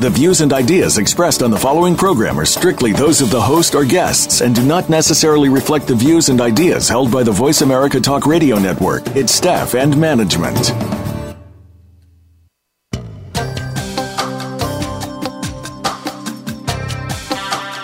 The 0.00 0.08
views 0.08 0.40
and 0.40 0.50
ideas 0.54 0.96
expressed 0.96 1.42
on 1.42 1.50
the 1.50 1.58
following 1.58 1.94
program 1.94 2.40
are 2.40 2.46
strictly 2.46 2.94
those 2.94 3.20
of 3.20 3.30
the 3.30 3.38
host 3.38 3.74
or 3.74 3.84
guests 3.84 4.40
and 4.40 4.54
do 4.54 4.64
not 4.64 4.88
necessarily 4.88 5.50
reflect 5.50 5.86
the 5.86 5.94
views 5.94 6.30
and 6.30 6.40
ideas 6.40 6.88
held 6.88 7.12
by 7.12 7.22
the 7.22 7.30
Voice 7.30 7.60
America 7.60 8.00
Talk 8.00 8.24
Radio 8.24 8.58
Network, 8.58 9.06
its 9.08 9.34
staff, 9.34 9.74
and 9.74 9.94
management. 9.98 10.70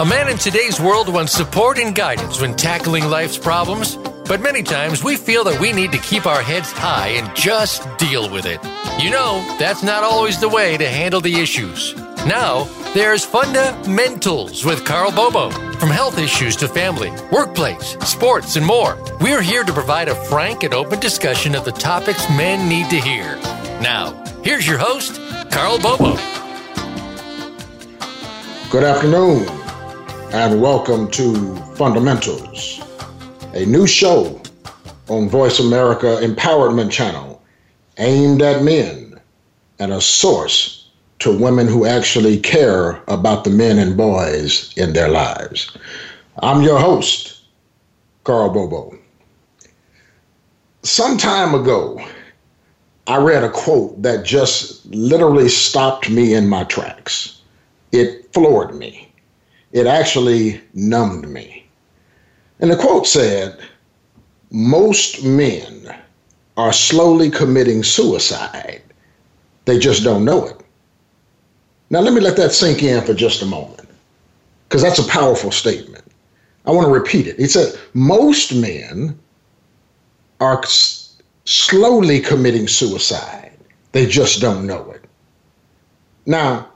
A 0.00 0.06
man 0.06 0.30
in 0.30 0.38
today's 0.38 0.80
world 0.80 1.12
wants 1.12 1.33
support 1.33 1.78
and 1.78 1.94
guidance 1.94 2.41
when 2.41 2.56
tackling 2.56 3.10
life's 3.10 3.36
problems, 3.36 3.96
but 4.27 4.41
many 4.41 4.62
times 4.62 5.05
we 5.05 5.16
feel 5.16 5.44
that 5.44 5.60
we 5.60 5.70
need 5.70 5.92
to 5.92 5.98
keep 5.98 6.24
our 6.24 6.41
heads 6.41 6.72
high 6.72 7.08
and 7.08 7.36
just 7.36 7.86
deal 7.98 8.30
with 8.30 8.46
it. 8.46 8.58
You 8.98 9.10
know, 9.10 9.44
that's 9.58 9.83
not 9.83 10.02
always 10.02 10.41
the 10.41 10.48
way 10.48 10.78
to 10.78 10.88
handle 10.88 11.20
the 11.20 11.41
issues. 11.41 11.94
Now, 12.26 12.64
there's 12.92 13.24
Fundamentals 13.24 14.64
with 14.64 14.84
Karl 14.84 15.12
Bobo. 15.12 15.48
From 15.78 15.90
health 15.90 16.18
issues 16.18 16.56
to 16.56 16.66
family, 16.66 17.12
workplace, 17.30 17.96
sports, 18.00 18.56
and 18.56 18.66
more, 18.66 18.98
we're 19.20 19.40
here 19.40 19.62
to 19.62 19.72
provide 19.72 20.08
a 20.08 20.14
frank 20.24 20.64
and 20.64 20.74
open 20.74 20.98
discussion 20.98 21.54
of 21.54 21.64
the 21.64 21.70
topics 21.70 22.28
men 22.30 22.68
need 22.68 22.90
to 22.90 22.96
hear. 22.96 23.36
Now, 23.80 24.24
here's 24.42 24.66
your 24.66 24.76
host, 24.76 25.20
Karl 25.52 25.78
Bobo. 25.78 26.16
Good 28.70 28.83
afternoon, 28.83 29.46
and 30.33 30.61
welcome 30.61 31.08
to 31.12 31.55
Fundamentals, 31.77 32.83
a 33.55 33.64
new 33.66 33.86
show 33.86 34.42
on 35.08 35.28
Voice 35.28 35.61
America 35.61 36.18
Empowerment 36.22 36.90
Channel 36.90 37.40
aimed 37.98 38.42
at 38.42 38.64
men 38.64 39.20
and 39.78 39.92
a 39.92 40.00
source 40.00 40.75
to 41.19 41.36
women 41.36 41.67
who 41.67 41.86
actually 41.86 42.39
care 42.39 43.03
about 43.09 43.45
the 43.45 43.50
men 43.50 43.78
and 43.78 43.97
boys 43.97 44.72
in 44.77 44.92
their 44.92 45.09
lives. 45.09 45.77
I'm 46.41 46.62
your 46.62 46.78
host, 46.78 47.45
Karl 48.25 48.50
Bobo. 48.50 48.97
Some 50.83 51.17
time 51.17 51.55
ago, 51.55 52.05
I 53.06 53.17
read 53.19 53.45
a 53.45 53.50
quote 53.50 54.03
that 54.03 54.25
just 54.25 54.84
literally 54.86 55.48
stopped 55.48 56.11
me 56.11 56.34
in 56.34 56.48
my 56.48 56.64
tracks. 56.64 57.41
It 57.92 58.33
floored 58.33 58.75
me. 58.75 59.08
It 59.73 59.86
actually 59.86 60.61
numbed 60.75 61.28
me. 61.28 61.67
And 62.61 62.70
the 62.70 62.77
quote 62.77 63.06
said, 63.06 63.58
Most 64.51 65.25
men 65.25 65.95
are 66.56 66.73
slowly 66.73 67.30
committing 67.30 67.83
suicide. 67.83 68.83
They 69.67 69.78
just 69.78 70.05
don't 70.05 70.25
know 70.25 70.47
it. 70.47 70.61
Now, 71.91 72.01
let 72.01 72.12
me 72.15 72.20
let 72.20 72.37
that 72.37 72.53
sink 72.53 72.83
in 72.83 73.05
for 73.05 73.15
just 73.15 73.42
a 73.42 73.47
moment, 73.47 73.89
because 74.69 74.83
that's 74.83 74.98
a 74.98 75.09
powerful 75.09 75.53
statement. 75.53 76.05
I 76.65 76.73
want 76.73 76.87
to 76.87 76.92
repeat 76.92 77.27
it. 77.29 77.39
He 77.39 77.47
said, 77.47 77.79
Most 77.95 78.55
men 78.55 79.19
are 80.41 80.62
s- 80.62 81.17
slowly 81.45 82.20
committing 82.20 82.67
suicide, 82.69 83.53
they 83.92 84.07
just 84.07 84.41
don't 84.41 84.67
know 84.67 84.91
it. 84.91 85.05
Now, 86.27 86.69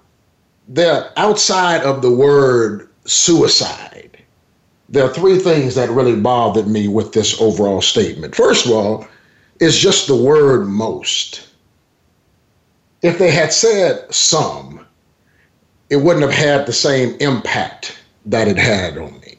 they're 0.69 1.13
outside 1.17 1.83
of 1.83 2.03
the 2.03 2.11
word 2.11 2.89
suicide. 3.05 4.17
There 4.89 5.05
are 5.05 5.13
three 5.13 5.39
things 5.39 5.75
that 5.75 5.91
really 5.91 6.17
bothered 6.17 6.69
me 6.69 6.89
with 6.89 7.13
this 7.13 7.41
overall 7.41 7.83
statement. 7.83 8.35
First 8.35 8.67
of 8.67 8.73
all, 8.73 9.07
it's 9.61 9.77
just 9.79 10.07
the 10.07 10.17
word 10.17 10.67
most. 10.67 11.49
If 13.03 13.19
they 13.19 13.31
had 13.31 13.53
said 13.53 14.13
some, 14.13 14.80
it 15.91 15.97
wouldn't 15.97 16.25
have 16.25 16.33
had 16.33 16.67
the 16.67 16.73
same 16.73 17.17
impact 17.21 17.99
that 18.27 18.49
it 18.49 18.57
had 18.57 18.97
on 18.97 19.19
me. 19.21 19.37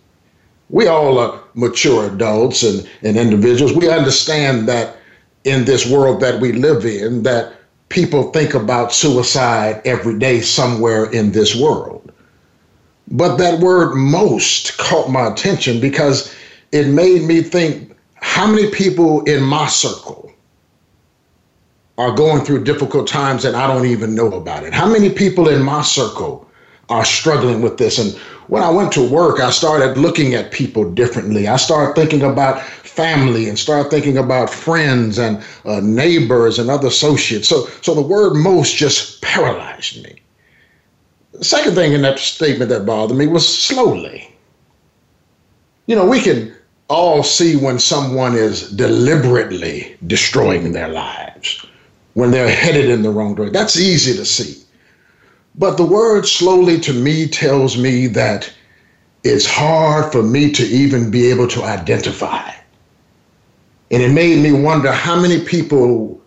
We 0.70 0.88
all 0.88 1.18
are 1.18 1.42
mature 1.54 2.08
adults 2.14 2.64
and, 2.64 2.88
and 3.02 3.18
individuals. 3.18 3.74
We 3.74 3.90
understand 3.90 4.68
that 4.68 4.98
in 5.44 5.66
this 5.66 5.90
world 5.90 6.22
that 6.22 6.40
we 6.40 6.52
live 6.52 6.86
in, 6.86 7.24
that 7.24 7.54
people 7.90 8.32
think 8.32 8.54
about 8.54 8.94
suicide 8.94 9.82
every 9.86 10.18
day 10.20 10.42
somewhere 10.42 11.10
in 11.12 11.32
this 11.32 11.56
world. 11.56 12.12
But 13.10 13.38
that 13.38 13.60
word 13.60 13.96
most 13.96 14.78
caught 14.78 15.10
my 15.10 15.28
attention 15.28 15.82
because 15.82 16.34
it 16.72 16.88
made 16.88 17.24
me 17.24 17.42
think 17.42 17.96
how 18.16 18.48
many 18.48 18.70
people 18.72 19.24
in 19.24 19.44
my 19.44 19.68
circle 19.68 20.31
are 22.02 22.16
going 22.16 22.44
through 22.44 22.64
difficult 22.64 23.08
times 23.08 23.46
and 23.46 23.56
I 23.56 23.68
don't 23.68 23.86
even 23.86 24.16
know 24.16 24.34
about 24.34 24.64
it? 24.64 24.74
How 24.74 24.88
many 24.88 25.10
people 25.10 25.48
in 25.48 25.62
my 25.62 25.84
circle 25.84 26.50
are 26.90 27.06
struggling 27.06 27.62
with 27.62 27.78
this? 27.78 28.00
And 28.00 28.18
when 28.48 28.64
I 28.64 28.70
went 28.72 28.92
to 28.94 29.08
work, 29.08 29.40
I 29.40 29.52
started 29.52 29.98
looking 29.98 30.34
at 30.34 30.52
people 30.52 30.90
differently. 30.92 31.48
I 31.48 31.58
started 31.58 31.96
thinking 31.96 32.24
about 32.24 32.62
family 32.62 33.48
and 33.48 33.58
started 33.58 33.90
thinking 33.90 34.18
about 34.18 34.50
friends 34.50 35.20
and 35.20 35.44
uh, 35.64 35.80
neighbors 35.80 36.60
and 36.60 36.70
other 36.70 36.88
associates. 36.88 37.48
So, 37.48 37.68
so 37.82 37.94
the 37.94 38.02
word 38.02 38.34
most 38.34 38.76
just 38.76 39.22
paralyzed 39.22 40.04
me. 40.04 40.22
The 41.34 41.46
second 41.46 41.76
thing 41.76 41.94
in 41.94 42.02
that 42.02 42.20
statement 42.20 42.70
that 42.70 42.86
bothered 42.86 43.18
me 43.18 43.28
was 43.28 43.48
slowly. 43.48 44.36
You 45.86 45.96
know, 45.96 46.06
we 46.06 46.20
can 46.20 46.54
all 46.90 47.24
see 47.24 47.56
when 47.56 47.80
someone 47.80 48.36
is 48.36 48.70
deliberately 48.72 49.96
destroying 50.08 50.74
their 50.74 50.90
lives, 50.90 51.66
when 52.14 52.32
they're 52.32 52.50
headed 52.50 52.90
in 52.90 53.02
the 53.02 53.10
wrong 53.10 53.36
direction. 53.36 53.54
That's 53.54 53.80
easy 53.80 54.14
to 54.16 54.26
see. 54.26 54.62
But 55.56 55.78
the 55.78 55.86
word 55.86 56.28
slowly 56.28 56.80
to 56.82 56.94
me 56.94 57.28
tells 57.28 57.78
me 57.78 58.08
that 58.08 58.52
it's 59.24 59.46
hard 59.46 60.12
for 60.12 60.24
me 60.24 60.52
to 60.52 60.64
even 60.64 61.12
be 61.12 61.30
able 61.30 61.48
to 61.50 61.64
identify. 61.64 62.52
And 63.92 64.02
it 64.02 64.12
made 64.12 64.42
me 64.42 64.52
wonder 64.52 64.92
how 64.92 65.20
many 65.20 65.44
people 65.44 66.22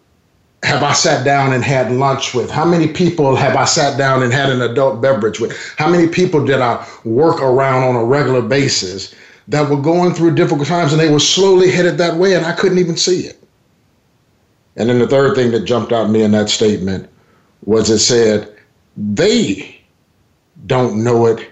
have 0.65 0.83
I 0.83 0.93
sat 0.93 1.25
down 1.25 1.53
and 1.53 1.62
had 1.62 1.93
lunch 1.93 2.34
with? 2.34 2.51
How 2.51 2.65
many 2.65 2.89
people 2.89 3.37
have 3.37 3.55
I 3.55 3.66
sat 3.66 3.99
down 3.99 4.22
and 4.22 4.33
had 4.33 4.49
an 4.51 4.62
adult 4.62 5.03
beverage 5.03 5.39
with? 5.39 5.56
How 5.77 5.89
many 5.89 6.09
people 6.09 6.45
did 6.45 6.61
I 6.61 6.87
work 7.05 7.41
around 7.41 7.84
on 7.84 7.97
a 7.97 8.05
regular 8.05 8.41
basis 8.41 9.15
that 9.49 9.69
were 9.69 9.81
going 9.81 10.15
through 10.15 10.34
difficult 10.34 10.66
times 10.66 10.93
and 10.93 11.01
they 11.01 11.11
were 11.11 11.21
slowly 11.21 11.71
headed 11.71 11.99
that 11.99 12.16
way 12.16 12.34
and 12.34 12.47
I 12.47 12.53
couldn't 12.53 12.78
even 12.78 12.97
see 12.97 13.27
it? 13.27 13.44
And 14.76 14.88
then 14.88 14.98
the 14.98 15.06
third 15.06 15.36
thing 15.36 15.52
that 15.52 15.64
jumped 15.64 15.92
out 15.92 16.06
at 16.06 16.10
me 16.10 16.22
in 16.22 16.32
that 16.32 16.48
statement 16.48 17.08
was 17.64 17.90
it 17.90 18.00
said, 18.00 18.54
they 18.96 19.80
don't 20.66 21.02
know 21.02 21.26
it 21.26 21.50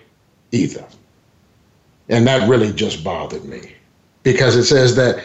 either. 0.51 0.85
And 2.09 2.27
that 2.27 2.49
really 2.49 2.73
just 2.73 3.05
bothered 3.05 3.45
me 3.45 3.73
because 4.23 4.57
it 4.57 4.65
says 4.65 4.97
that, 4.97 5.23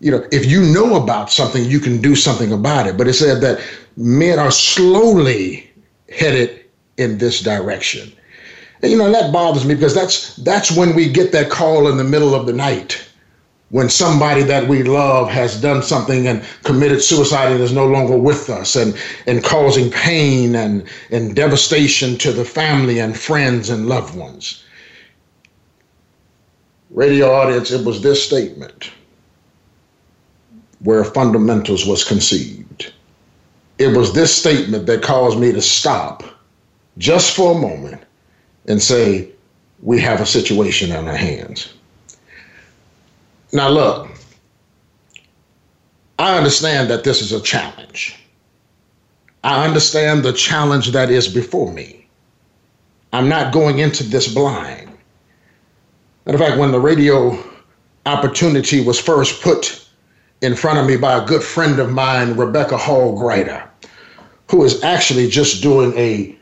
you 0.00 0.10
know, 0.10 0.26
if 0.32 0.46
you 0.46 0.62
know 0.62 0.96
about 1.02 1.30
something, 1.30 1.64
you 1.64 1.80
can 1.80 2.00
do 2.00 2.14
something 2.14 2.52
about 2.52 2.86
it. 2.86 2.96
But 2.96 3.08
it 3.08 3.14
said 3.14 3.40
that 3.40 3.60
men 3.96 4.38
are 4.38 4.50
slowly 4.50 5.70
headed 6.08 6.64
in 6.96 7.18
this 7.18 7.40
direction. 7.40 8.12
And, 8.82 8.92
you 8.92 8.98
know, 8.98 9.10
that 9.10 9.32
bothers 9.32 9.64
me 9.64 9.74
because 9.74 9.94
that's 9.94 10.36
that's 10.36 10.70
when 10.70 10.94
we 10.94 11.08
get 11.10 11.32
that 11.32 11.50
call 11.50 11.88
in 11.88 11.96
the 11.96 12.04
middle 12.04 12.34
of 12.34 12.46
the 12.46 12.52
night 12.52 13.06
when 13.70 13.88
somebody 13.88 14.42
that 14.42 14.68
we 14.68 14.82
love 14.82 15.28
has 15.28 15.60
done 15.60 15.82
something 15.82 16.28
and 16.28 16.44
committed 16.62 17.02
suicide 17.02 17.50
and 17.50 17.60
is 17.60 17.72
no 17.72 17.86
longer 17.86 18.16
with 18.16 18.48
us 18.50 18.76
and, 18.76 18.96
and 19.26 19.42
causing 19.42 19.90
pain 19.90 20.54
and, 20.54 20.86
and 21.10 21.34
devastation 21.34 22.16
to 22.18 22.32
the 22.32 22.44
family 22.44 22.98
and 22.98 23.18
friends 23.18 23.70
and 23.70 23.88
loved 23.88 24.14
ones. 24.14 24.64
Radio 26.90 27.32
audience, 27.32 27.70
it 27.70 27.84
was 27.84 28.02
this 28.02 28.24
statement 28.24 28.92
where 30.80 31.02
fundamentals 31.02 31.86
was 31.86 32.04
conceived. 32.04 32.92
It 33.78 33.96
was 33.96 34.12
this 34.12 34.34
statement 34.34 34.86
that 34.86 35.02
caused 35.02 35.38
me 35.38 35.50
to 35.50 35.62
stop 35.62 36.22
just 36.98 37.34
for 37.34 37.56
a 37.56 37.60
moment 37.60 38.02
and 38.66 38.80
say, 38.80 39.30
we 39.82 40.00
have 40.00 40.20
a 40.20 40.26
situation 40.26 40.92
on 40.92 41.08
our 41.08 41.16
hands. 41.16 41.74
Now, 43.54 43.68
look, 43.68 44.08
I 46.18 46.36
understand 46.36 46.90
that 46.90 47.04
this 47.04 47.22
is 47.22 47.30
a 47.30 47.40
challenge. 47.40 48.20
I 49.44 49.64
understand 49.64 50.24
the 50.24 50.32
challenge 50.32 50.90
that 50.90 51.08
is 51.08 51.28
before 51.28 51.72
me. 51.72 52.08
I'm 53.12 53.28
not 53.28 53.52
going 53.52 53.78
into 53.78 54.02
this 54.02 54.34
blind. 54.34 54.90
Matter 56.26 56.36
of 56.36 56.40
fact, 56.40 56.58
when 56.58 56.72
the 56.72 56.80
radio 56.80 57.38
opportunity 58.06 58.82
was 58.82 58.98
first 58.98 59.40
put 59.40 59.86
in 60.40 60.56
front 60.56 60.80
of 60.80 60.86
me 60.86 60.96
by 60.96 61.16
a 61.16 61.24
good 61.24 61.42
friend 61.42 61.78
of 61.78 61.92
mine, 61.92 62.34
Rebecca 62.34 62.76
Hall 62.76 63.16
Gruyter, 63.16 63.62
who 64.50 64.64
is 64.64 64.82
actually 64.82 65.28
just 65.28 65.62
doing 65.62 65.96
a 65.96 66.36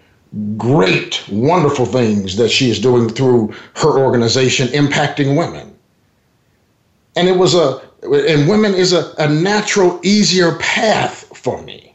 great, 0.56 1.22
wonderful 1.30 1.84
things 1.84 2.38
that 2.38 2.50
she 2.50 2.70
is 2.70 2.80
doing 2.80 3.10
through 3.10 3.54
her 3.76 3.98
organization, 3.98 4.68
impacting 4.68 5.36
women. 5.36 5.71
And 7.16 7.28
it 7.28 7.36
was 7.36 7.54
a, 7.54 7.80
and 8.02 8.48
women 8.48 8.74
is 8.74 8.92
a, 8.92 9.12
a 9.18 9.28
natural, 9.28 10.00
easier 10.02 10.56
path 10.58 11.36
for 11.36 11.62
me 11.62 11.92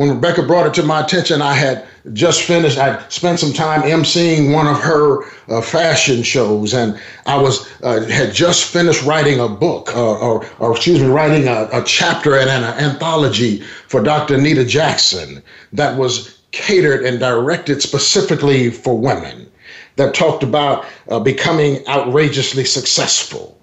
when 0.00 0.08
Rebecca 0.08 0.42
brought 0.42 0.66
it 0.66 0.72
to 0.80 0.82
my 0.82 1.02
attention, 1.02 1.42
I 1.42 1.52
had 1.52 1.86
just 2.14 2.40
finished, 2.44 2.78
I 2.78 3.06
spent 3.08 3.38
some 3.38 3.52
time 3.52 3.82
emceeing 3.82 4.50
one 4.50 4.66
of 4.66 4.78
her 4.80 5.24
uh, 5.48 5.60
fashion 5.60 6.22
shows, 6.22 6.72
and 6.72 6.98
I 7.26 7.36
was 7.36 7.68
uh, 7.82 8.06
had 8.06 8.32
just 8.32 8.64
finished 8.64 9.02
writing 9.02 9.40
a 9.40 9.46
book, 9.46 9.94
uh, 9.94 10.18
or, 10.18 10.46
or, 10.58 10.72
excuse 10.74 11.00
me, 11.00 11.08
writing 11.08 11.48
a, 11.48 11.68
a 11.70 11.84
chapter 11.84 12.38
in 12.38 12.48
an 12.48 12.64
anthology 12.64 13.60
for 13.88 14.02
Dr. 14.02 14.36
Anita 14.36 14.64
Jackson 14.64 15.42
that 15.74 15.98
was 15.98 16.40
catered 16.52 17.04
and 17.04 17.20
directed 17.20 17.82
specifically 17.82 18.70
for 18.70 18.96
women, 18.96 19.50
that 19.96 20.14
talked 20.14 20.42
about 20.42 20.86
uh, 21.10 21.20
becoming 21.20 21.86
outrageously 21.88 22.64
successful 22.64 23.59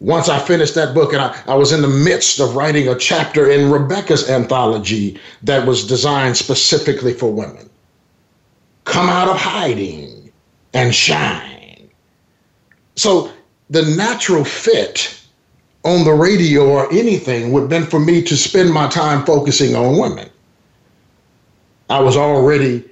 once 0.00 0.28
I 0.28 0.38
finished 0.38 0.74
that 0.76 0.94
book, 0.94 1.12
and 1.12 1.20
I, 1.20 1.40
I 1.46 1.54
was 1.54 1.72
in 1.72 1.82
the 1.82 1.88
midst 1.88 2.38
of 2.40 2.54
writing 2.54 2.88
a 2.88 2.96
chapter 2.96 3.50
in 3.50 3.70
Rebecca's 3.70 4.30
anthology 4.30 5.18
that 5.42 5.66
was 5.66 5.86
designed 5.86 6.36
specifically 6.36 7.12
for 7.12 7.32
women. 7.32 7.68
Come 8.84 9.08
out 9.08 9.28
of 9.28 9.36
hiding 9.36 10.30
and 10.72 10.94
shine. 10.94 11.90
So 12.94 13.32
the 13.70 13.82
natural 13.96 14.44
fit 14.44 15.14
on 15.84 16.04
the 16.04 16.12
radio 16.12 16.68
or 16.68 16.92
anything 16.92 17.52
would 17.52 17.62
have 17.62 17.70
been 17.70 17.86
for 17.86 18.00
me 18.00 18.22
to 18.22 18.36
spend 18.36 18.72
my 18.72 18.88
time 18.88 19.24
focusing 19.24 19.74
on 19.74 19.98
women. 19.98 20.28
I 21.90 22.00
was 22.00 22.16
already 22.16 22.84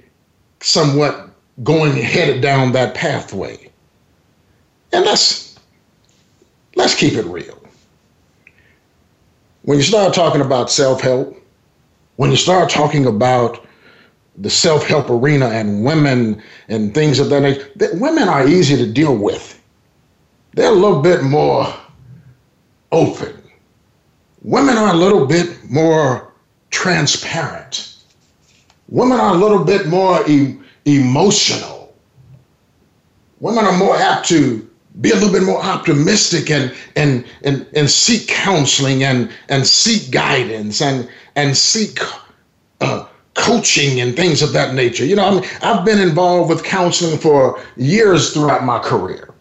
somewhat 0.59 1.29
going 1.63 1.93
headed 1.95 2.41
down 2.41 2.71
that 2.73 2.95
pathway. 2.95 3.69
And 4.91 5.05
that's 5.05 5.46
let's 6.77 6.95
keep 6.95 7.13
it 7.13 7.25
real. 7.25 7.59
When 9.63 9.77
you 9.77 9.83
start 9.83 10.13
talking 10.13 10.41
about 10.41 10.71
self 10.71 11.01
help, 11.01 11.35
when 12.15 12.31
you 12.31 12.37
start 12.37 12.69
talking 12.69 13.05
about 13.05 13.65
the 14.37 14.49
self 14.49 14.85
help 14.85 15.09
arena 15.09 15.47
and 15.47 15.83
women 15.83 16.41
and 16.69 16.93
things 16.93 17.19
of 17.19 17.29
that 17.31 17.41
nature, 17.41 17.69
that 17.75 17.95
women 17.95 18.29
are 18.29 18.47
easy 18.47 18.77
to 18.77 18.91
deal 18.91 19.17
with. 19.17 19.59
They're 20.53 20.71
a 20.71 20.75
little 20.75 21.01
bit 21.01 21.23
more 21.23 21.67
open. 22.91 23.33
Women 24.43 24.77
are 24.77 24.93
a 24.93 24.97
little 24.97 25.25
bit 25.25 25.69
more 25.69 26.31
transparent. 26.69 27.95
Women 28.87 29.19
are 29.19 29.33
a 29.35 29.37
little 29.37 29.63
bit 29.63 29.87
more 29.87 30.27
e- 30.29 30.57
emotional. 30.85 31.93
Women 33.39 33.65
are 33.65 33.77
more 33.77 33.95
apt 33.97 34.27
to 34.29 34.66
be 35.01 35.11
a 35.11 35.15
little 35.15 35.31
bit 35.31 35.43
more 35.43 35.61
optimistic 35.61 36.49
and 36.49 36.73
and 36.95 37.25
and, 37.43 37.65
and 37.75 37.89
seek 37.89 38.27
counseling 38.27 39.03
and 39.03 39.31
and 39.49 39.67
seek 39.67 40.11
guidance 40.11 40.81
and 40.81 41.07
and 41.35 41.55
seek 41.55 41.99
uh, 42.81 43.05
coaching 43.35 43.99
and 43.99 44.15
things 44.15 44.41
of 44.41 44.53
that 44.53 44.73
nature. 44.73 45.05
You 45.05 45.15
know, 45.15 45.25
I 45.25 45.31
mean, 45.35 45.49
I've 45.61 45.85
been 45.85 45.99
involved 45.99 46.49
with 46.49 46.63
counseling 46.63 47.19
for 47.19 47.61
years 47.75 48.33
throughout 48.33 48.63
my 48.63 48.79
career. 48.79 49.33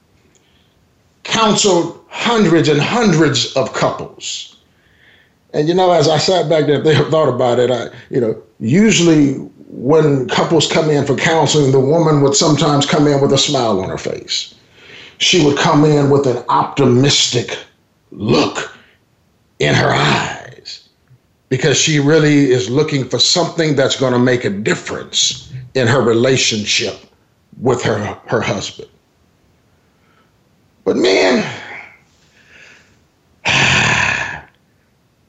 Counseled 1.25 2.05
hundreds 2.09 2.69
and 2.69 2.81
hundreds 2.81 3.53
of 3.55 3.73
couples. 3.73 4.57
And 5.55 5.69
you 5.69 5.75
know, 5.75 5.91
as 5.93 6.09
I 6.09 6.19
sat 6.19 6.49
back 6.51 6.67
there, 6.67 6.81
they 6.83 6.95
thought 7.11 7.33
about 7.33 7.59
it. 7.59 7.71
I, 7.71 7.89
you 8.11 8.21
know, 8.21 8.41
usually 8.61 9.35
when 9.69 10.29
couples 10.29 10.71
come 10.71 10.91
in 10.91 11.07
for 11.07 11.17
counseling, 11.17 11.73
the 11.73 11.81
woman 11.81 12.21
would 12.21 12.35
sometimes 12.35 12.85
come 12.85 13.07
in 13.07 13.21
with 13.21 13.33
a 13.33 13.39
smile 13.39 13.81
on 13.81 13.89
her 13.89 13.99
face 13.99 14.56
she 15.19 15.45
would 15.45 15.57
come 15.57 15.85
in 15.85 16.11
with 16.11 16.27
an 16.27 16.45
optimistic 16.49 17.59
look 18.11 18.77
in 19.59 19.75
her 19.75 19.91
eyes 19.91 20.89
because 21.49 21.79
she 21.79 21.99
really 21.99 22.51
is 22.51 22.69
looking 22.69 23.09
for 23.09 23.19
something 23.19 23.77
that's 23.77 23.99
going 23.99 24.13
to 24.13 24.19
make 24.19 24.45
a 24.45 24.51
difference 24.51 25.53
in 25.75 25.87
her 25.87 26.03
relationship 26.03 26.99
with 27.61 27.83
her, 27.83 28.19
her 28.27 28.41
husband. 28.41 28.89
But 30.85 30.97
man, 30.97 31.45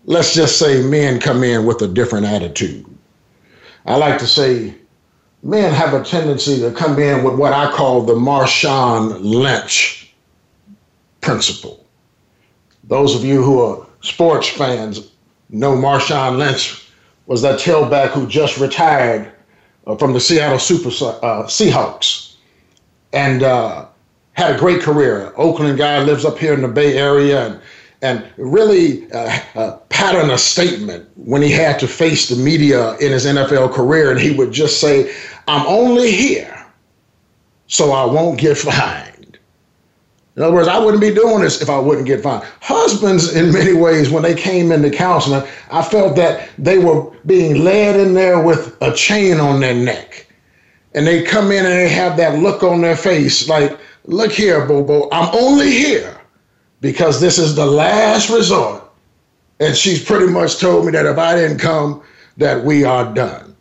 let's 0.06 0.34
just 0.34 0.60
say 0.60 0.82
men 0.84 1.20
come 1.20 1.44
in 1.44 1.66
with 1.66 1.82
a 1.82 1.88
different 1.88 2.26
attitude. 2.26 2.86
I 3.86 3.96
like 3.96 4.20
to 4.20 4.28
say 4.28 4.76
men 5.44 5.74
have 5.74 5.94
a 5.94 6.04
tendency 6.04 6.60
to 6.60 6.72
come 6.72 7.00
in 7.00 7.24
with 7.24 7.36
what 7.36 7.54
I 7.54 7.72
call 7.72 8.02
the 8.02 8.16
Marshawn 8.16 9.20
Lynch 9.22 10.14
principle. 11.22 11.86
Those 12.84 13.16
of 13.16 13.24
you 13.24 13.44
who 13.44 13.60
are 13.62 13.86
sports 14.02 14.48
fans 14.48 15.12
know 15.50 15.76
Marshawn 15.76 16.38
Lynch 16.38 16.90
was 17.26 17.42
that 17.42 17.60
tailback 17.60 18.10
who 18.10 18.28
just 18.28 18.58
retired 18.58 19.32
uh, 19.86 19.96
from 19.96 20.14
the 20.14 20.20
Seattle 20.20 20.60
Super 20.60 20.90
uh, 20.90 21.44
Seahawks 21.44 22.36
and 23.14 23.44
uh, 23.44 23.86
had 24.34 24.56
a 24.56 24.60
great 24.60 24.82
career. 24.82 25.34
Oakland 25.36 25.78
guy 25.78 26.02
lives 26.04 26.26
up 26.26 26.38
here 26.38 26.54
in 26.54 26.62
the 26.62 26.68
Bay 26.68 26.98
Area 26.98 27.48
and 27.48 27.62
and 28.02 28.26
really 28.38 29.12
uh, 29.12 29.40
uh, 29.56 29.78
pattern 29.90 30.30
a 30.30 30.38
statement 30.38 31.10
when 31.16 31.42
he 31.42 31.52
had 31.52 31.80
to 31.80 31.88
face 31.88 32.30
the 32.30 32.36
media 32.36 32.96
in 32.98 33.12
his 33.12 33.26
NFL 33.26 33.74
career. 33.74 34.12
And 34.12 34.20
he 34.20 34.32
would 34.32 34.52
just 34.52 34.80
say, 34.80 35.14
I'm 35.48 35.66
only 35.66 36.12
here 36.12 36.54
so 37.68 37.92
I 37.92 38.06
won't 38.06 38.40
get 38.40 38.58
fined. 38.58 39.40
In 40.36 40.44
other 40.44 40.54
words, 40.54 40.68
I 40.68 40.78
wouldn't 40.78 41.02
be 41.02 41.14
doing 41.14 41.42
this 41.42 41.64
if 41.64 41.70
I 41.70 41.80
wouldn't 41.80 42.06
get 42.06 42.22
fined. 42.22 42.46
Husbands, 42.62 43.36
in 43.36 43.52
many 43.52 43.74
ways, 43.74 44.12
when 44.12 44.22
they 44.22 44.36
came 44.36 44.72
into 44.72 44.92
counseling, 44.92 45.42
I 45.72 45.82
felt 45.82 46.16
that 46.18 46.50
they 46.60 46.78
were 46.78 47.10
being 47.26 47.64
led 47.64 48.00
in 48.00 48.14
there 48.14 48.40
with 48.40 48.78
a 48.82 48.94
chain 48.94 49.40
on 49.40 49.60
their 49.60 49.74
neck. 49.74 50.28
And 50.94 51.08
they 51.08 51.24
come 51.24 51.52
in 51.52 51.66
and 51.66 51.74
they 51.74 51.90
have 51.90 52.18
that 52.18 52.40
look 52.40 52.62
on 52.62 52.82
their 52.82 52.96
face 52.96 53.50
like, 53.50 53.78
look 54.06 54.32
here, 54.32 54.66
Bobo, 54.66 55.10
I'm 55.12 55.34
only 55.36 55.72
here 55.72 56.17
because 56.82 57.20
this 57.20 57.38
is 57.38 57.56
the 57.56 57.66
last 57.66 58.30
resort. 58.30 58.84
And 59.60 59.76
she's 59.76 60.04
pretty 60.04 60.32
much 60.32 60.60
told 60.60 60.86
me 60.86 60.92
that 60.92 61.06
if 61.06 61.18
I 61.18 61.36
didn't 61.36 61.60
come, 61.60 62.04
that 62.38 62.64
we 62.64 62.84
are 62.84 63.12
done. 63.14 63.56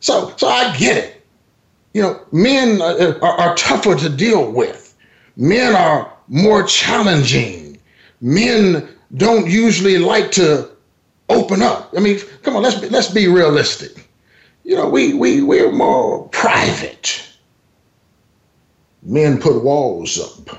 So, 0.00 0.34
so 0.36 0.48
I 0.48 0.76
get 0.76 0.96
it. 0.96 1.26
You 1.94 2.02
know, 2.02 2.20
men 2.32 2.80
are, 2.80 3.22
are, 3.24 3.40
are 3.40 3.56
tougher 3.56 3.96
to 3.96 4.08
deal 4.08 4.50
with. 4.52 4.94
Men 5.36 5.74
are 5.74 6.12
more 6.28 6.62
challenging. 6.62 7.78
Men 8.20 8.88
don't 9.16 9.48
usually 9.48 9.98
like 9.98 10.30
to 10.32 10.70
open 11.28 11.62
up. 11.62 11.92
I 11.96 12.00
mean, 12.00 12.18
come 12.42 12.56
on, 12.56 12.62
let's 12.62 12.78
be, 12.78 12.88
let's 12.88 13.08
be 13.08 13.26
realistic. 13.28 14.08
You 14.64 14.76
know, 14.76 14.88
we 14.88 15.14
we 15.14 15.42
we're 15.42 15.72
more 15.72 16.28
private. 16.28 17.26
Men 19.02 19.40
put 19.40 19.64
walls 19.64 20.20
up. 20.20 20.58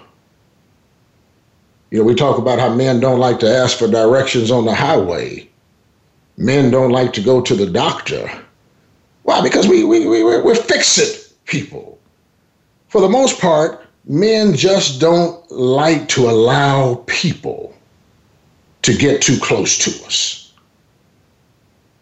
You 1.92 2.00
know, 2.00 2.06
we 2.06 2.16
talk 2.16 2.38
about 2.38 2.58
how 2.58 2.74
men 2.74 3.02
don't 3.02 3.20
like 3.20 3.40
to 3.40 3.50
ask 3.50 3.78
for 3.78 3.88
directions 3.88 4.50
on 4.50 4.66
the 4.66 4.74
highway. 4.74 5.48
Men 6.38 6.72
don't 6.72 6.92
like 6.92 7.12
to 7.14 7.22
go 7.22 7.42
to 7.42 7.54
the 7.54 7.70
doctor. 7.70 8.32
Why? 9.24 9.42
Because 9.42 9.68
we, 9.68 9.84
we, 9.84 10.08
we, 10.08 10.24
we're, 10.24 10.44
we're 10.44 10.56
fix-it 10.56 11.34
people. 11.46 12.00
For 12.88 13.02
the 13.02 13.10
most 13.10 13.40
part, 13.40 13.86
men 14.06 14.56
just 14.56 15.02
don't 15.02 15.50
like 15.52 16.08
to 16.10 16.30
allow 16.30 17.04
people 17.08 17.76
to 18.84 18.98
get 18.98 19.22
too 19.22 19.38
close 19.40 19.78
to 19.80 20.06
us. 20.06 20.54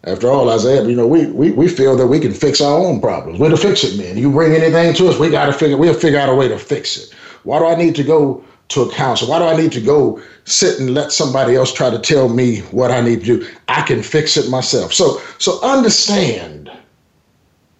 After 0.04 0.30
all, 0.30 0.48
Isaiah, 0.48 0.84
you 0.84 0.96
know, 0.96 1.06
we, 1.06 1.26
we, 1.26 1.50
we 1.50 1.68
feel 1.68 1.94
that 1.96 2.06
we 2.06 2.20
can 2.20 2.32
fix 2.32 2.60
our 2.60 2.78
own 2.78 3.00
problems. 3.00 3.38
We're 3.38 3.50
the 3.50 3.56
fix-it 3.56 3.98
men. 3.98 4.16
You 4.16 4.30
bring 4.30 4.52
anything 4.52 4.94
to 4.94 5.08
us, 5.08 5.18
we 5.18 5.28
got 5.28 5.46
to 5.46 5.52
figure, 5.52 5.76
we'll 5.76 5.92
figure 5.92 6.18
out 6.18 6.30
a 6.30 6.34
way 6.34 6.48
to 6.48 6.58
fix 6.58 6.96
it. 6.96 7.12
Why 7.42 7.58
do 7.58 7.66
I 7.66 7.74
need 7.74 7.94
to 7.96 8.04
go 8.04 8.42
to 8.70 8.82
a 8.82 8.92
counselor? 8.92 9.30
Why 9.30 9.38
do 9.38 9.44
I 9.44 9.56
need 9.56 9.72
to 9.72 9.80
go 9.80 10.20
sit 10.44 10.80
and 10.80 10.94
let 10.94 11.12
somebody 11.12 11.54
else 11.54 11.72
try 11.72 11.90
to 11.90 11.98
tell 11.98 12.28
me 12.28 12.60
what 12.72 12.90
I 12.90 13.00
need 13.00 13.20
to 13.20 13.38
do? 13.38 13.48
I 13.68 13.82
can 13.82 14.02
fix 14.02 14.36
it 14.36 14.50
myself. 14.50 14.92
So, 14.92 15.20
so 15.38 15.62
understand 15.62 16.70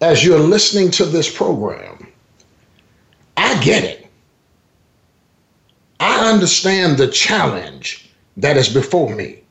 as 0.01 0.25
you're 0.25 0.39
listening 0.39 0.91
to 0.93 1.05
this 1.05 1.35
program, 1.35 2.07
I 3.37 3.61
get 3.63 3.85
it. 3.85 4.07
I 6.01 6.31
understand 6.31 6.97
the 6.97 7.09
challenge 7.09 8.11
that 8.37 8.57
is 8.57 8.69
before 8.69 9.15
me. 9.15 9.43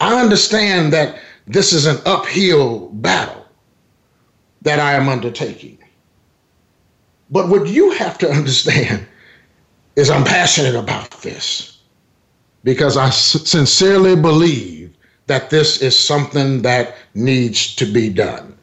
I 0.00 0.20
understand 0.20 0.92
that 0.92 1.20
this 1.46 1.72
is 1.72 1.86
an 1.86 1.98
uphill 2.06 2.88
battle 2.94 3.44
that 4.62 4.80
I 4.80 4.94
am 4.94 5.08
undertaking. 5.08 5.78
But 7.30 7.48
what 7.48 7.68
you 7.68 7.92
have 7.92 8.18
to 8.18 8.30
understand 8.38 9.06
is 9.96 10.10
I'm 10.10 10.24
passionate 10.24 10.76
about 10.76 11.10
this. 11.22 11.70
because 12.64 12.96
I 12.96 13.08
s- 13.08 13.48
sincerely 13.48 14.16
believe 14.16 14.94
that 15.28 15.50
this 15.50 15.82
is 15.82 15.98
something 15.98 16.62
that 16.62 16.96
needs 17.14 17.74
to 17.76 17.86
be 17.86 18.10
done. 18.10 18.56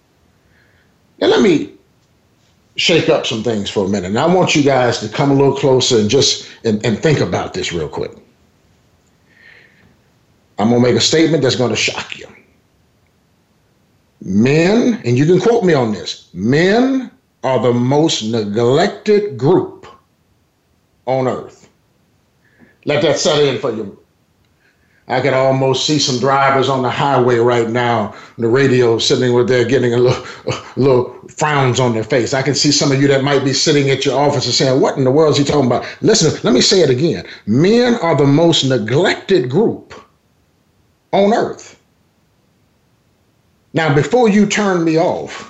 Now, 1.19 1.27
let 1.27 1.41
me 1.41 1.71
shake 2.77 3.09
up 3.09 3.27
some 3.27 3.43
things 3.43 3.69
for 3.69 3.85
a 3.85 3.89
minute. 3.89 4.07
And 4.09 4.19
I 4.19 4.27
want 4.33 4.55
you 4.55 4.63
guys 4.63 4.99
to 4.99 5.09
come 5.09 5.31
a 5.31 5.35
little 5.35 5.55
closer 5.57 5.99
and 5.99 6.09
just 6.09 6.49
and, 6.65 6.85
and 6.85 6.99
think 6.99 7.19
about 7.21 7.53
this 7.53 7.73
real 7.73 7.89
quick. 7.89 8.11
I'm 10.59 10.69
going 10.69 10.81
to 10.83 10.89
make 10.89 10.97
a 10.97 11.01
statement 11.03 11.43
that's 11.43 11.55
going 11.55 11.71
to 11.71 11.75
shock 11.77 12.17
you. 12.17 12.27
Men, 14.21 15.01
and 15.05 15.17
you 15.17 15.25
can 15.25 15.39
quote 15.41 15.63
me 15.65 15.73
on 15.73 15.93
this, 15.93 16.29
men 16.33 17.11
are 17.43 17.59
the 17.61 17.73
most 17.73 18.23
neglected 18.23 19.37
group 19.37 19.87
on 21.05 21.27
earth. 21.27 21.69
Let 22.85 23.01
that 23.03 23.19
set 23.19 23.41
in 23.43 23.59
for 23.59 23.71
you. 23.71 23.99
I 25.07 25.19
can 25.19 25.33
almost 25.33 25.85
see 25.85 25.99
some 25.99 26.19
drivers 26.19 26.69
on 26.69 26.81
the 26.81 26.89
highway 26.89 27.35
right 27.35 27.69
now, 27.69 28.15
the 28.37 28.47
radio 28.47 28.97
sitting 28.97 29.33
where 29.33 29.43
they're 29.43 29.65
getting 29.65 29.93
a 29.93 29.97
little, 29.97 30.23
a 30.47 30.79
little 30.79 31.13
frowns 31.27 31.79
on 31.79 31.93
their 31.93 32.05
face. 32.05 32.33
I 32.33 32.41
can 32.41 32.55
see 32.55 32.71
some 32.71 32.91
of 32.91 33.01
you 33.01 33.07
that 33.09 33.23
might 33.23 33.43
be 33.43 33.51
sitting 33.51 33.89
at 33.89 34.05
your 34.05 34.17
office 34.17 34.45
and 34.45 34.53
saying, 34.53 34.79
What 34.79 34.97
in 34.97 35.03
the 35.03 35.11
world 35.11 35.33
is 35.33 35.37
he 35.39 35.43
talking 35.43 35.65
about? 35.65 35.85
Listen, 36.01 36.39
let 36.43 36.53
me 36.53 36.61
say 36.61 36.79
it 36.81 36.89
again. 36.89 37.25
Men 37.45 37.95
are 37.95 38.15
the 38.15 38.25
most 38.25 38.63
neglected 38.63 39.49
group 39.49 39.93
on 41.11 41.33
earth. 41.33 41.79
Now, 43.73 43.93
before 43.93 44.29
you 44.29 44.45
turn 44.45 44.85
me 44.85 44.97
off, 44.97 45.49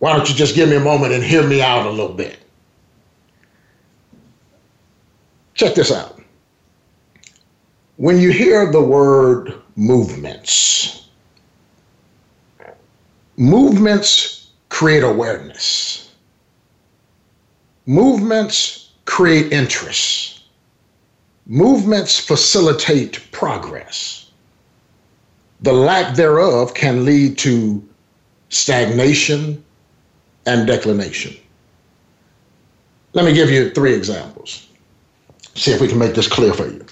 why 0.00 0.14
don't 0.14 0.28
you 0.28 0.34
just 0.34 0.54
give 0.54 0.68
me 0.68 0.76
a 0.76 0.80
moment 0.80 1.12
and 1.14 1.22
hear 1.22 1.46
me 1.46 1.62
out 1.62 1.86
a 1.86 1.90
little 1.90 2.14
bit? 2.14 2.38
Check 5.60 5.74
this 5.74 5.92
out. 5.92 6.18
When 7.98 8.18
you 8.18 8.30
hear 8.30 8.72
the 8.72 8.80
word 8.80 9.52
movements, 9.76 11.10
movements 13.36 14.52
create 14.70 15.02
awareness, 15.02 16.14
movements 17.84 18.92
create 19.04 19.52
interest, 19.52 20.44
movements 21.44 22.18
facilitate 22.18 23.30
progress. 23.30 24.30
The 25.60 25.74
lack 25.74 26.14
thereof 26.14 26.72
can 26.72 27.04
lead 27.04 27.36
to 27.36 27.86
stagnation 28.48 29.62
and 30.46 30.66
declination. 30.66 31.36
Let 33.12 33.26
me 33.26 33.34
give 33.34 33.50
you 33.50 33.68
three 33.68 33.92
examples. 33.92 34.69
See 35.54 35.72
if 35.72 35.80
we 35.80 35.88
can 35.88 35.98
make 35.98 36.14
this 36.14 36.28
clear 36.28 36.52
for 36.52 36.66
you. 36.66 36.84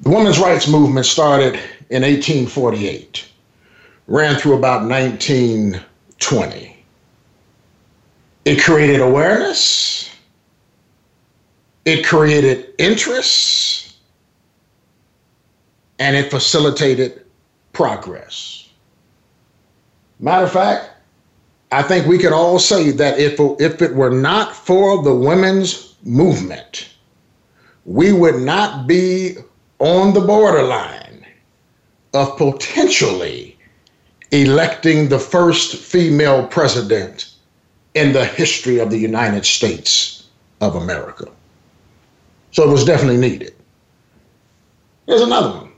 The 0.00 0.10
women's 0.10 0.38
rights 0.38 0.68
movement 0.68 1.06
started 1.06 1.54
in 1.90 2.02
1848, 2.02 3.24
ran 4.06 4.36
through 4.36 4.56
about 4.56 4.88
1920. 4.88 6.84
It 8.44 8.62
created 8.62 9.00
awareness, 9.00 10.10
it 11.84 12.06
created 12.06 12.74
interest, 12.78 13.96
and 15.98 16.16
it 16.16 16.30
facilitated 16.30 17.24
progress. 17.72 18.68
Matter 20.20 20.44
of 20.44 20.52
fact, 20.52 20.90
I 21.70 21.82
think 21.82 22.06
we 22.06 22.18
could 22.18 22.32
all 22.32 22.58
say 22.58 22.90
that 22.92 23.18
if, 23.18 23.38
if 23.60 23.82
it 23.82 23.94
were 23.94 24.10
not 24.10 24.54
for 24.54 25.02
the 25.02 25.14
women's 25.14 25.96
movement, 26.02 26.88
we 27.88 28.12
would 28.12 28.36
not 28.36 28.86
be 28.86 29.34
on 29.78 30.12
the 30.12 30.20
borderline 30.20 31.24
of 32.12 32.36
potentially 32.36 33.56
electing 34.30 35.08
the 35.08 35.18
first 35.18 35.76
female 35.76 36.46
president 36.48 37.30
in 37.94 38.12
the 38.12 38.26
history 38.26 38.78
of 38.78 38.90
the 38.90 38.98
United 38.98 39.46
States 39.46 40.26
of 40.60 40.76
America. 40.76 41.30
So 42.50 42.68
it 42.68 42.70
was 42.70 42.84
definitely 42.84 43.16
needed. 43.16 43.54
Here's 45.06 45.22
another 45.22 45.58
one 45.58 45.72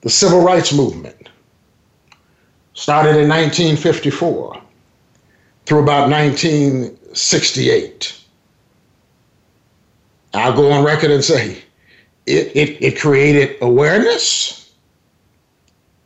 the 0.00 0.08
civil 0.08 0.40
rights 0.40 0.72
movement 0.72 1.28
started 2.72 3.18
in 3.18 3.28
1954 3.28 4.62
through 5.66 5.82
about 5.82 6.08
1968. 6.08 8.19
I'll 10.34 10.54
go 10.54 10.70
on 10.70 10.84
record 10.84 11.10
and 11.10 11.24
say 11.24 11.62
it, 12.26 12.54
it, 12.54 12.82
it 12.82 13.00
created 13.00 13.56
awareness, 13.60 14.72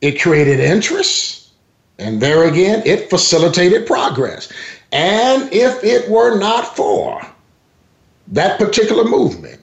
it 0.00 0.20
created 0.20 0.60
interest, 0.60 1.50
and 1.98 2.20
there 2.20 2.44
again, 2.48 2.82
it 2.84 3.10
facilitated 3.10 3.86
progress. 3.86 4.52
And 4.92 5.52
if 5.52 5.82
it 5.84 6.08
were 6.08 6.38
not 6.38 6.76
for 6.76 7.20
that 8.28 8.58
particular 8.58 9.04
movement, 9.04 9.60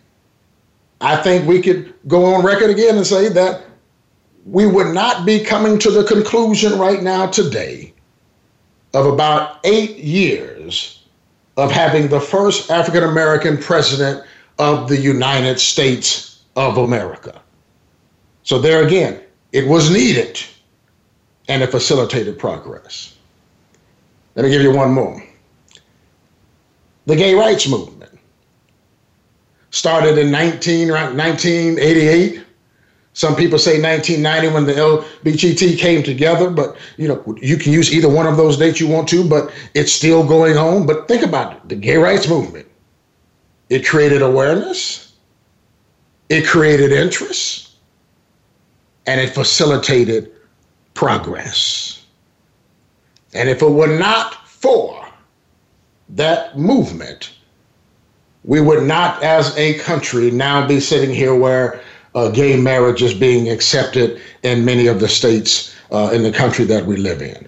I 0.99 1.15
think 1.17 1.47
we 1.47 1.61
could 1.61 1.93
go 2.07 2.35
on 2.35 2.45
record 2.45 2.69
again 2.69 2.97
and 2.97 3.07
say 3.07 3.27
that 3.29 3.63
we 4.45 4.65
would 4.65 4.93
not 4.93 5.25
be 5.25 5.39
coming 5.43 5.79
to 5.79 5.91
the 5.91 6.03
conclusion 6.03 6.77
right 6.77 7.01
now 7.01 7.27
today 7.27 7.93
of 8.93 9.05
about 9.05 9.59
eight 9.63 9.97
years 9.97 11.03
of 11.57 11.71
having 11.71 12.07
the 12.07 12.19
first 12.19 12.69
African 12.69 13.03
American 13.03 13.57
president 13.57 14.23
of 14.61 14.87
the 14.87 14.97
United 14.97 15.59
States 15.59 16.43
of 16.55 16.77
America. 16.77 17.41
So, 18.43 18.59
there 18.59 18.85
again, 18.85 19.19
it 19.51 19.67
was 19.67 19.89
needed 19.89 20.39
and 21.47 21.63
it 21.63 21.71
facilitated 21.71 22.37
progress. 22.37 23.17
Let 24.35 24.45
me 24.45 24.51
give 24.51 24.61
you 24.61 24.71
one 24.71 24.91
more. 24.91 25.21
The 27.07 27.15
gay 27.15 27.33
rights 27.33 27.67
movement 27.67 28.17
started 29.71 30.17
in 30.19 30.29
19, 30.29 30.89
1988. 30.89 32.43
Some 33.13 33.35
people 33.35 33.59
say 33.59 33.81
1990 33.81 34.53
when 34.53 34.65
the 34.65 34.73
LGBT 34.73 35.77
came 35.77 36.03
together, 36.03 36.49
but 36.49 36.77
you 36.97 37.07
know 37.07 37.35
you 37.41 37.57
can 37.57 37.73
use 37.73 37.91
either 37.91 38.07
one 38.07 38.27
of 38.27 38.37
those 38.37 38.57
dates 38.57 38.79
you 38.79 38.87
want 38.87 39.09
to, 39.09 39.27
but 39.27 39.51
it's 39.73 39.91
still 39.91 40.25
going 40.25 40.55
on. 40.55 40.85
But 40.85 41.09
think 41.09 41.23
about 41.23 41.57
it: 41.57 41.67
the 41.67 41.75
gay 41.75 41.97
rights 41.97 42.29
movement. 42.29 42.70
It 43.71 43.87
created 43.87 44.21
awareness, 44.21 45.13
it 46.27 46.45
created 46.45 46.91
interest, 46.91 47.69
and 49.07 49.21
it 49.21 49.29
facilitated 49.29 50.29
progress. 50.93 52.03
And 53.33 53.47
if 53.47 53.61
it 53.61 53.71
were 53.71 53.97
not 53.97 54.45
for 54.45 55.07
that 56.09 56.59
movement, 56.59 57.31
we 58.43 58.59
would 58.59 58.83
not, 58.83 59.23
as 59.23 59.57
a 59.57 59.79
country, 59.79 60.31
now 60.31 60.67
be 60.67 60.81
sitting 60.81 61.15
here 61.15 61.33
where 61.33 61.79
uh, 62.13 62.29
gay 62.29 62.59
marriage 62.59 63.01
is 63.01 63.13
being 63.13 63.49
accepted 63.49 64.19
in 64.43 64.65
many 64.65 64.87
of 64.87 64.99
the 64.99 65.07
states 65.07 65.73
uh, 65.91 66.11
in 66.11 66.23
the 66.23 66.31
country 66.33 66.65
that 66.65 66.85
we 66.85 66.97
live 66.97 67.21
in. 67.21 67.47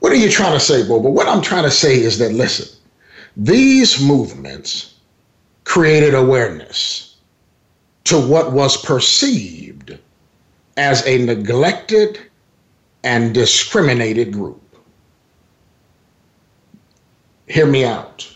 What 0.00 0.12
are 0.12 0.16
you 0.16 0.28
trying 0.28 0.52
to 0.52 0.60
say, 0.60 0.86
Bobo? 0.86 1.08
What 1.08 1.28
I'm 1.28 1.40
trying 1.40 1.64
to 1.64 1.70
say 1.70 1.94
is 1.98 2.18
that, 2.18 2.32
listen, 2.32 2.68
these 3.36 4.00
movements 4.00 4.94
created 5.64 6.14
awareness 6.14 7.16
to 8.04 8.20
what 8.20 8.52
was 8.52 8.76
perceived 8.84 9.98
as 10.76 11.06
a 11.06 11.18
neglected 11.24 12.18
and 13.04 13.34
discriminated 13.34 14.32
group. 14.32 14.60
Hear 17.46 17.66
me 17.66 17.84
out. 17.84 18.28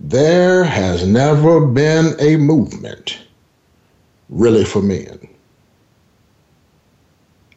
There 0.00 0.62
has 0.64 1.06
never 1.06 1.66
been 1.66 2.14
a 2.20 2.36
movement 2.36 3.18
really 4.28 4.64
for 4.64 4.82
men. 4.82 5.28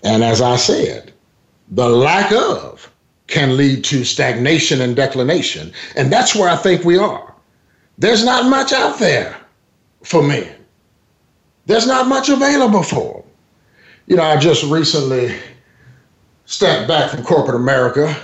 And 0.03 0.23
as 0.23 0.41
I 0.41 0.55
said, 0.55 1.13
the 1.69 1.89
lack 1.89 2.31
of 2.31 2.91
can 3.29 3.55
lead 3.55 3.83
to 3.85 4.03
stagnation 4.03 4.81
and 4.81 4.95
declination. 4.95 5.71
And 5.95 6.11
that's 6.11 6.35
where 6.35 6.49
I 6.49 6.55
think 6.55 6.83
we 6.83 6.97
are. 6.97 7.33
There's 7.97 8.25
not 8.25 8.49
much 8.49 8.73
out 8.73 8.99
there 8.99 9.35
for 10.03 10.23
men. 10.23 10.55
There's 11.65 11.87
not 11.87 12.07
much 12.07 12.29
available 12.29 12.83
for 12.83 13.13
them. 13.13 13.31
You 14.07 14.15
know, 14.15 14.23
I 14.23 14.37
just 14.37 14.63
recently 14.63 15.35
stepped 16.45 16.87
back 16.87 17.11
from 17.11 17.23
corporate 17.23 17.55
America, 17.55 18.15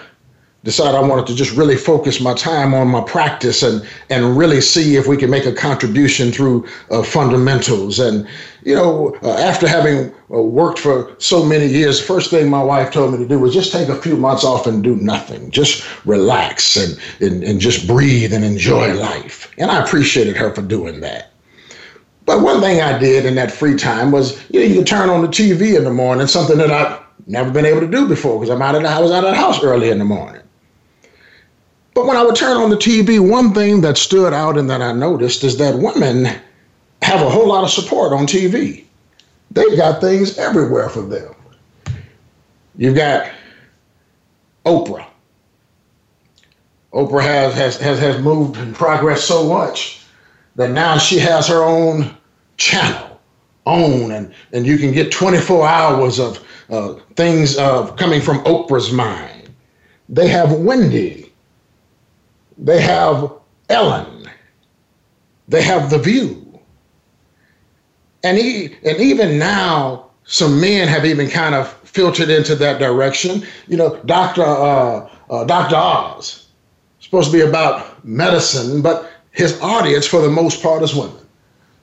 decided 0.65 0.95
I 0.95 1.01
wanted 1.01 1.27
to 1.27 1.36
just 1.36 1.55
really 1.55 1.77
focus 1.77 2.19
my 2.19 2.34
time 2.34 2.74
on 2.74 2.88
my 2.88 3.01
practice 3.01 3.62
and 3.62 3.88
and 4.10 4.36
really 4.36 4.60
see 4.60 4.95
if 4.95 5.07
we 5.07 5.15
can 5.15 5.29
make 5.29 5.45
a 5.45 5.53
contribution 5.53 6.31
through 6.31 6.67
uh, 6.89 7.03
fundamentals. 7.03 8.00
And 8.00 8.27
you 8.63 8.74
know, 8.74 9.15
uh, 9.22 9.38
after 9.38 9.67
having 9.67 10.12
uh, 10.34 10.41
worked 10.41 10.79
for 10.79 11.15
so 11.19 11.45
many 11.45 11.67
years, 11.67 12.00
the 12.00 12.07
first 12.07 12.31
thing 12.31 12.50
my 12.50 12.63
wife 12.63 12.91
told 12.91 13.13
me 13.13 13.19
to 13.19 13.27
do 13.27 13.39
was 13.39 13.53
just 13.53 13.72
take 13.72 13.89
a 13.89 14.01
few 14.01 14.17
months 14.17 14.43
off 14.43 14.65
and 14.65 14.84
do 14.84 14.95
nothing, 14.95 15.51
just 15.51 15.86
relax 16.05 16.75
and 16.75 17.00
and, 17.22 17.43
and 17.43 17.62
just 17.62 17.88
breathe 17.88 18.34
and 18.34 18.43
enjoy 18.43 18.93
life. 18.95 19.51
And 19.60 19.69
I 19.69 19.84
appreciated 19.84 20.36
her 20.36 20.53
for 20.53 20.63
doing 20.63 21.00
that. 21.01 21.31
But 22.25 22.41
one 22.41 22.60
thing 22.60 22.81
I 22.81 22.98
did 22.98 23.27
in 23.27 23.36
that 23.36 23.51
free 23.51 23.75
time 23.75 24.12
was 24.12 24.43
you, 24.50 24.60
know, 24.60 24.65
you 24.65 24.84
turn 24.84 25.12
on 25.12 25.22
the 25.22 25.27
TV 25.27 25.77
in 25.77 25.84
the 25.84 25.93
morning, 25.93 26.25
something 26.25 26.57
that 26.57 26.72
I've 26.72 27.00
never 27.27 27.51
been 27.51 27.67
able 27.67 27.81
to 27.81 27.88
do 27.88 28.07
before 28.07 28.39
because 28.39 28.50
I'm 28.50 28.63
out 28.63 28.74
of 28.74 28.81
the, 28.81 28.89
was 29.00 29.12
out 29.12 29.24
of 29.24 29.29
the 29.29 29.36
house 29.36 29.63
early 29.63 29.91
in 29.91 30.00
the 30.00 30.05
morning. 30.05 30.41
But 31.96 32.08
when 32.08 32.18
I 32.18 32.24
would 32.24 32.36
turn 32.36 32.58
on 32.58 32.70
the 32.70 32.75
TV, 32.75 33.20
one 33.20 33.54
thing 33.54 33.80
that 33.82 33.98
stood 33.98 34.34
out 34.34 34.58
and 34.58 34.70
that 34.70 34.82
I 34.82 34.92
noticed 34.92 35.46
is 35.46 35.58
that 35.58 35.80
women 35.80 36.25
have 37.02 37.22
a 37.22 37.30
whole 37.30 37.48
lot 37.48 37.64
of 37.64 37.70
support 37.70 38.12
on 38.12 38.28
TV. 38.28 38.84
They've 39.50 39.78
got 39.78 40.02
things 40.02 40.38
everywhere 40.38 40.90
for 40.90 41.02
them. 41.02 41.34
You've 42.75 42.96
got 42.98 43.32
Oprah. 44.66 45.08
Oprah 46.94 47.22
has, 47.24 47.54
has, 47.54 47.78
has, 47.78 48.00
has 48.00 48.22
moved 48.22 48.58
and 48.58 48.75
progressed 48.75 49.25
so 49.25 49.48
much 49.48 50.02
that 50.58 50.72
now 50.72 50.98
she 50.98 51.18
has 51.18 51.48
her 51.48 51.64
own 51.64 52.14
channel, 52.58 53.22
own, 53.66 54.12
and, 54.12 54.34
and 54.52 54.66
you 54.66 54.78
can 54.78 54.92
get 54.92 55.14
24 55.14 55.66
hours 55.66 56.20
of 56.20 56.46
uh, 56.70 56.96
things 57.16 57.58
uh, 57.58 57.88
coming 57.94 58.20
from 58.20 58.40
Oprah's 58.40 58.92
mind. 58.92 59.50
They 60.10 60.28
have 60.28 60.52
Wendy. 60.52 61.25
They 62.57 62.81
have 62.81 63.31
Ellen. 63.69 64.29
They 65.47 65.62
have 65.62 65.89
The 65.89 66.00
View. 66.00 66.59
And, 68.24 68.38
he, 68.38 68.75
and 68.83 68.97
even 69.00 69.38
now, 69.38 70.09
some 70.24 70.59
men 70.59 70.88
have 70.88 71.05
even 71.05 71.29
kind 71.29 71.53
of 71.53 71.71
filtered 71.83 72.29
into 72.29 72.55
that 72.55 72.79
direction. 72.79 73.43
You 73.67 73.77
know, 73.77 74.01
Dr. 74.05 74.43
Uh, 74.43 75.09
uh, 75.29 75.43
Dr. 75.43 75.75
Oz, 75.75 76.47
supposed 77.00 77.31
to 77.31 77.38
be 77.38 77.41
about 77.41 78.03
medicine, 78.03 78.81
but 78.81 79.12
his 79.31 79.59
audience, 79.62 80.07
for 80.07 80.21
the 80.21 80.29
most 80.29 80.63
part, 80.63 80.81
is 80.81 80.95
women. 80.95 81.25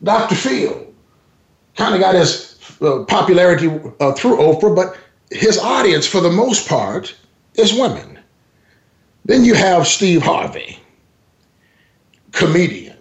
Dr. 0.02 0.34
Phil 0.34 0.86
kind 1.76 1.94
of 1.94 2.00
got 2.00 2.14
his 2.14 2.58
uh, 2.80 3.04
popularity 3.04 3.68
uh, 4.00 4.12
through 4.12 4.36
Oprah, 4.36 4.74
but 4.74 4.96
his 5.30 5.58
audience, 5.58 6.06
for 6.06 6.20
the 6.20 6.30
most 6.30 6.68
part, 6.68 7.14
is 7.54 7.72
women. 7.72 8.18
Then 9.24 9.44
you 9.44 9.54
have 9.54 9.86
Steve 9.86 10.22
Harvey, 10.22 10.78
comedian, 12.32 12.96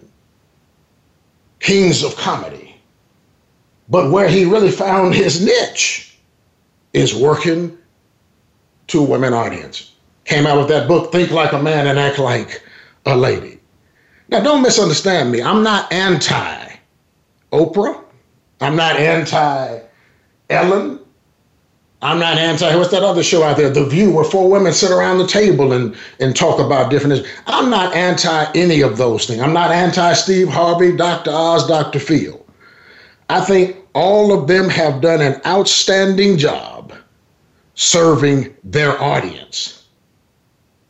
kings 1.60 2.02
of 2.02 2.16
comedy. 2.16 2.76
But 3.88 4.10
where 4.10 4.28
he 4.28 4.44
really 4.44 4.70
found 4.70 5.14
his 5.14 5.44
niche 5.44 6.16
is 6.92 7.14
working 7.14 7.76
to 8.88 9.02
women 9.02 9.32
audience. 9.32 9.92
Came 10.24 10.46
out 10.46 10.58
with 10.58 10.68
that 10.68 10.86
book, 10.86 11.10
Think 11.10 11.30
Like 11.30 11.52
a 11.52 11.60
Man 11.60 11.86
and 11.86 11.98
Act 11.98 12.18
Like 12.18 12.62
a 13.06 13.16
Lady. 13.16 13.58
Now, 14.28 14.40
don't 14.40 14.62
misunderstand 14.62 15.32
me. 15.32 15.42
I'm 15.42 15.62
not 15.62 15.92
anti 15.92 16.72
Oprah. 17.52 18.02
I'm 18.60 18.76
not 18.76 18.96
anti 18.96 19.80
Ellen. 20.48 21.00
I'm 22.02 22.18
not 22.18 22.36
anti, 22.36 22.74
what's 22.74 22.90
that 22.90 23.04
other 23.04 23.22
show 23.22 23.44
out 23.44 23.56
there, 23.56 23.70
The 23.70 23.86
View, 23.86 24.10
where 24.10 24.24
four 24.24 24.50
women 24.50 24.72
sit 24.72 24.90
around 24.90 25.18
the 25.18 25.26
table 25.26 25.72
and, 25.72 25.96
and 26.18 26.34
talk 26.34 26.58
about 26.58 26.90
different 26.90 27.12
issues. 27.12 27.32
I'm 27.46 27.70
not 27.70 27.94
anti 27.94 28.50
any 28.56 28.80
of 28.80 28.96
those 28.96 29.26
things. 29.26 29.40
I'm 29.40 29.52
not 29.52 29.70
anti 29.70 30.12
Steve 30.14 30.48
Harvey, 30.48 30.96
Dr. 30.96 31.30
Oz, 31.30 31.68
Dr. 31.68 32.00
Phil. 32.00 32.44
I 33.30 33.40
think 33.40 33.76
all 33.94 34.36
of 34.36 34.48
them 34.48 34.68
have 34.68 35.00
done 35.00 35.20
an 35.20 35.40
outstanding 35.46 36.38
job 36.38 36.92
serving 37.76 38.52
their 38.64 39.00
audience, 39.00 39.86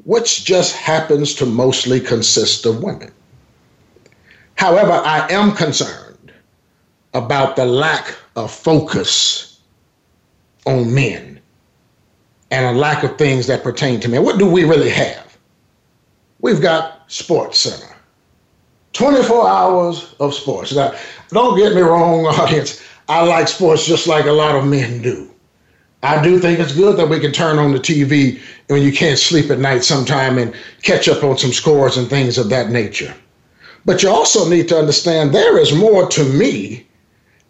which 0.05 0.45
just 0.47 0.75
happens 0.75 1.35
to 1.35 1.45
mostly 1.45 2.01
consist 2.01 2.65
of 2.65 2.83
women. 2.83 3.13
However, 4.55 4.93
I 4.93 5.31
am 5.31 5.53
concerned 5.53 6.33
about 7.13 7.55
the 7.55 7.67
lack 7.67 8.15
of 8.35 8.51
focus 8.51 9.52
on 10.67 10.93
men 10.95 11.41
and 12.51 12.67
a 12.67 12.79
lack 12.79 13.03
of 13.03 13.17
things 13.17 13.47
that 13.47 13.63
pertain 13.63 14.01
to 14.01 14.09
men. 14.09 14.25
What 14.25 14.39
do 14.39 14.49
we 14.49 14.65
really 14.65 14.91
have? 14.91 15.37
We've 16.41 16.61
got 16.61 17.11
Sports 17.11 17.59
Center. 17.59 17.93
24 18.93 19.49
hours 19.49 20.15
of 20.21 20.35
sports. 20.35 20.75
Now, 20.75 20.95
don't 21.31 21.57
get 21.57 21.75
me 21.75 21.81
wrong, 21.81 22.27
audience. 22.41 22.83
I 23.09 23.23
like 23.23 23.49
sports 23.49 23.87
just 23.87 24.07
like 24.07 24.27
a 24.27 24.33
lot 24.33 24.55
of 24.55 24.67
men 24.67 25.03
do. 25.03 25.31
I 26.03 26.23
do 26.23 26.39
think 26.39 26.59
it's 26.59 26.75
good 26.75 26.97
that 26.97 27.09
we 27.09 27.21
can 27.21 27.33
turn 27.33 27.59
on 27.59 27.73
the 27.73 27.79
TV 27.79 28.41
when 28.67 28.83
you 28.83 28.93
can't 28.93 29.19
sleep 29.19 29.51
at 29.51 29.61
night 29.61 29.85
sometime 29.85 30.37
and 30.37 30.55
catch 30.83 31.09
up 31.09 31.23
on 31.23 31.39
some 31.39 31.53
scores 31.53 31.97
and 31.97 32.09
things 32.09 32.39
of 32.39 32.49
that 32.51 32.71
nature. 32.71 33.15
But 33.85 34.03
you 34.03 34.11
also 34.11 34.49
need 34.49 34.69
to 34.69 34.79
understand 34.79 35.33
there 35.33 35.59
is 35.59 35.75
more 35.75 36.09
to 36.09 36.25
me 36.25 36.87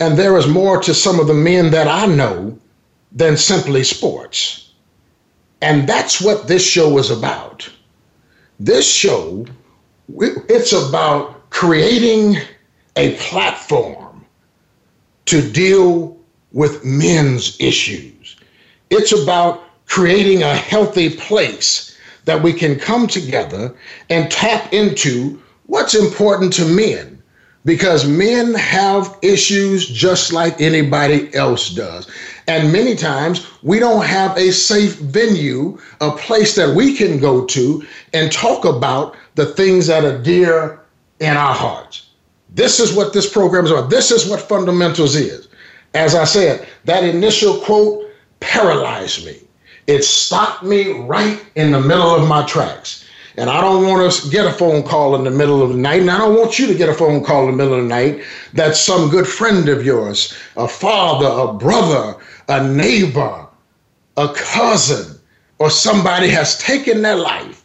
and 0.01 0.19
there 0.19 0.37
is 0.37 0.47
more 0.47 0.81
to 0.83 0.95
some 0.95 1.19
of 1.19 1.27
the 1.27 1.35
men 1.35 1.71
that 1.71 1.89
I 1.89 2.07
know 2.07 2.59
than 3.15 3.37
simply 3.37 3.85
sports. 3.85 4.73
And 5.61 5.89
that's 5.89 6.21
what 6.21 6.49
this 6.49 6.67
show 6.67 6.99
is 6.99 7.11
about. 7.11 7.71
This 8.59 8.91
show, 8.91 9.47
it's 10.19 10.73
about 10.73 11.51
creating 11.51 12.37
a 12.97 13.15
platform 13.17 14.25
to 15.27 15.51
deal 15.53 16.17
with 16.53 16.85
men's 16.85 17.59
issues. 17.61 18.37
It's 18.91 19.13
about 19.13 19.65
creating 19.87 20.43
a 20.43 20.55
healthy 20.55 21.11
place 21.11 21.97
that 22.25 22.43
we 22.43 22.53
can 22.53 22.79
come 22.79 23.07
together 23.07 23.75
and 24.11 24.31
tap 24.31 24.73
into 24.73 25.41
what's 25.67 25.95
important 25.95 26.53
to 26.55 26.65
men 26.65 27.22
because 27.65 28.07
men 28.07 28.55
have 28.55 29.17
issues 29.23 29.87
just 29.87 30.33
like 30.33 30.61
anybody 30.61 31.33
else 31.35 31.71
does. 31.71 32.11
And 32.49 32.73
many 32.73 32.97
times 32.97 33.47
we 33.63 33.79
don't 33.79 34.05
have 34.05 34.37
a 34.37 34.51
safe 34.51 34.99
venue, 34.99 35.79
a 36.01 36.11
place 36.11 36.57
that 36.57 36.75
we 36.75 36.97
can 36.97 37.19
go 37.19 37.45
to 37.47 37.87
and 38.13 38.33
talk 38.33 38.65
about 38.65 39.17
the 39.37 39.47
things 39.47 39.87
that 39.87 40.05
are 40.05 40.19
dear 40.19 40.81
in 41.21 41.37
our 41.37 41.55
hearts. 41.55 42.09
This 42.51 42.81
is 42.81 42.93
what 42.93 43.13
this 43.13 43.33
program 43.33 43.65
is 43.65 43.71
about. 43.71 43.91
This 43.91 44.11
is 44.11 44.29
what 44.29 44.41
fundamentals 44.41 45.15
is. 45.15 45.49
As 45.95 46.15
I 46.15 46.25
said, 46.25 46.67
that 46.85 47.05
initial 47.05 47.59
quote 47.61 48.11
paralyzed 48.41 49.25
me. 49.25 49.37
It 49.87 50.05
stopped 50.05 50.63
me 50.63 50.93
right 50.93 51.45
in 51.55 51.71
the 51.71 51.81
middle 51.81 52.15
of 52.15 52.29
my 52.29 52.45
tracks. 52.47 53.02
And 53.37 53.49
I 53.49 53.61
don't 53.61 53.87
want 53.87 54.13
to 54.13 54.31
get 54.31 54.47
a 54.47 54.53
phone 54.53 54.83
call 54.83 55.15
in 55.15 55.25
the 55.25 55.31
middle 55.31 55.63
of 55.63 55.71
the 55.71 55.79
night. 55.79 56.01
And 56.01 56.11
I 56.11 56.19
don't 56.19 56.37
want 56.37 56.59
you 56.59 56.67
to 56.67 56.75
get 56.75 56.89
a 56.89 56.95
phone 56.95 57.25
call 57.25 57.49
in 57.49 57.53
the 57.53 57.57
middle 57.57 57.75
of 57.75 57.83
the 57.83 57.89
night 57.89 58.23
that 58.53 58.77
some 58.77 59.11
good 59.11 59.27
friend 59.27 59.69
of 59.69 59.85
yours, 59.85 60.37
a 60.57 60.69
father, 60.69 61.27
a 61.27 61.55
brother, 61.55 62.19
a 62.49 62.67
neighbor, 62.67 63.47
a 64.17 64.29
cousin, 64.35 65.19
or 65.59 65.71
somebody 65.71 66.29
has 66.29 66.59
taken 66.59 67.03
their 67.03 67.17
life 67.17 67.65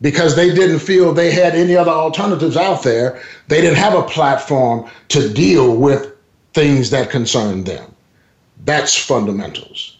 because 0.00 0.36
they 0.36 0.54
didn't 0.54 0.78
feel 0.78 1.12
they 1.12 1.30
had 1.30 1.54
any 1.54 1.76
other 1.76 1.90
alternatives 1.90 2.56
out 2.56 2.82
there. 2.82 3.20
They 3.48 3.60
didn't 3.60 3.78
have 3.78 3.94
a 3.94 4.02
platform 4.02 4.90
to 5.08 5.32
deal 5.32 5.76
with 5.76 6.12
things 6.54 6.90
that 6.90 7.10
concern 7.10 7.64
them. 7.64 7.94
That's 8.64 8.96
fundamentals 8.96 9.93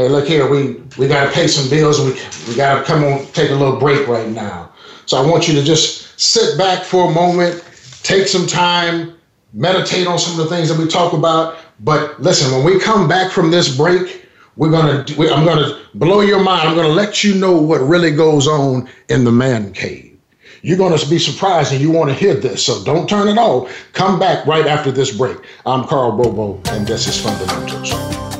hey, 0.00 0.08
look 0.08 0.26
here, 0.26 0.48
we, 0.48 0.82
we 0.96 1.06
got 1.06 1.26
to 1.26 1.30
pay 1.30 1.46
some 1.46 1.68
bills. 1.68 2.00
We, 2.00 2.12
we 2.48 2.56
got 2.56 2.78
to 2.78 2.84
come 2.84 3.04
on, 3.04 3.26
take 3.32 3.50
a 3.50 3.54
little 3.54 3.78
break 3.78 4.08
right 4.08 4.28
now. 4.28 4.72
So 5.04 5.18
I 5.18 5.26
want 5.26 5.46
you 5.46 5.54
to 5.54 5.62
just 5.62 6.18
sit 6.18 6.56
back 6.56 6.84
for 6.84 7.10
a 7.10 7.12
moment, 7.12 7.62
take 8.02 8.26
some 8.26 8.46
time, 8.46 9.18
meditate 9.52 10.06
on 10.06 10.18
some 10.18 10.40
of 10.40 10.48
the 10.48 10.54
things 10.54 10.70
that 10.70 10.78
we 10.78 10.88
talk 10.88 11.12
about. 11.12 11.58
But 11.80 12.20
listen, 12.20 12.50
when 12.50 12.64
we 12.64 12.80
come 12.80 13.08
back 13.08 13.30
from 13.30 13.50
this 13.50 13.76
break, 13.76 14.26
we're 14.56 14.70
gonna. 14.70 15.04
We, 15.16 15.30
I'm 15.30 15.46
gonna 15.46 15.80
blow 15.94 16.20
your 16.20 16.42
mind. 16.42 16.68
I'm 16.68 16.76
gonna 16.76 16.88
let 16.88 17.24
you 17.24 17.34
know 17.34 17.56
what 17.56 17.80
really 17.80 18.10
goes 18.10 18.46
on 18.46 18.88
in 19.08 19.24
the 19.24 19.32
man 19.32 19.72
cave. 19.72 20.18
You're 20.62 20.76
gonna 20.76 20.98
be 21.08 21.18
surprised, 21.18 21.72
and 21.72 21.80
you 21.80 21.90
want 21.90 22.10
to 22.10 22.14
hear 22.14 22.34
this. 22.34 22.66
So 22.66 22.84
don't 22.84 23.08
turn 23.08 23.28
it 23.28 23.38
off. 23.38 23.72
Come 23.94 24.18
back 24.18 24.46
right 24.46 24.66
after 24.66 24.90
this 24.90 25.16
break. 25.16 25.38
I'm 25.64 25.84
Karl 25.84 26.12
Bobo, 26.12 26.60
and 26.72 26.86
this 26.86 27.06
is 27.06 27.18
Fundamentals. 27.18 28.39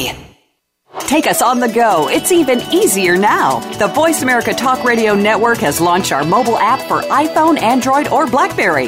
Take 0.99 1.25
us 1.25 1.41
on 1.41 1.59
the 1.61 1.69
go. 1.69 2.09
It's 2.09 2.33
even 2.33 2.59
easier 2.73 3.17
now. 3.17 3.59
The 3.77 3.87
Voice 3.87 4.23
America 4.23 4.53
Talk 4.53 4.83
Radio 4.83 5.15
Network 5.15 5.57
has 5.59 5.79
launched 5.79 6.11
our 6.11 6.25
mobile 6.25 6.57
app 6.57 6.81
for 6.81 7.01
iPhone, 7.09 7.57
Android, 7.61 8.09
or 8.09 8.27
Blackberry. 8.27 8.87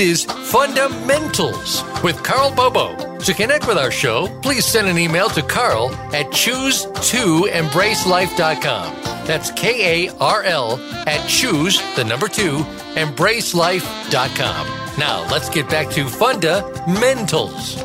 Is 0.00 0.24
Fundamentals 0.24 1.84
with 2.02 2.22
Karl 2.22 2.50
Bobo. 2.50 3.18
To 3.18 3.34
connect 3.34 3.68
with 3.68 3.76
our 3.76 3.90
show, 3.90 4.28
please 4.40 4.64
send 4.64 4.88
an 4.88 4.96
email 4.96 5.28
to 5.28 5.42
Karl 5.42 5.94
at 6.14 6.28
choose2embracelife.com. 6.28 9.26
That's 9.26 9.50
K 9.50 10.08
A 10.08 10.14
R 10.16 10.42
L 10.44 10.80
at 11.06 11.28
choose, 11.28 11.82
the 11.96 12.04
number 12.04 12.28
two, 12.28 12.60
embracelife.com. 12.94 14.98
Now, 14.98 15.30
let's 15.30 15.50
get 15.50 15.68
back 15.68 15.90
to 15.90 16.08
Fundamentals. 16.08 17.84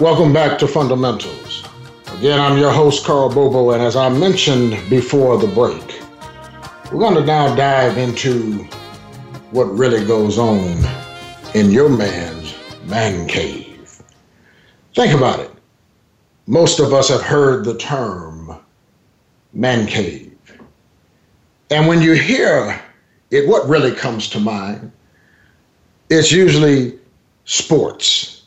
Welcome 0.00 0.32
back 0.32 0.58
to 0.58 0.66
Fundamentals. 0.66 1.62
Again, 2.18 2.40
I'm 2.40 2.58
your 2.58 2.72
host, 2.72 3.04
Karl 3.04 3.32
Bobo, 3.32 3.70
and 3.70 3.84
as 3.84 3.94
I 3.94 4.08
mentioned 4.08 4.72
before 4.90 5.38
the 5.38 5.46
break, 5.46 6.02
we're 6.90 6.98
going 6.98 7.14
to 7.14 7.24
now 7.24 7.54
dive 7.54 7.98
into 7.98 8.68
what 9.50 9.64
really 9.76 10.04
goes 10.04 10.38
on 10.38 10.78
in 11.54 11.70
your 11.70 11.88
man's 11.88 12.54
man 12.86 13.26
cave. 13.26 14.02
Think 14.94 15.14
about 15.14 15.40
it. 15.40 15.50
Most 16.46 16.80
of 16.80 16.92
us 16.92 17.08
have 17.08 17.22
heard 17.22 17.64
the 17.64 17.76
term 17.76 18.56
man 19.52 19.86
cave. 19.86 20.36
And 21.70 21.86
when 21.86 22.02
you 22.02 22.12
hear 22.12 22.80
it, 23.30 23.48
what 23.48 23.68
really 23.68 23.92
comes 23.92 24.28
to 24.30 24.40
mind? 24.40 24.90
It's 26.08 26.32
usually 26.32 26.98
sports 27.44 28.40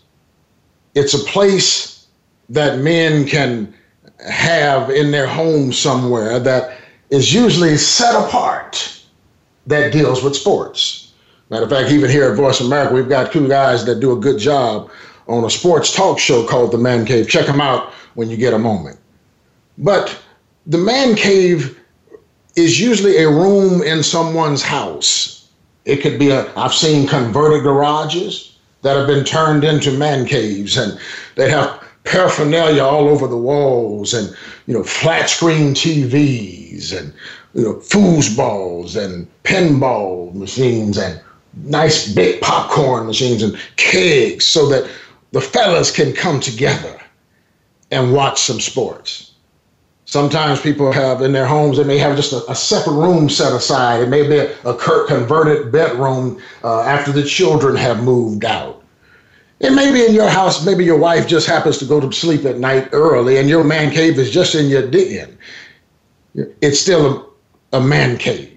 it's 0.95 1.13
a 1.13 1.19
place 1.19 2.07
that 2.49 2.79
men 2.79 3.25
can 3.25 3.73
have 4.29 4.89
in 4.89 5.11
their 5.11 5.27
home 5.27 5.73
somewhere 5.73 6.39
that 6.39 6.77
is 7.09 7.33
usually 7.33 7.77
set 7.77 8.15
apart 8.15 9.02
that 9.67 9.93
deals 9.93 10.23
with 10.23 10.36
sports. 10.36 11.13
Matter 11.49 11.63
of 11.63 11.69
fact, 11.69 11.91
even 11.91 12.10
here 12.10 12.32
at 12.32 12.38
Voice 12.38 12.62
America, 12.62 12.93
we've 12.93 13.10
got 13.10 13.32
two 13.32 13.47
guys 13.47 13.86
that 13.86 13.99
do 13.99 14.12
a 14.12 14.19
good 14.19 14.39
job 14.39 14.89
on 15.28 15.43
a 15.43 15.49
sports 15.49 15.93
talk 15.93 16.19
show 16.19 16.45
called 16.45 16.71
The 16.71 16.78
Man 16.78 17.06
Cave. 17.06 17.30
Check 17.30 17.45
them 17.45 17.62
out 17.62 17.93
when 18.15 18.30
you 18.30 18.38
get 18.38 18.54
a 18.54 18.60
moment. 18.60 18.97
But 19.78 20.17
the 20.65 20.78
Man 20.78 21.15
Cave 21.15 21.80
is 22.56 22.80
usually 22.80 23.17
a 23.17 23.30
room 23.30 23.82
in 23.82 24.04
someone's 24.04 24.62
house. 24.62 25.49
It 25.86 25.97
could 25.97 26.19
be 26.19 26.30
a, 26.30 26.52
I've 26.58 26.73
seen 26.73 27.08
converted 27.08 27.63
garages 27.63 28.58
that 28.84 28.95
have 28.95 29.08
been 29.08 29.26
turned 29.26 29.63
into 29.63 29.91
man 29.91 30.26
caves 30.26 30.78
and 30.78 30.99
they 31.36 31.49
have 31.49 31.84
paraphernalia 32.04 32.84
all 32.84 33.08
over 33.08 33.28
the 33.28 33.38
walls 33.38 34.13
and 34.13 34.36
you 34.67 34.73
know 34.73 34.84
flat 34.84 35.30
screen 35.30 35.73
TVs 35.73 36.97
and 36.97 37.13
you 37.53 37.63
know 37.63 37.75
foosballs 37.75 38.95
and 39.01 39.27
pinball 39.43 40.33
machines 40.33 40.97
and 40.97 41.21
nice 41.63 42.11
big 42.11 42.41
popcorn 42.41 43.05
machines 43.05 43.43
and 43.43 43.57
kegs 43.75 44.45
so 44.45 44.67
that 44.69 44.89
the 45.31 45.41
fellas 45.41 45.91
can 45.91 46.13
come 46.13 46.39
together 46.39 46.99
and 47.91 48.13
watch 48.13 48.41
some 48.41 48.59
sports. 48.59 49.33
Sometimes 50.05 50.61
people 50.61 50.91
have 50.91 51.21
in 51.21 51.31
their 51.31 51.45
homes, 51.45 51.77
they 51.77 51.83
may 51.83 51.97
have 51.97 52.15
just 52.15 52.33
a, 52.33 52.51
a 52.51 52.55
separate 52.55 52.93
room 52.93 53.29
set 53.29 53.53
aside. 53.53 54.01
It 54.01 54.09
may 54.09 54.27
be 54.27 54.37
a, 54.37 54.55
a 54.63 55.05
converted 55.07 55.71
bedroom 55.71 56.41
uh, 56.63 56.81
after 56.81 57.11
the 57.11 57.23
children 57.23 57.75
have 57.75 58.03
moved 58.03 58.45
out. 58.45 58.83
It 59.59 59.71
may 59.71 59.91
be 59.91 60.05
in 60.05 60.13
your 60.13 60.29
house, 60.29 60.65
maybe 60.65 60.83
your 60.83 60.97
wife 60.97 61.27
just 61.27 61.47
happens 61.47 61.77
to 61.77 61.85
go 61.85 61.99
to 61.99 62.11
sleep 62.11 62.45
at 62.45 62.59
night 62.59 62.89
early 62.91 63.37
and 63.37 63.47
your 63.47 63.63
man 63.63 63.91
cave 63.91 64.19
is 64.19 64.29
just 64.29 64.55
in 64.55 64.67
your 64.67 64.87
den. 64.87 65.37
It's 66.61 66.79
still 66.79 67.33
a, 67.73 67.81
man 67.81 68.17
cave. 68.17 68.49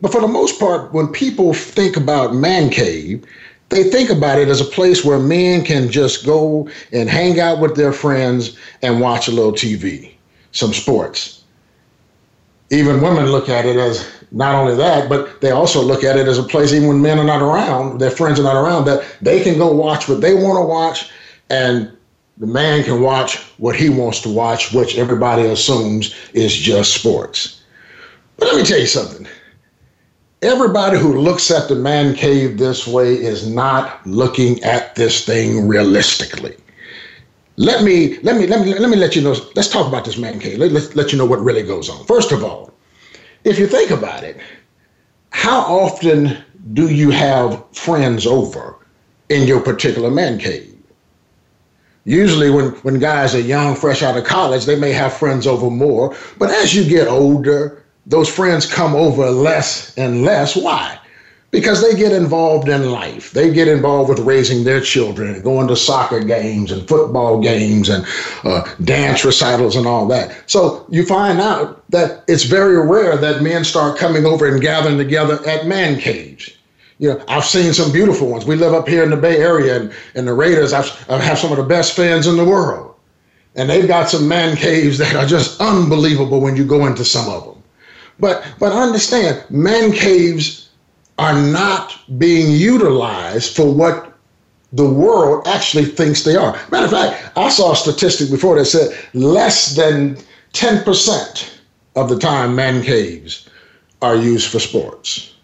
But 0.00 0.12
for 0.12 0.20
the 0.20 0.28
most 0.28 0.60
part, 0.60 0.92
when 0.92 1.08
people 1.08 1.54
think 1.54 1.96
about 1.96 2.34
man 2.34 2.70
cave, 2.70 3.24
they 3.70 3.84
think 3.84 4.10
about 4.10 4.38
it 4.38 4.48
as 4.48 4.60
a 4.60 4.64
place 4.64 5.04
where 5.04 5.18
men 5.18 5.64
can 5.64 5.90
just 5.90 6.24
go 6.24 6.68
and 6.92 7.08
hang 7.08 7.40
out 7.40 7.60
with 7.60 7.76
their 7.76 7.92
friends 7.92 8.56
and 8.82 9.00
watch 9.00 9.28
a 9.28 9.32
little 9.32 9.52
TV, 9.52 10.12
some 10.52 10.72
sports. 10.72 11.42
Even 12.70 13.00
women 13.00 13.26
look 13.26 13.48
at 13.48 13.66
it 13.66 13.76
as 13.76 14.08
not 14.30 14.54
only 14.54 14.74
that, 14.76 15.08
but 15.08 15.40
they 15.40 15.50
also 15.50 15.80
look 15.82 16.04
at 16.04 16.16
it 16.16 16.28
as 16.28 16.38
a 16.38 16.42
place, 16.42 16.72
even 16.72 16.88
when 16.88 17.02
men 17.02 17.18
are 17.18 17.24
not 17.24 17.42
around, 17.42 17.98
their 17.98 18.10
friends 18.10 18.38
are 18.38 18.42
not 18.42 18.56
around, 18.56 18.84
that 18.84 19.04
they 19.22 19.42
can 19.42 19.58
go 19.58 19.72
watch 19.72 20.08
what 20.08 20.20
they 20.20 20.34
want 20.34 20.58
to 20.58 20.64
watch, 20.64 21.10
and 21.50 21.90
the 22.36 22.46
man 22.46 22.84
can 22.84 23.00
watch 23.00 23.38
what 23.58 23.74
he 23.74 23.88
wants 23.88 24.20
to 24.20 24.28
watch, 24.28 24.72
which 24.72 24.96
everybody 24.96 25.42
assumes 25.42 26.14
is 26.34 26.54
just 26.54 26.94
sports. 26.94 27.57
But 28.38 28.46
let 28.46 28.56
me 28.56 28.62
tell 28.62 28.78
you 28.78 28.86
something. 28.86 29.26
Everybody 30.40 30.96
who 30.96 31.20
looks 31.20 31.50
at 31.50 31.68
the 31.68 31.74
man 31.74 32.14
cave 32.14 32.58
this 32.58 32.86
way 32.86 33.14
is 33.14 33.48
not 33.48 34.06
looking 34.06 34.62
at 34.62 34.94
this 34.94 35.26
thing 35.26 35.66
realistically. 35.66 36.56
Let 37.56 37.82
me 37.82 38.18
let 38.20 38.36
me 38.36 38.46
let 38.46 38.64
me 38.64 38.78
let 38.78 38.88
me 38.88 38.96
let 38.96 39.16
you 39.16 39.22
know. 39.22 39.34
Let's 39.56 39.68
talk 39.68 39.88
about 39.88 40.04
this 40.04 40.16
man 40.16 40.38
cave. 40.38 40.58
Let, 40.58 40.70
let, 40.70 40.94
let 40.94 41.12
you 41.12 41.18
know 41.18 41.26
what 41.26 41.40
really 41.40 41.64
goes 41.64 41.90
on. 41.90 42.06
First 42.06 42.30
of 42.30 42.44
all, 42.44 42.72
if 43.42 43.58
you 43.58 43.66
think 43.66 43.90
about 43.90 44.22
it, 44.22 44.36
how 45.30 45.60
often 45.62 46.38
do 46.72 46.88
you 46.88 47.10
have 47.10 47.64
friends 47.72 48.26
over 48.26 48.76
in 49.28 49.48
your 49.48 49.60
particular 49.60 50.10
man 50.10 50.38
cave? 50.38 50.76
Usually, 52.04 52.48
when, 52.48 52.70
when 52.82 53.00
guys 53.00 53.34
are 53.34 53.40
young, 53.40 53.74
fresh 53.74 54.02
out 54.02 54.16
of 54.16 54.24
college, 54.24 54.64
they 54.64 54.78
may 54.78 54.92
have 54.92 55.12
friends 55.12 55.46
over 55.46 55.68
more. 55.68 56.16
But 56.38 56.50
as 56.50 56.74
you 56.74 56.88
get 56.88 57.08
older, 57.08 57.84
those 58.08 58.28
friends 58.28 58.66
come 58.66 58.94
over 58.94 59.30
less 59.30 59.96
and 59.96 60.22
less. 60.22 60.56
Why? 60.56 60.98
because 61.50 61.80
they 61.80 61.96
get 61.96 62.12
involved 62.12 62.68
in 62.68 62.90
life. 62.90 63.30
They 63.30 63.52
get 63.52 63.68
involved 63.68 64.10
with 64.10 64.18
raising 64.18 64.64
their 64.64 64.80
children 64.80 65.34
and 65.34 65.42
going 65.42 65.68
to 65.68 65.76
soccer 65.76 66.20
games 66.20 66.70
and 66.70 66.86
football 66.86 67.40
games 67.40 67.88
and 67.88 68.06
uh, 68.44 68.70
dance 68.84 69.24
recitals 69.24 69.74
and 69.74 69.86
all 69.86 70.06
that. 70.08 70.42
So 70.46 70.84
you 70.90 71.06
find 71.06 71.40
out 71.40 71.88
that 71.90 72.24
it's 72.28 72.44
very 72.44 72.86
rare 72.86 73.16
that 73.16 73.42
men 73.42 73.64
start 73.64 73.98
coming 73.98 74.26
over 74.26 74.46
and 74.46 74.60
gathering 74.60 74.98
together 74.98 75.40
at 75.46 75.66
man 75.66 75.98
caves. 75.98 76.50
You 76.98 77.14
know, 77.14 77.24
I've 77.28 77.44
seen 77.44 77.72
some 77.72 77.92
beautiful 77.92 78.28
ones. 78.28 78.44
We 78.44 78.56
live 78.56 78.74
up 78.74 78.88
here 78.88 79.04
in 79.04 79.10
the 79.10 79.16
Bay 79.16 79.36
Area, 79.38 79.80
and, 79.80 79.92
and 80.16 80.26
the 80.26 80.34
Raiders 80.34 80.72
I've, 80.72 81.08
I 81.08 81.18
have 81.18 81.38
some 81.38 81.52
of 81.52 81.56
the 81.56 81.62
best 81.62 81.94
fans 81.94 82.26
in 82.26 82.36
the 82.36 82.44
world. 82.44 82.96
And 83.54 83.70
they've 83.70 83.86
got 83.88 84.10
some 84.10 84.28
man 84.28 84.56
caves 84.56 84.98
that 84.98 85.14
are 85.14 85.24
just 85.24 85.60
unbelievable 85.60 86.40
when 86.40 86.56
you 86.56 86.64
go 86.64 86.86
into 86.86 87.04
some 87.04 87.28
of 87.30 87.44
them. 87.44 87.57
But 88.20 88.44
but 88.58 88.72
understand, 88.72 89.44
man 89.50 89.92
caves 89.92 90.68
are 91.18 91.40
not 91.40 91.98
being 92.18 92.50
utilized 92.52 93.54
for 93.54 93.72
what 93.72 94.12
the 94.72 94.88
world 94.88 95.46
actually 95.46 95.86
thinks 95.86 96.22
they 96.22 96.36
are. 96.36 96.58
Matter 96.70 96.84
of 96.84 96.90
fact, 96.90 97.36
I 97.36 97.48
saw 97.48 97.72
a 97.72 97.76
statistic 97.76 98.30
before 98.30 98.56
that 98.56 98.66
said 98.66 98.96
less 99.14 99.74
than 99.74 100.18
10% 100.52 101.50
of 101.96 102.08
the 102.08 102.18
time 102.18 102.54
man 102.54 102.82
caves 102.82 103.48
are 104.02 104.16
used 104.16 104.50
for 104.50 104.58
sports. 104.58 105.34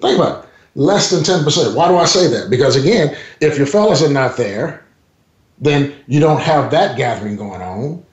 Think 0.00 0.18
about 0.18 0.44
it. 0.44 0.50
Less 0.74 1.10
than 1.10 1.20
10%. 1.20 1.74
Why 1.74 1.88
do 1.88 1.96
I 1.96 2.04
say 2.04 2.26
that? 2.26 2.50
Because 2.50 2.76
again, 2.76 3.16
if 3.40 3.56
your 3.56 3.66
fellas 3.66 4.02
are 4.02 4.08
not 4.08 4.36
there, 4.36 4.84
then 5.58 5.94
you 6.08 6.18
don't 6.18 6.40
have 6.40 6.70
that 6.72 6.96
gathering 6.96 7.36
going 7.36 7.62
on. 7.62 8.03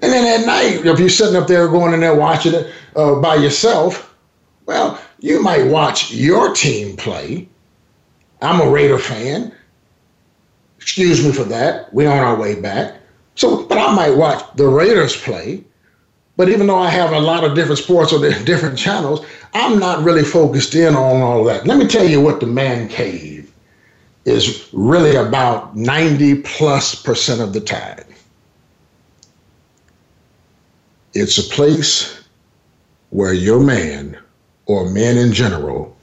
And 0.00 0.12
then 0.12 0.40
at 0.40 0.46
night, 0.46 0.84
if 0.84 0.98
you're 0.98 1.08
sitting 1.08 1.36
up 1.36 1.48
there 1.48 1.68
going 1.68 1.94
in 1.94 2.00
there 2.00 2.14
watching 2.14 2.54
it 2.54 2.72
uh, 2.94 3.20
by 3.20 3.36
yourself, 3.36 4.14
well, 4.66 5.00
you 5.20 5.42
might 5.42 5.66
watch 5.66 6.12
your 6.12 6.52
team 6.52 6.96
play. 6.96 7.48
I'm 8.42 8.60
a 8.60 8.70
Raider 8.70 8.98
fan. 8.98 9.52
Excuse 10.76 11.24
me 11.24 11.32
for 11.32 11.44
that. 11.44 11.92
We're 11.94 12.10
on 12.10 12.18
our 12.18 12.36
way 12.36 12.60
back. 12.60 13.00
So, 13.34 13.64
but 13.64 13.78
I 13.78 13.94
might 13.94 14.16
watch 14.16 14.44
the 14.56 14.66
Raiders 14.68 15.16
play. 15.16 15.64
But 16.36 16.50
even 16.50 16.66
though 16.66 16.78
I 16.78 16.90
have 16.90 17.12
a 17.12 17.18
lot 17.20 17.44
of 17.44 17.54
different 17.54 17.78
sports 17.78 18.12
on 18.12 18.20
different 18.44 18.78
channels, 18.78 19.24
I'm 19.54 19.78
not 19.78 20.04
really 20.04 20.22
focused 20.22 20.74
in 20.74 20.94
on 20.94 21.22
all 21.22 21.44
that. 21.44 21.66
Let 21.66 21.78
me 21.78 21.86
tell 21.86 22.06
you 22.06 22.20
what 22.20 22.40
the 22.40 22.46
man 22.46 22.88
cave 22.88 23.50
is 24.26 24.68
really 24.72 25.16
about 25.16 25.76
90 25.76 26.42
plus 26.42 26.94
percent 26.94 27.40
of 27.40 27.52
the 27.52 27.60
time. 27.60 28.04
It's 31.18 31.38
a 31.38 31.54
place 31.54 32.22
where 33.08 33.32
your 33.32 33.58
man 33.58 34.18
or 34.66 34.90
men 34.90 35.16
in 35.16 35.32
general 35.32 35.96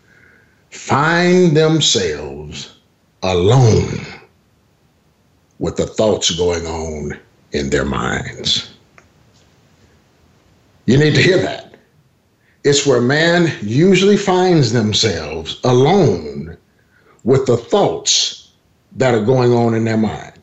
find 0.72 1.56
themselves 1.56 2.80
alone 3.22 4.08
with 5.60 5.78
the 5.78 5.86
thoughts 5.86 6.32
going 6.32 6.66
on 6.66 7.20
in 7.52 7.70
their 7.70 7.86
minds. 7.86 8.74
You 10.88 10.98
need 10.98 11.14
to 11.14 11.22
hear 11.22 11.38
that. 11.38 11.76
It's 12.64 12.88
where 12.88 13.00
man 13.00 13.56
usually 13.62 14.18
finds 14.18 14.74
themselves 14.74 15.60
alone 15.64 16.58
with 17.24 17.46
the 17.46 17.58
thoughts 17.58 18.52
that 18.94 19.14
are 19.14 19.24
going 19.24 19.54
on 19.54 19.76
in 19.76 19.84
their 19.84 19.96
mind. 19.96 20.34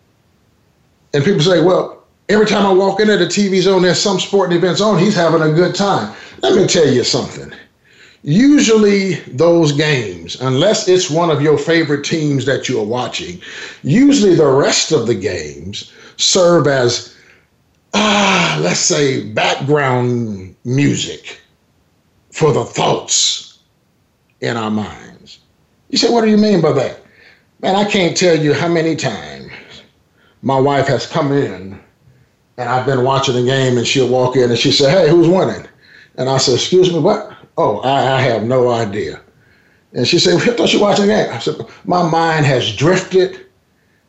And 1.12 1.24
people 1.24 1.40
say, 1.40 1.60
well, 1.60 1.99
every 2.30 2.46
time 2.46 2.64
I 2.64 2.72
walk 2.72 3.00
in 3.00 3.10
into 3.10 3.24
the 3.24 3.30
TV 3.30 3.60
zone, 3.60 3.82
there's 3.82 4.00
some 4.00 4.20
sporting 4.20 4.56
events 4.56 4.80
on, 4.80 4.98
he's 4.98 5.16
having 5.16 5.42
a 5.42 5.52
good 5.52 5.74
time. 5.74 6.14
Let 6.42 6.56
me 6.56 6.66
tell 6.66 6.86
you 6.86 7.02
something. 7.02 7.52
Usually, 8.22 9.14
those 9.34 9.72
games, 9.72 10.40
unless 10.40 10.86
it's 10.86 11.10
one 11.10 11.30
of 11.30 11.42
your 11.42 11.58
favorite 11.58 12.04
teams 12.04 12.44
that 12.44 12.68
you 12.68 12.78
are 12.80 12.86
watching, 12.86 13.40
usually 13.82 14.36
the 14.36 14.46
rest 14.46 14.92
of 14.92 15.08
the 15.08 15.14
games 15.14 15.92
serve 16.18 16.68
as, 16.68 17.16
ah, 17.94 18.60
let's 18.62 18.78
say, 18.80 19.28
background 19.32 20.54
music 20.64 21.40
for 22.30 22.52
the 22.52 22.64
thoughts 22.64 23.58
in 24.40 24.56
our 24.56 24.70
minds. 24.70 25.40
You 25.88 25.98
say, 25.98 26.12
what 26.12 26.20
do 26.20 26.30
you 26.30 26.38
mean 26.38 26.60
by 26.60 26.72
that? 26.74 27.00
Man, 27.60 27.74
I 27.74 27.90
can't 27.90 28.16
tell 28.16 28.38
you 28.38 28.54
how 28.54 28.68
many 28.68 28.94
times 28.94 29.50
my 30.42 30.60
wife 30.60 30.86
has 30.86 31.06
come 31.06 31.32
in 31.32 31.79
and 32.60 32.68
I've 32.68 32.84
been 32.84 33.04
watching 33.04 33.34
the 33.34 33.42
game 33.42 33.78
and 33.78 33.86
she'll 33.86 34.08
walk 34.08 34.36
in 34.36 34.50
and 34.50 34.58
she 34.58 34.70
say, 34.70 34.90
hey, 34.90 35.08
who's 35.08 35.26
winning? 35.26 35.66
And 36.16 36.28
I 36.28 36.36
said, 36.36 36.56
excuse 36.56 36.92
me, 36.92 36.98
what? 36.98 37.34
Oh, 37.56 37.78
I, 37.78 38.18
I 38.18 38.20
have 38.20 38.42
no 38.42 38.68
idea. 38.70 39.22
And 39.94 40.06
she 40.06 40.18
said, 40.18 40.34
I 40.34 40.54
thought 40.54 40.70
you 40.70 40.78
watching 40.78 41.06
the 41.06 41.12
game. 41.12 41.32
I 41.32 41.38
said, 41.38 41.56
my 41.86 42.06
mind 42.06 42.44
has 42.44 42.76
drifted 42.76 43.46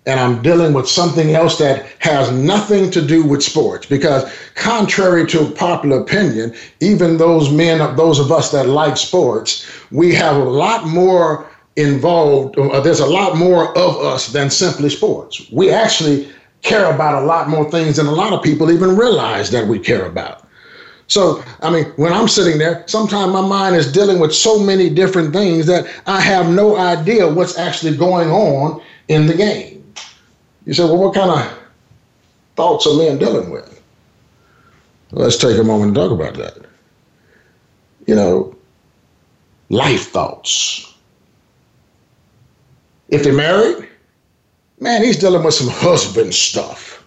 and 0.06 0.20
I'm 0.20 0.42
dealing 0.42 0.74
with 0.74 0.90
something 0.90 1.34
else 1.34 1.60
that 1.60 1.86
has 2.00 2.30
nothing 2.34 2.92
to 2.92 3.02
do 3.02 3.24
with 3.24 3.42
sports. 3.42 3.86
Because 3.86 4.30
contrary 4.56 5.26
to 5.28 5.50
popular 5.52 6.02
opinion, 6.02 6.54
even 6.82 7.18
those 7.18 7.50
men, 7.50 7.96
those 7.96 8.20
of 8.20 8.34
us 8.34 8.52
that 8.52 8.68
like 8.68 8.98
sports, 8.98 9.66
we 9.92 10.14
have 10.16 10.36
a 10.36 10.44
lot 10.44 10.86
more 10.86 11.50
involved. 11.78 12.56
There's 12.84 13.00
a 13.00 13.06
lot 13.06 13.38
more 13.38 13.70
of 13.78 13.96
us 13.98 14.28
than 14.34 14.50
simply 14.50 14.90
sports. 14.90 15.50
We 15.54 15.72
actually 15.72 16.30
care 16.62 16.94
about 16.94 17.22
a 17.22 17.26
lot 17.26 17.50
more 17.50 17.70
things 17.70 17.98
than 17.98 18.06
a 18.06 18.12
lot 18.12 18.34
of 18.34 18.44
people 18.44 18.72
even 18.72 18.96
realize 18.96 19.50
that 19.52 19.68
we 19.68 19.80
care 19.80 20.06
about. 20.06 20.48
So, 21.08 21.44
I 21.62 21.70
mean, 21.70 21.86
when 21.98 22.14
I'm 22.14 22.30
sitting 22.30 22.58
there, 22.58 22.84
sometimes 22.88 23.34
my 23.34 23.46
mind 23.46 23.76
is 23.76 23.92
dealing 23.92 24.20
with 24.20 24.34
so 24.34 24.58
many 24.58 24.90
different 24.90 25.34
things 25.34 25.66
that 25.66 25.86
I 26.08 26.22
have 26.22 26.50
no 26.50 26.78
idea 26.78 27.28
what's 27.28 27.58
actually 27.58 27.98
going 27.98 28.30
on 28.30 28.82
in 29.10 29.28
the 29.28 29.34
game. 29.34 29.94
You 30.66 30.74
say, 30.74 30.86
well, 30.86 30.98
what 30.98 31.14
kind 31.14 31.32
of 31.32 31.60
thoughts 32.56 32.88
are 32.88 32.96
men 32.96 33.18
dealing 33.18 33.50
with? 33.50 33.82
Let's 35.12 35.36
take 35.36 35.58
a 35.58 35.64
moment 35.64 35.96
to 35.96 36.00
talk 36.00 36.12
about 36.12 36.36
that. 36.36 36.66
You 38.08 38.16
know, 38.16 38.56
life 39.68 40.08
thoughts. 40.12 40.94
If 43.10 43.24
they're 43.24 43.34
married, 43.34 43.90
man, 44.82 45.04
he's 45.04 45.18
dealing 45.18 45.44
with 45.44 45.54
some 45.54 45.70
husband 45.70 46.34
stuff. 46.34 47.04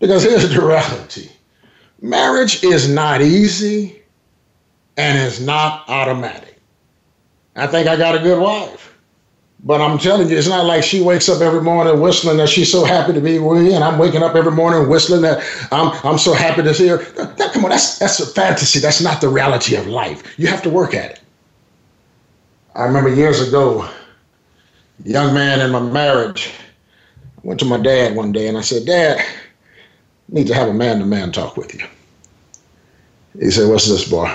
Because 0.00 0.24
here's 0.24 0.52
the 0.52 0.60
reality 0.60 1.30
marriage 2.02 2.62
is 2.64 2.88
not 2.90 3.22
easy 3.22 4.02
and 4.96 5.16
it's 5.16 5.40
not 5.40 5.88
automatic. 5.88 6.60
I 7.56 7.66
think 7.66 7.88
I 7.88 7.96
got 7.96 8.14
a 8.14 8.18
good 8.18 8.40
wife. 8.40 8.94
But 9.66 9.80
I'm 9.80 9.96
telling 9.96 10.28
you, 10.28 10.36
it's 10.36 10.48
not 10.48 10.66
like 10.66 10.84
she 10.84 11.00
wakes 11.00 11.30
up 11.30 11.40
every 11.40 11.62
morning 11.62 11.98
whistling 11.98 12.36
that 12.36 12.50
she's 12.50 12.70
so 12.70 12.84
happy 12.84 13.14
to 13.14 13.20
be 13.20 13.38
with 13.38 13.62
me, 13.62 13.74
and 13.74 13.82
I'm 13.82 13.98
waking 13.98 14.22
up 14.22 14.34
every 14.34 14.52
morning 14.52 14.90
whistling 14.90 15.22
that 15.22 15.42
I'm 15.72 15.88
I'm 16.04 16.18
so 16.18 16.34
happy 16.34 16.62
to 16.62 16.74
see 16.74 16.88
her. 16.88 16.98
Come 16.98 17.64
on, 17.64 17.70
that's 17.70 17.98
that's 17.98 18.20
a 18.20 18.26
fantasy. 18.26 18.78
That's 18.78 19.00
not 19.00 19.22
the 19.22 19.28
reality 19.30 19.74
of 19.74 19.86
life. 19.86 20.38
You 20.38 20.48
have 20.48 20.60
to 20.64 20.70
work 20.70 20.92
at 20.92 21.12
it. 21.12 21.20
I 22.74 22.84
remember 22.84 23.08
years 23.08 23.40
ago, 23.48 23.88
young 25.02 25.34
man 25.34 25.60
in 25.60 25.70
my 25.70 25.80
marriage, 25.80 26.52
went 27.42 27.60
to 27.60 27.66
my 27.66 27.78
dad 27.78 28.14
one 28.14 28.32
day 28.32 28.48
and 28.48 28.56
I 28.56 28.62
said, 28.62 28.86
Dad, 28.86 29.18
I 29.18 29.24
need 30.28 30.46
to 30.46 30.54
have 30.54 30.68
a 30.68 30.74
man-to-man 30.74 31.32
talk 31.32 31.56
with 31.56 31.74
you. 31.74 31.86
He 33.38 33.50
said, 33.50 33.68
What's 33.68 33.88
this, 33.88 34.08
boy? 34.08 34.34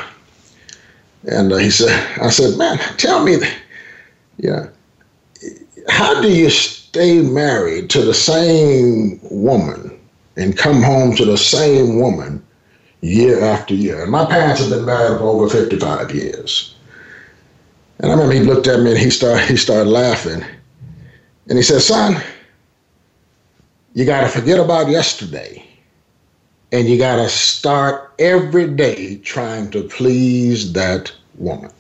And 1.24 1.52
uh, 1.52 1.58
he 1.58 1.70
said, 1.70 1.90
I 2.22 2.30
said, 2.30 2.58
Man, 2.58 2.78
tell 2.98 3.24
me, 3.24 3.38
yeah 4.38 4.68
how 5.90 6.22
do 6.22 6.32
you 6.32 6.50
stay 6.50 7.22
married 7.22 7.90
to 7.90 8.02
the 8.02 8.14
same 8.14 9.20
woman 9.24 10.00
and 10.38 10.58
come 10.58 10.82
home 10.82 11.16
to 11.16 11.26
the 11.26 11.38
same 11.38 12.00
woman 12.00 12.46
year 13.02 13.44
after 13.44 13.74
year? 13.74 14.04
And 14.04 14.12
my 14.12 14.26
parents 14.26 14.62
have 14.62 14.70
been 14.70 14.86
married 14.86 15.20
for 15.20 15.26
over 15.26 15.50
55 15.50 16.14
years. 16.14 16.76
And 18.00 18.12
I 18.12 18.16
remember 18.16 18.34
he 18.34 18.42
looked 18.42 18.68
at 18.68 18.80
me 18.82 18.92
and 18.92 19.00
he 19.00 19.10
started, 19.10 19.48
he 19.48 19.58
started 19.58 19.90
laughing. 19.90 20.44
And 21.48 21.58
he 21.58 21.64
said, 21.64 21.82
Son, 21.82 22.22
you 23.94 24.06
got 24.06 24.22
to 24.22 24.28
forget 24.28 24.60
about 24.60 24.90
yesterday. 24.90 25.66
And 26.72 26.88
you 26.88 26.98
got 26.98 27.16
to 27.16 27.28
start 27.30 28.14
every 28.20 28.70
day 28.70 29.18
trying 29.18 29.72
to 29.72 29.84
please 29.84 30.72
that 30.74 31.12
woman. 31.36 31.72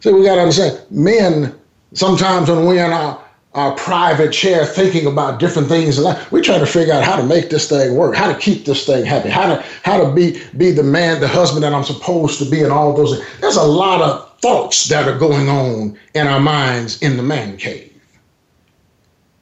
So 0.00 0.14
we 0.14 0.24
got 0.24 0.34
to 0.34 0.42
understand 0.42 0.78
men 0.90 1.54
Sometimes 1.94 2.50
when 2.50 2.66
we're 2.66 2.84
in 2.84 2.92
our, 2.92 3.24
our 3.54 3.72
private 3.76 4.32
chair 4.32 4.66
thinking 4.66 5.06
about 5.06 5.38
different 5.38 5.68
things 5.68 5.96
in 5.96 6.04
life, 6.04 6.30
we 6.32 6.40
try 6.40 6.58
to 6.58 6.66
figure 6.66 6.92
out 6.92 7.04
how 7.04 7.16
to 7.16 7.22
make 7.22 7.50
this 7.50 7.68
thing 7.68 7.94
work, 7.94 8.16
how 8.16 8.30
to 8.30 8.38
keep 8.38 8.64
this 8.64 8.84
thing 8.84 9.04
happy, 9.04 9.28
how 9.28 9.46
to 9.46 9.64
how 9.84 10.04
to 10.04 10.12
be 10.12 10.42
be 10.56 10.72
the 10.72 10.82
man, 10.82 11.20
the 11.20 11.28
husband 11.28 11.62
that 11.62 11.72
I'm 11.72 11.84
supposed 11.84 12.40
to 12.40 12.50
be, 12.50 12.62
and 12.62 12.72
all 12.72 12.92
those. 12.92 13.16
Things. 13.16 13.40
There's 13.40 13.56
a 13.56 13.62
lot 13.62 14.02
of 14.02 14.33
thoughts 14.44 14.88
that 14.88 15.08
are 15.08 15.18
going 15.18 15.48
on 15.48 15.98
in 16.12 16.26
our 16.26 16.38
minds 16.38 17.00
in 17.00 17.16
the 17.16 17.22
man 17.22 17.56
cave. 17.56 17.90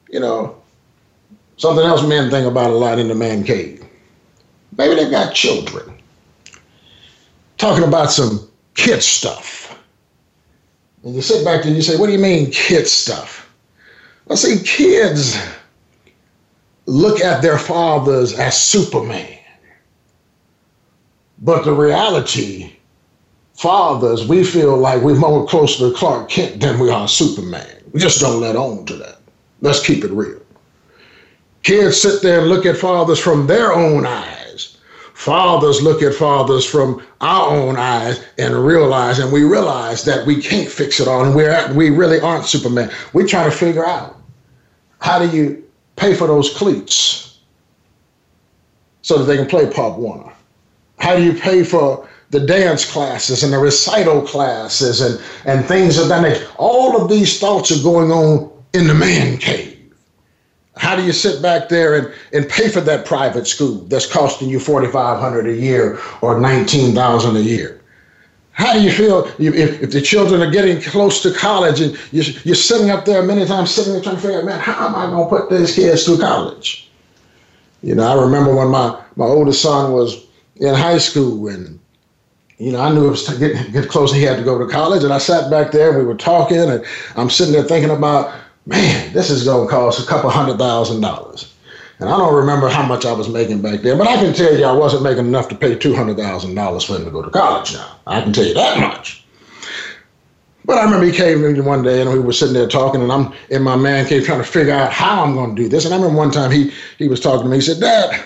You 0.09 0.21
know, 0.21 0.55
something 1.57 1.85
else 1.85 2.07
men 2.07 2.31
think 2.31 2.47
about 2.47 2.69
a 2.69 2.73
lot 2.75 2.99
in 2.99 3.09
the 3.09 3.15
man 3.15 3.43
cave. 3.43 3.83
Maybe 4.77 4.95
they've 4.95 5.11
got 5.11 5.35
children. 5.35 5.93
Talking 7.57 7.83
about 7.83 8.11
some 8.11 8.49
kid 8.75 9.03
stuff 9.03 9.63
and 11.03 11.13
you 11.13 11.21
sit 11.21 11.43
back 11.43 11.65
and 11.65 11.75
you 11.75 11.81
say, 11.81 11.97
What 11.97 12.07
do 12.07 12.13
you 12.13 12.19
mean, 12.19 12.49
kid 12.51 12.87
stuff? 12.87 13.53
I 14.29 14.35
say, 14.35 14.63
kids 14.63 15.37
look 16.85 17.19
at 17.19 17.41
their 17.41 17.57
fathers 17.57 18.39
as 18.39 18.57
Superman. 18.59 19.37
But 21.39 21.65
the 21.65 21.73
reality, 21.73 22.77
fathers, 23.53 24.27
we 24.27 24.43
feel 24.43 24.77
like 24.77 25.01
we're 25.01 25.15
more 25.15 25.45
closer 25.47 25.89
to 25.89 25.95
Clark 25.95 26.29
Kent 26.29 26.59
than 26.59 26.79
we 26.79 26.89
are 26.89 27.07
Superman. 27.07 27.83
We 27.91 27.99
just 27.99 28.19
don't 28.19 28.41
let 28.41 28.55
on 28.55 28.85
to 28.85 28.95
that. 28.95 29.19
Let's 29.61 29.85
keep 29.85 30.03
it 30.03 30.11
real. 30.11 30.41
Kids 31.63 32.01
sit 32.01 32.21
there 32.21 32.39
and 32.39 32.49
look 32.49 32.65
at 32.65 32.77
fathers 32.77 33.19
from 33.19 33.47
their 33.47 33.71
own 33.71 34.05
eyes 34.05 34.33
fathers 35.23 35.81
look 35.81 36.01
at 36.01 36.13
fathers 36.13 36.65
from 36.65 37.01
our 37.21 37.49
own 37.49 37.77
eyes 37.77 38.21
and 38.37 38.53
realize, 38.65 39.19
and 39.19 39.31
we 39.31 39.43
realize 39.43 40.03
that 40.03 40.25
we 40.25 40.41
can't 40.41 40.69
fix 40.69 40.99
it 40.99 41.07
all, 41.07 41.23
and 41.23 41.33
we're 41.33 41.73
we 41.73 41.89
really 41.89 42.19
aren't 42.19 42.45
Superman. 42.45 42.91
We 43.13 43.25
try 43.25 43.45
to 43.45 43.51
figure 43.51 43.85
out 43.85 44.17
how 44.99 45.19
do 45.19 45.35
you 45.35 45.63
pay 45.95 46.13
for 46.13 46.27
those 46.27 46.53
cleats 46.53 47.39
so 49.01 49.17
that 49.17 49.25
they 49.25 49.37
can 49.37 49.45
play 49.45 49.69
Pop 49.69 49.97
Warner. 49.97 50.31
How 50.99 51.15
do 51.15 51.23
you 51.23 51.33
pay 51.33 51.63
for 51.63 52.07
the 52.33 52.45
dance 52.45 52.83
classes 52.83 53.43
and 53.43 53.53
the 53.53 53.59
recital 53.59 54.21
classes 54.21 54.99
and, 55.01 55.21
and 55.45 55.65
things 55.65 55.97
of 55.97 56.09
that 56.09 56.21
nature? 56.21 56.45
All 56.57 57.01
of 57.01 57.09
these 57.09 57.39
thoughts 57.39 57.71
are 57.71 57.81
going 57.81 58.11
on 58.11 58.51
in 58.73 58.87
the 58.87 58.93
man 58.93 59.37
cave. 59.37 59.69
How 60.75 60.95
do 60.95 61.03
you 61.03 61.13
sit 61.13 61.41
back 61.41 61.69
there 61.69 61.95
and, 61.95 62.13
and 62.33 62.49
pay 62.49 62.67
for 62.67 62.81
that 62.81 63.05
private 63.05 63.45
school 63.45 63.85
that's 63.85 64.11
costing 64.11 64.49
you 64.49 64.59
4500 64.59 65.47
a 65.47 65.53
year 65.53 65.99
or 66.21 66.39
19000 66.39 67.37
a 67.37 67.39
year? 67.39 67.79
How 68.53 68.73
do 68.73 68.81
you 68.81 68.91
feel 68.91 69.25
if, 69.37 69.81
if 69.81 69.91
the 69.91 70.01
children 70.01 70.41
are 70.41 70.49
getting 70.49 70.81
close 70.81 71.21
to 71.21 71.31
college 71.31 71.81
and 71.81 71.97
you're, 72.11 72.25
you're 72.43 72.55
sitting 72.55 72.89
up 72.89 73.05
there 73.05 73.21
many 73.23 73.45
times 73.45 73.71
sitting 73.71 73.93
there 73.93 74.01
trying 74.01 74.15
to 74.15 74.21
figure 74.21 74.39
out, 74.39 74.45
man, 74.45 74.59
how 74.59 74.87
am 74.87 74.95
I 74.95 75.05
going 75.07 75.29
to 75.29 75.29
put 75.29 75.49
these 75.51 75.75
kids 75.75 76.05
through 76.05 76.19
college? 76.19 76.89
You 77.83 77.93
know, 77.95 78.07
I 78.07 78.19
remember 78.23 78.55
when 78.55 78.69
my, 78.69 78.99
my 79.15 79.25
oldest 79.25 79.61
son 79.61 79.91
was 79.91 80.25
in 80.55 80.73
high 80.73 80.97
school 80.97 81.47
and 81.47 81.79
you 82.57 82.71
know, 82.71 82.79
I 82.79 82.93
knew 82.93 83.07
it 83.07 83.11
was 83.11 83.27
getting 83.37 83.71
get 83.71 83.89
close. 83.89 84.13
He 84.13 84.23
had 84.23 84.37
to 84.37 84.43
go 84.43 84.57
to 84.57 84.67
college, 84.71 85.03
and 85.03 85.13
I 85.13 85.17
sat 85.17 85.49
back 85.49 85.71
there. 85.71 85.97
We 85.97 86.05
were 86.05 86.15
talking, 86.15 86.57
and 86.59 86.85
I'm 87.15 87.29
sitting 87.29 87.53
there 87.53 87.63
thinking 87.63 87.91
about, 87.91 88.33
man, 88.65 89.11
this 89.13 89.29
is 89.29 89.43
going 89.43 89.67
to 89.67 89.71
cost 89.71 90.03
a 90.03 90.07
couple 90.07 90.29
hundred 90.29 90.57
thousand 90.57 91.01
dollars. 91.01 91.53
And 91.99 92.09
I 92.09 92.17
don't 92.17 92.33
remember 92.33 92.69
how 92.69 92.85
much 92.85 93.05
I 93.05 93.13
was 93.13 93.29
making 93.29 93.61
back 93.61 93.81
then, 93.81 93.97
but 93.97 94.07
I 94.07 94.15
can 94.15 94.33
tell 94.33 94.57
you 94.57 94.65
I 94.65 94.73
wasn't 94.73 95.03
making 95.03 95.25
enough 95.25 95.47
to 95.49 95.55
pay 95.55 95.75
$200,000 95.75 96.85
for 96.87 96.95
him 96.97 97.05
to 97.05 97.11
go 97.11 97.21
to 97.21 97.29
college 97.29 97.73
now. 97.73 97.95
I 98.07 98.21
can 98.21 98.33
tell 98.33 98.45
you 98.45 98.53
that 98.55 98.79
much. 98.79 99.23
But 100.65 100.77
I 100.77 100.83
remember 100.85 101.05
he 101.05 101.11
came 101.11 101.43
in 101.43 101.63
one 101.65 101.83
day 101.83 102.01
and 102.01 102.11
we 102.11 102.19
were 102.19 102.33
sitting 102.33 102.53
there 102.53 102.67
talking, 102.67 103.01
and 103.01 103.11
I'm 103.11 103.33
in 103.49 103.61
my 103.63 103.75
man 103.75 104.05
cave 104.05 104.25
trying 104.25 104.39
to 104.39 104.45
figure 104.45 104.73
out 104.73 104.91
how 104.91 105.23
I'm 105.23 105.33
going 105.33 105.55
to 105.55 105.61
do 105.61 105.69
this. 105.69 105.85
And 105.85 105.93
I 105.93 105.97
remember 105.97 106.17
one 106.17 106.31
time 106.31 106.51
he, 106.51 106.71
he 106.97 107.07
was 107.07 107.19
talking 107.19 107.43
to 107.43 107.49
me. 107.49 107.57
He 107.57 107.61
said, 107.61 107.79
Dad, 107.79 108.23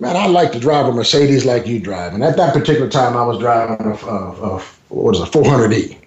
man, 0.00 0.16
I 0.16 0.26
like 0.26 0.50
to 0.52 0.58
drive 0.58 0.86
a 0.86 0.92
Mercedes 0.92 1.44
like 1.44 1.66
you 1.66 1.78
drive. 1.78 2.14
And 2.14 2.24
at 2.24 2.36
that 2.38 2.54
particular 2.54 2.88
time, 2.88 3.16
I 3.16 3.24
was 3.24 3.38
driving 3.38 3.86
a, 3.86 3.92
a, 3.92 4.56
a 4.56 4.62
what 4.88 5.14
is 5.14 5.20
it, 5.20 5.30
400E. 5.30 5.98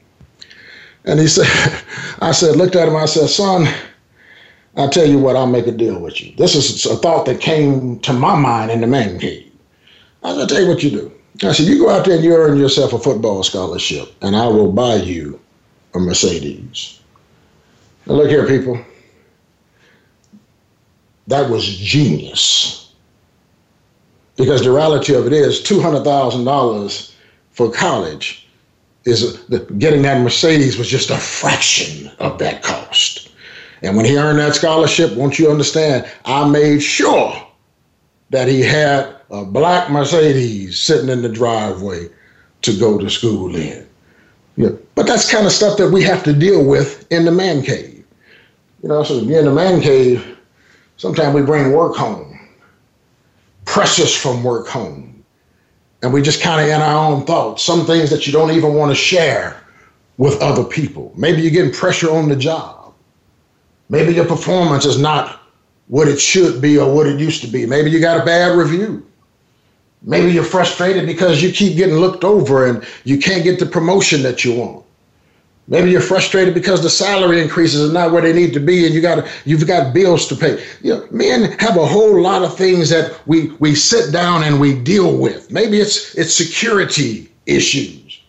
And 1.06 1.20
he 1.20 1.28
said, 1.28 1.48
I 2.20 2.32
said, 2.32 2.56
looked 2.56 2.76
at 2.76 2.88
him, 2.88 2.96
I 2.96 3.06
said, 3.06 3.30
son, 3.30 3.68
I'll 4.76 4.90
tell 4.90 5.08
you 5.08 5.20
what, 5.20 5.36
I'll 5.36 5.48
make 5.48 5.68
a 5.68 5.72
deal 5.72 6.00
with 6.00 6.22
you. 6.22 6.36
This 6.36 6.56
is 6.56 6.86
a 6.86 6.98
thought 6.98 7.26
that 7.28 7.40
came 7.40 8.00
to 8.00 8.14
my 8.14 8.36
mind 8.36 8.72
in 8.72 8.82
the 8.82 8.88
man 8.88 9.20
cave. 9.20 9.52
I 10.24 10.32
said, 10.32 10.42
I'll 10.42 10.48
tell 10.48 10.62
you 10.62 10.68
what 10.68 10.84
you 10.84 10.90
do. 10.90 11.12
I 11.44 11.52
said, 11.52 11.68
you 11.68 11.80
go 11.80 11.90
out 11.90 12.06
there 12.06 12.16
and 12.16 12.24
you 12.24 12.36
earn 12.36 12.58
yourself 12.58 12.94
a 12.94 13.00
football 13.00 13.44
scholarship, 13.44 14.14
and 14.22 14.36
I 14.36 14.48
will 14.48 14.72
buy 14.72 14.96
you 14.96 15.40
a 15.94 16.00
Mercedes. 16.00 17.00
Now, 18.06 18.16
look 18.16 18.30
here, 18.30 18.48
people. 18.48 18.84
That 21.28 21.50
was 21.50 21.66
genius. 21.66 22.83
Because 24.36 24.64
the 24.64 24.72
reality 24.72 25.14
of 25.14 25.28
it 25.28 25.34
is 25.34 25.62
$200,000 25.62 27.14
for 27.52 27.72
college 27.72 28.48
is 29.06 29.38
getting 29.78 30.02
that 30.04 30.22
Mercedes 30.22 30.78
was 30.78 30.88
just 30.88 31.10
a 31.10 31.18
fraction 31.18 32.10
of 32.20 32.40
that 32.40 32.64
cost. 32.64 33.30
And 33.82 33.98
when 33.98 34.06
he 34.06 34.18
earned 34.18 34.40
that 34.40 34.56
scholarship, 34.56 35.14
won't 35.16 35.38
you 35.38 35.52
understand? 35.52 36.10
I 36.26 36.48
made 36.48 36.82
sure 36.82 37.36
that 38.30 38.48
he 38.48 38.62
had 38.62 39.14
a 39.30 39.44
black 39.44 39.92
Mercedes 39.92 40.80
sitting 40.80 41.10
in 41.10 41.22
the 41.22 41.30
driveway 41.30 42.08
to 42.62 42.80
go 42.80 42.98
to 42.98 43.10
school 43.10 43.56
in. 43.56 43.86
Yeah. 44.56 44.70
But 44.96 45.06
that's 45.08 45.30
kind 45.30 45.46
of 45.46 45.52
stuff 45.52 45.78
that 45.78 45.92
we 45.92 46.02
have 46.04 46.24
to 46.24 46.34
deal 46.34 46.64
with 46.64 47.06
in 47.12 47.26
the 47.26 47.32
man 47.32 47.62
cave. 47.62 48.06
You 48.82 48.90
know, 48.90 49.04
so 49.04 49.26
be 49.26 49.36
in 49.36 49.46
the 49.46 49.54
man 49.54 49.82
cave, 49.82 50.38
sometimes 50.98 51.36
we 51.36 51.42
bring 51.42 51.72
work 51.72 51.96
home, 51.96 52.33
pressures 53.66 54.16
from 54.16 54.44
work 54.44 54.68
home, 54.68 55.24
and 56.02 56.14
we 56.14 56.22
just 56.22 56.42
kind 56.42 56.62
of 56.62 56.68
in 56.68 56.82
our 56.82 57.12
own 57.12 57.26
thoughts. 57.26 57.64
Some 57.64 57.86
things 57.86 58.10
that 58.10 58.28
you 58.28 58.34
don't 58.34 58.52
even 58.52 58.74
want 58.74 58.92
to 58.92 58.96
share 58.96 59.62
with 60.18 60.42
other 60.42 60.64
people. 60.64 61.12
Maybe 61.16 61.42
you're 61.42 61.52
getting 61.52 61.74
pressure 61.74 62.12
on 62.12 62.30
the 62.30 62.36
job 62.36 62.84
Maybe 63.90 64.14
your 64.14 64.26
performance 64.26 64.86
is 64.86 65.00
not 65.00 65.40
what 65.88 66.08
it 66.08 66.20
should 66.20 66.62
be 66.62 66.80
or 66.80 66.92
what 66.92 67.06
it 67.06 67.20
used 67.20 67.42
to 67.42 67.48
be. 67.48 67.66
Maybe 67.68 67.92
you 67.92 68.00
got 68.00 68.20
a 68.20 68.26
bad 68.26 68.58
review. 68.58 69.06
Maybe 70.02 70.32
you're 70.32 70.44
frustrated 70.44 71.06
because 71.06 71.44
you 71.44 71.52
keep 71.52 71.78
getting 71.78 71.98
looked 71.98 72.24
over 72.24 72.66
and 72.66 72.84
you 73.04 73.20
can't 73.20 73.44
get 73.44 73.60
the 73.60 73.68
promotion 73.68 74.24
that 74.24 74.44
you 74.44 74.56
want. 74.56 74.83
Maybe 75.68 75.92
you're 75.92 76.02
frustrated 76.02 76.54
because 76.54 76.82
the 76.84 76.90
salary 76.90 77.42
increases 77.42 77.90
are 77.90 77.94
not 77.94 78.12
where 78.12 78.22
they 78.22 78.34
need 78.34 78.54
to 78.54 78.60
be, 78.60 78.86
and 78.86 78.94
you 78.94 79.02
got 79.02 79.26
you've 79.46 79.66
got 79.66 79.94
bills 79.94 80.28
to 80.28 80.36
pay. 80.36 80.62
You 80.82 80.96
know, 80.96 81.08
men 81.10 81.58
have 81.60 81.78
a 81.78 81.86
whole 81.86 82.22
lot 82.22 82.44
of 82.44 82.58
things 82.58 82.90
that 82.90 83.26
we 83.26 83.48
we 83.60 83.74
sit 83.74 84.12
down 84.12 84.44
and 84.44 84.60
we 84.60 84.76
deal 84.76 85.18
with. 85.18 85.52
Maybe 85.52 85.80
it's 85.80 86.16
it's 86.16 86.34
security 86.34 87.32
issues. 87.46 88.22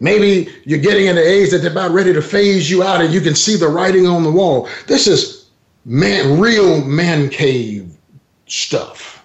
Maybe 0.00 0.48
you're 0.64 0.78
getting 0.78 1.06
in 1.06 1.16
the 1.16 1.26
age 1.26 1.50
that 1.50 1.58
they're 1.58 1.70
about 1.72 1.90
ready 1.90 2.12
to 2.12 2.22
phase 2.22 2.70
you 2.70 2.82
out 2.82 3.02
and 3.02 3.12
you 3.12 3.20
can 3.20 3.34
see 3.34 3.56
the 3.56 3.68
writing 3.68 4.06
on 4.06 4.22
the 4.22 4.30
wall. 4.30 4.68
This 4.86 5.06
is 5.06 5.50
man, 5.84 6.40
real 6.40 6.82
man 6.82 7.28
cave 7.28 7.94
stuff. 8.46 9.22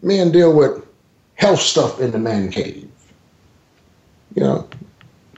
Men 0.00 0.30
deal 0.30 0.52
with 0.54 0.86
health 1.34 1.60
stuff 1.60 2.00
in 2.00 2.12
the 2.12 2.18
man 2.18 2.50
cave. 2.50 2.88
You 4.34 4.42
know, 4.42 4.68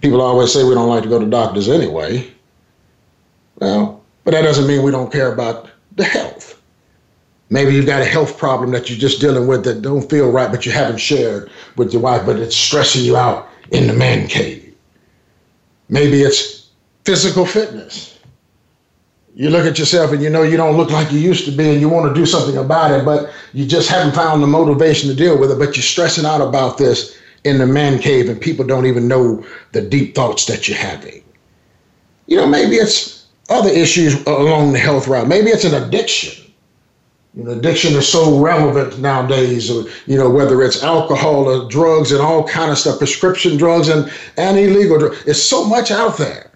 people 0.01 0.23
always 0.23 0.53
say 0.53 0.65
we 0.65 0.75
don't 0.75 0.89
like 0.89 1.03
to 1.03 1.09
go 1.09 1.19
to 1.19 1.27
doctors 1.27 1.69
anyway. 1.69 2.27
Well, 3.59 4.03
but 4.25 4.33
that 4.33 4.43
doesn't 4.43 4.67
mean 4.67 4.83
we 4.83 4.91
don't 4.91 5.13
care 5.13 5.33
about 5.33 5.71
the 5.97 6.05
health. 6.05 6.61
Maybe 7.49 7.75
you've 7.75 7.87
got 7.87 8.03
a 8.03 8.07
health 8.07 8.39
problem 8.39 8.73
that 8.73 8.91
you're 8.91 8.99
just 8.99 9.21
dealing 9.21 9.47
with 9.47 9.65
that 9.65 9.83
don't 9.83 10.09
feel 10.11 10.31
right, 10.31 10.51
but 10.51 10.67
you 10.67 10.73
haven't 10.73 10.99
shared 10.99 11.51
with 11.77 11.93
your 11.93 12.03
wife, 12.03 12.27
but 12.27 12.39
it's 12.39 12.57
stressing 12.57 13.05
you 13.05 13.17
out 13.17 13.49
in 13.71 13.87
the 13.87 13.93
man 13.93 14.27
cave. 14.27 14.75
Maybe 15.89 16.23
it's 16.23 16.71
physical 17.05 17.47
fitness. 17.47 18.19
You 19.37 19.51
look 19.51 19.67
at 19.67 19.79
yourself 19.79 20.13
and 20.13 20.23
you 20.23 20.31
know 20.31 20.43
you 20.43 20.57
don't 20.57 20.77
look 20.77 20.91
like 20.91 21.13
you 21.13 21.21
used 21.21 21.45
to 21.45 21.53
be 21.53 21.71
and 21.71 21.81
you 21.81 21.89
want 21.89 22.13
to 22.13 22.19
do 22.19 22.27
something 22.27 22.57
about 22.57 22.91
it, 22.91 23.05
but 23.05 23.31
you 23.53 23.67
just 23.67 23.89
haven't 23.89 24.15
found 24.15 24.43
the 24.43 24.47
motivation 24.47 25.09
to 25.11 25.15
deal 25.15 25.39
with 25.39 25.53
it, 25.53 25.59
but 25.59 25.77
you're 25.77 25.83
stressing 25.85 26.25
out 26.25 26.41
about 26.41 26.79
this 26.79 27.17
in 27.47 27.59
the 27.59 27.67
man 27.67 27.99
cave 27.99 28.29
and 28.29 28.41
people 28.41 28.65
don't 28.65 28.87
even 28.87 29.09
know 29.09 29.45
the 29.73 29.81
deep 29.81 30.15
thoughts 30.15 30.47
that 30.47 30.69
you're 30.69 30.77
having. 30.77 31.23
You 32.27 32.37
know, 32.37 32.47
maybe 32.47 32.77
it's 32.77 33.27
other 33.49 33.71
issues 33.71 34.23
along 34.27 34.73
the 34.73 34.79
health 34.79 35.07
route. 35.07 35.29
Maybe 35.29 35.51
it's 35.51 35.65
an 35.65 35.75
addiction 35.75 36.47
you 37.37 37.45
know, 37.45 37.51
addiction 37.51 37.95
is 37.95 38.09
so 38.09 38.41
relevant 38.41 38.99
nowadays. 38.99 39.71
Or, 39.71 39.85
You 40.07 40.17
know, 40.17 40.31
whether 40.31 40.63
it's 40.63 40.83
alcohol 40.83 41.49
or 41.49 41.69
drugs 41.69 42.11
and 42.11 42.21
all 42.21 42.49
kind 42.49 42.71
of 42.71 42.79
stuff, 42.79 42.99
prescription 42.99 43.59
drugs 43.59 43.89
and, 43.89 44.11
and 44.39 44.59
illegal 44.59 44.99
drugs. 44.99 45.23
It's 45.27 45.43
so 45.43 45.63
much 45.65 45.91
out 45.91 46.17
there. 46.17 46.51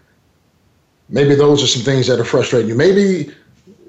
Maybe 1.11 1.35
those 1.35 1.63
are 1.63 1.67
some 1.67 1.83
things 1.83 2.07
that 2.07 2.19
are 2.19 2.25
frustrating 2.25 2.69
you. 2.69 2.75
Maybe 2.75 3.31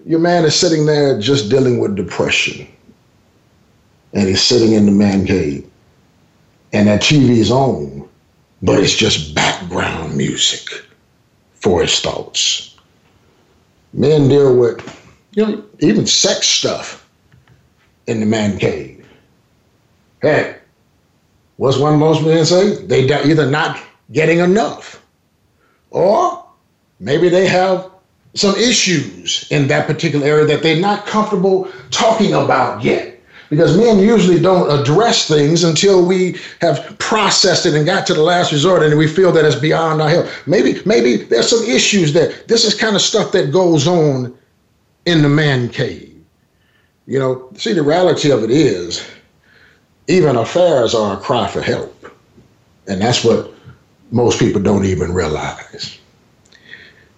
your 0.05 0.19
man 0.19 0.43
is 0.43 0.55
sitting 0.55 0.85
there 0.85 1.17
just 1.19 1.49
dealing 1.49 1.79
with 1.79 1.95
depression, 1.95 2.67
and 4.13 4.27
he's 4.27 4.41
sitting 4.41 4.73
in 4.73 4.85
the 4.87 4.91
man 4.91 5.25
cave, 5.25 5.69
and 6.73 6.87
that 6.87 7.01
TV 7.01 7.37
is 7.37 7.51
on, 7.51 8.07
but 8.61 8.79
it's 8.79 8.95
just 8.95 9.35
background 9.35 10.15
music 10.15 10.85
for 11.53 11.81
his 11.81 11.99
thoughts. 11.99 12.75
Men 13.93 14.29
deal 14.29 14.55
with 14.55 14.79
you 15.33 15.45
know, 15.45 15.63
even 15.79 16.05
sex 16.05 16.47
stuff 16.47 17.07
in 18.07 18.19
the 18.19 18.25
man 18.25 18.57
cave. 18.57 19.07
Hey, 20.21 20.57
what's 21.57 21.77
one 21.77 21.99
most 21.99 22.23
men 22.23 22.45
say? 22.45 22.85
They 22.85 23.03
either 23.23 23.49
not 23.49 23.79
getting 24.11 24.39
enough, 24.39 25.03
or 25.89 26.45
maybe 26.99 27.29
they 27.29 27.47
have 27.47 27.89
some 28.33 28.55
issues 28.55 29.47
in 29.51 29.67
that 29.67 29.87
particular 29.87 30.25
area 30.25 30.45
that 30.45 30.63
they're 30.63 30.79
not 30.79 31.05
comfortable 31.05 31.69
talking 31.89 32.33
about 32.33 32.83
yet. 32.83 33.19
Because 33.51 33.77
men 33.77 33.99
usually 33.99 34.39
don't 34.39 34.71
address 34.71 35.27
things 35.27 35.65
until 35.65 36.05
we 36.05 36.39
have 36.61 36.97
processed 36.99 37.65
it 37.65 37.73
and 37.73 37.85
got 37.85 38.07
to 38.07 38.13
the 38.13 38.23
last 38.23 38.53
resort 38.53 38.81
and 38.81 38.97
we 38.97 39.07
feel 39.07 39.33
that 39.33 39.43
it's 39.43 39.57
beyond 39.57 40.01
our 40.01 40.07
help. 40.07 40.27
Maybe, 40.47 40.81
maybe 40.85 41.17
there's 41.17 41.49
some 41.49 41.63
issues 41.65 42.13
there. 42.13 42.31
This 42.47 42.63
is 42.63 42.73
kind 42.73 42.95
of 42.95 43.01
stuff 43.01 43.33
that 43.33 43.51
goes 43.51 43.89
on 43.89 44.33
in 45.05 45.21
the 45.21 45.27
man 45.27 45.67
cave. 45.67 46.17
You 47.07 47.19
know, 47.19 47.49
see, 47.57 47.73
the 47.73 47.83
reality 47.83 48.31
of 48.31 48.41
it 48.41 48.51
is, 48.51 49.05
even 50.07 50.37
affairs 50.37 50.95
are 50.95 51.17
a 51.17 51.19
cry 51.19 51.49
for 51.49 51.61
help. 51.61 52.09
And 52.87 53.01
that's 53.01 53.25
what 53.25 53.53
most 54.11 54.39
people 54.39 54.61
don't 54.61 54.85
even 54.85 55.13
realize. 55.13 55.99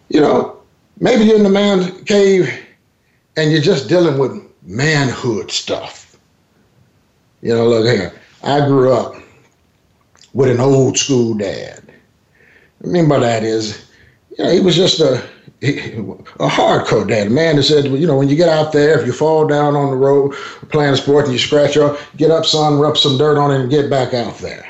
You 0.09 0.21
know, 0.21 0.57
maybe 0.99 1.25
you're 1.25 1.37
in 1.37 1.43
the 1.43 1.49
man 1.49 2.03
cave 2.05 2.51
and 3.37 3.51
you're 3.51 3.61
just 3.61 3.87
dealing 3.87 4.17
with 4.17 4.43
manhood 4.63 5.51
stuff. 5.51 6.02
You 7.43 7.53
know, 7.53 7.67
look 7.67 7.85
here, 7.85 8.13
I 8.41 8.65
grew 8.65 8.93
up 8.93 9.15
with 10.33 10.49
an 10.49 10.61
old 10.61 10.97
school 10.97 11.33
dad. 11.33 11.83
What 12.79 12.89
I 12.89 12.93
mean 12.93 13.09
by 13.09 13.19
that 13.19 13.43
is, 13.43 13.85
you 14.29 14.45
know, 14.45 14.49
he 14.49 14.61
was 14.61 14.77
just 14.77 15.01
a 15.01 15.21
a 15.63 16.47
hardcore 16.47 17.07
dad, 17.07 17.27
a 17.27 17.29
man 17.29 17.57
that 17.57 17.63
said, 17.63 17.85
you 17.85 18.07
know, 18.07 18.17
when 18.17 18.29
you 18.29 18.37
get 18.37 18.47
out 18.47 18.71
there, 18.71 18.97
if 18.97 19.05
you 19.05 19.11
fall 19.11 19.45
down 19.45 19.75
on 19.75 19.91
the 19.91 19.97
road 19.97 20.33
playing 20.69 20.93
a 20.93 20.97
sport 20.97 21.25
and 21.25 21.33
you 21.33 21.39
scratch 21.39 21.75
up, 21.75 21.97
get 22.15 22.31
up, 22.31 22.45
son, 22.45 22.79
rub 22.79 22.97
some 22.97 23.17
dirt 23.17 23.37
on 23.37 23.51
it 23.51 23.59
and 23.59 23.69
get 23.69 23.89
back 23.89 24.13
out 24.13 24.37
there. 24.37 24.65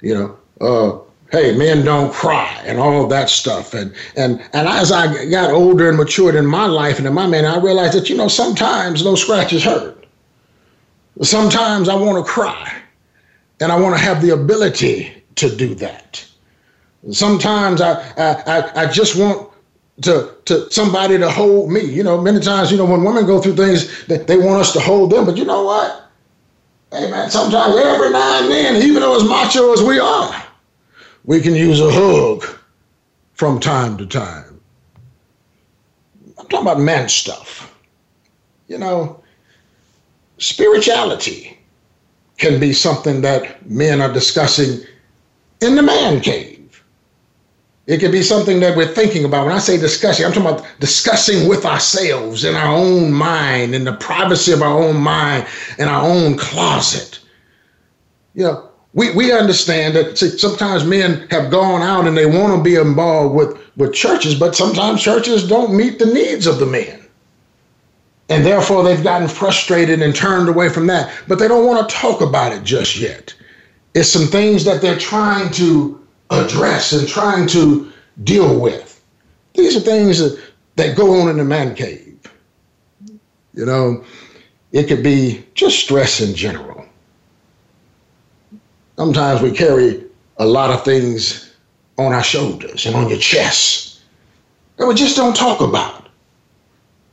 You 0.00 0.14
know, 0.14 0.38
uh, 0.60 0.98
hey, 1.30 1.56
men 1.56 1.84
don't 1.84 2.12
cry 2.12 2.62
and 2.66 2.80
all 2.80 3.06
that 3.06 3.30
stuff. 3.30 3.74
And 3.74 3.94
and 4.16 4.40
and 4.52 4.66
as 4.66 4.90
I 4.90 5.26
got 5.30 5.52
older 5.52 5.88
and 5.88 5.96
matured 5.96 6.34
in 6.34 6.46
my 6.46 6.66
life 6.66 6.98
and 6.98 7.06
in 7.06 7.14
my 7.14 7.28
man, 7.28 7.44
I 7.44 7.60
realized 7.60 7.94
that 7.94 8.10
you 8.10 8.16
know 8.16 8.28
sometimes 8.28 9.04
those 9.04 9.22
scratches 9.22 9.62
hurt. 9.62 9.95
Sometimes 11.22 11.88
I 11.88 11.94
want 11.94 12.24
to 12.24 12.30
cry, 12.30 12.72
and 13.60 13.72
I 13.72 13.80
want 13.80 13.96
to 13.96 14.02
have 14.02 14.20
the 14.20 14.30
ability 14.30 15.12
to 15.36 15.54
do 15.54 15.74
that. 15.76 16.26
Sometimes 17.10 17.80
I 17.80 17.94
I 18.16 18.82
I 18.82 18.86
just 18.86 19.16
want 19.16 19.50
to 20.02 20.34
to 20.44 20.70
somebody 20.70 21.18
to 21.18 21.30
hold 21.30 21.70
me. 21.70 21.80
You 21.80 22.02
know, 22.02 22.20
many 22.20 22.40
times 22.40 22.70
you 22.70 22.78
know 22.78 22.84
when 22.84 23.04
women 23.04 23.26
go 23.26 23.40
through 23.40 23.56
things, 23.56 24.06
they, 24.06 24.18
they 24.18 24.36
want 24.36 24.60
us 24.60 24.72
to 24.74 24.80
hold 24.80 25.10
them. 25.10 25.24
But 25.24 25.36
you 25.36 25.44
know 25.44 25.64
what? 25.64 26.10
Hey 26.92 27.10
man, 27.10 27.30
sometimes 27.30 27.76
every 27.76 28.10
now 28.10 28.42
and 28.42 28.50
then, 28.50 28.82
even 28.82 29.02
though 29.02 29.16
as 29.16 29.24
macho 29.24 29.72
as 29.72 29.82
we 29.82 29.98
are 29.98 30.46
we 31.26 31.40
can 31.40 31.54
use 31.54 31.80
a 31.80 31.90
hug 31.90 32.44
from 33.34 33.60
time 33.60 33.98
to 33.98 34.06
time. 34.06 34.60
I'm 36.38 36.46
talking 36.46 36.60
about 36.60 36.80
man 36.80 37.08
stuff. 37.08 37.74
You 38.68 38.78
know, 38.78 39.22
spirituality 40.38 41.58
can 42.38 42.60
be 42.60 42.72
something 42.72 43.22
that 43.22 43.64
men 43.68 44.00
are 44.00 44.12
discussing 44.12 44.80
in 45.60 45.74
the 45.74 45.82
man 45.82 46.20
cave. 46.20 46.56
It 47.86 47.98
could 47.98 48.12
be 48.12 48.22
something 48.22 48.58
that 48.60 48.76
we're 48.76 48.92
thinking 48.92 49.24
about. 49.24 49.46
When 49.46 49.54
I 49.54 49.58
say 49.58 49.78
discussing, 49.78 50.26
I'm 50.26 50.32
talking 50.32 50.50
about 50.50 50.66
discussing 50.80 51.48
with 51.48 51.64
ourselves 51.64 52.44
in 52.44 52.56
our 52.56 52.74
own 52.74 53.12
mind, 53.12 53.74
in 53.74 53.84
the 53.84 53.92
privacy 53.92 54.52
of 54.52 54.60
our 54.60 54.76
own 54.76 54.96
mind, 54.96 55.46
in 55.78 55.86
our 55.86 56.04
own 56.04 56.36
closet. 56.36 57.20
You 58.34 58.44
know, 58.44 58.70
we, 58.92 59.12
we 59.12 59.32
understand 59.32 59.94
that 59.94 60.18
see, 60.18 60.30
sometimes 60.30 60.84
men 60.84 61.28
have 61.30 61.50
gone 61.50 61.82
out 61.82 62.08
and 62.08 62.16
they 62.16 62.26
want 62.26 62.56
to 62.56 62.62
be 62.62 62.74
involved 62.74 63.36
with, 63.36 63.56
with 63.76 63.94
churches, 63.94 64.34
but 64.34 64.56
sometimes 64.56 65.00
churches 65.00 65.48
don't 65.48 65.76
meet 65.76 66.00
the 66.00 66.06
needs 66.06 66.46
of 66.46 66.58
the 66.58 66.66
men. 66.66 67.05
And 68.28 68.44
therefore, 68.44 68.82
they've 68.82 69.02
gotten 69.02 69.28
frustrated 69.28 70.02
and 70.02 70.14
turned 70.14 70.48
away 70.48 70.68
from 70.68 70.86
that. 70.88 71.12
But 71.28 71.38
they 71.38 71.46
don't 71.46 71.66
want 71.66 71.88
to 71.88 71.94
talk 71.94 72.20
about 72.20 72.52
it 72.52 72.64
just 72.64 72.96
yet. 72.96 73.34
It's 73.94 74.08
some 74.08 74.26
things 74.26 74.64
that 74.64 74.82
they're 74.82 74.98
trying 74.98 75.50
to 75.52 76.04
address 76.30 76.92
and 76.92 77.06
trying 77.06 77.46
to 77.48 77.90
deal 78.24 78.58
with. 78.58 79.00
These 79.54 79.76
are 79.76 79.80
things 79.80 80.18
that, 80.18 80.42
that 80.74 80.96
go 80.96 81.20
on 81.20 81.28
in 81.28 81.36
the 81.36 81.44
man 81.44 81.74
cave. 81.74 82.18
You 83.54 83.64
know, 83.64 84.04
it 84.72 84.88
could 84.88 85.02
be 85.02 85.46
just 85.54 85.78
stress 85.78 86.20
in 86.20 86.34
general 86.34 86.76
Sometimes 88.96 89.42
we 89.42 89.50
carry 89.50 90.04
a 90.38 90.46
lot 90.46 90.70
of 90.70 90.82
things 90.84 91.54
on 91.98 92.12
our 92.12 92.22
shoulders 92.22 92.86
and 92.86 92.96
on 92.96 93.08
your 93.08 93.18
chest 93.18 94.00
that 94.76 94.86
we 94.86 94.94
just 94.94 95.16
don't 95.16 95.36
talk 95.36 95.60
about. 95.60 96.08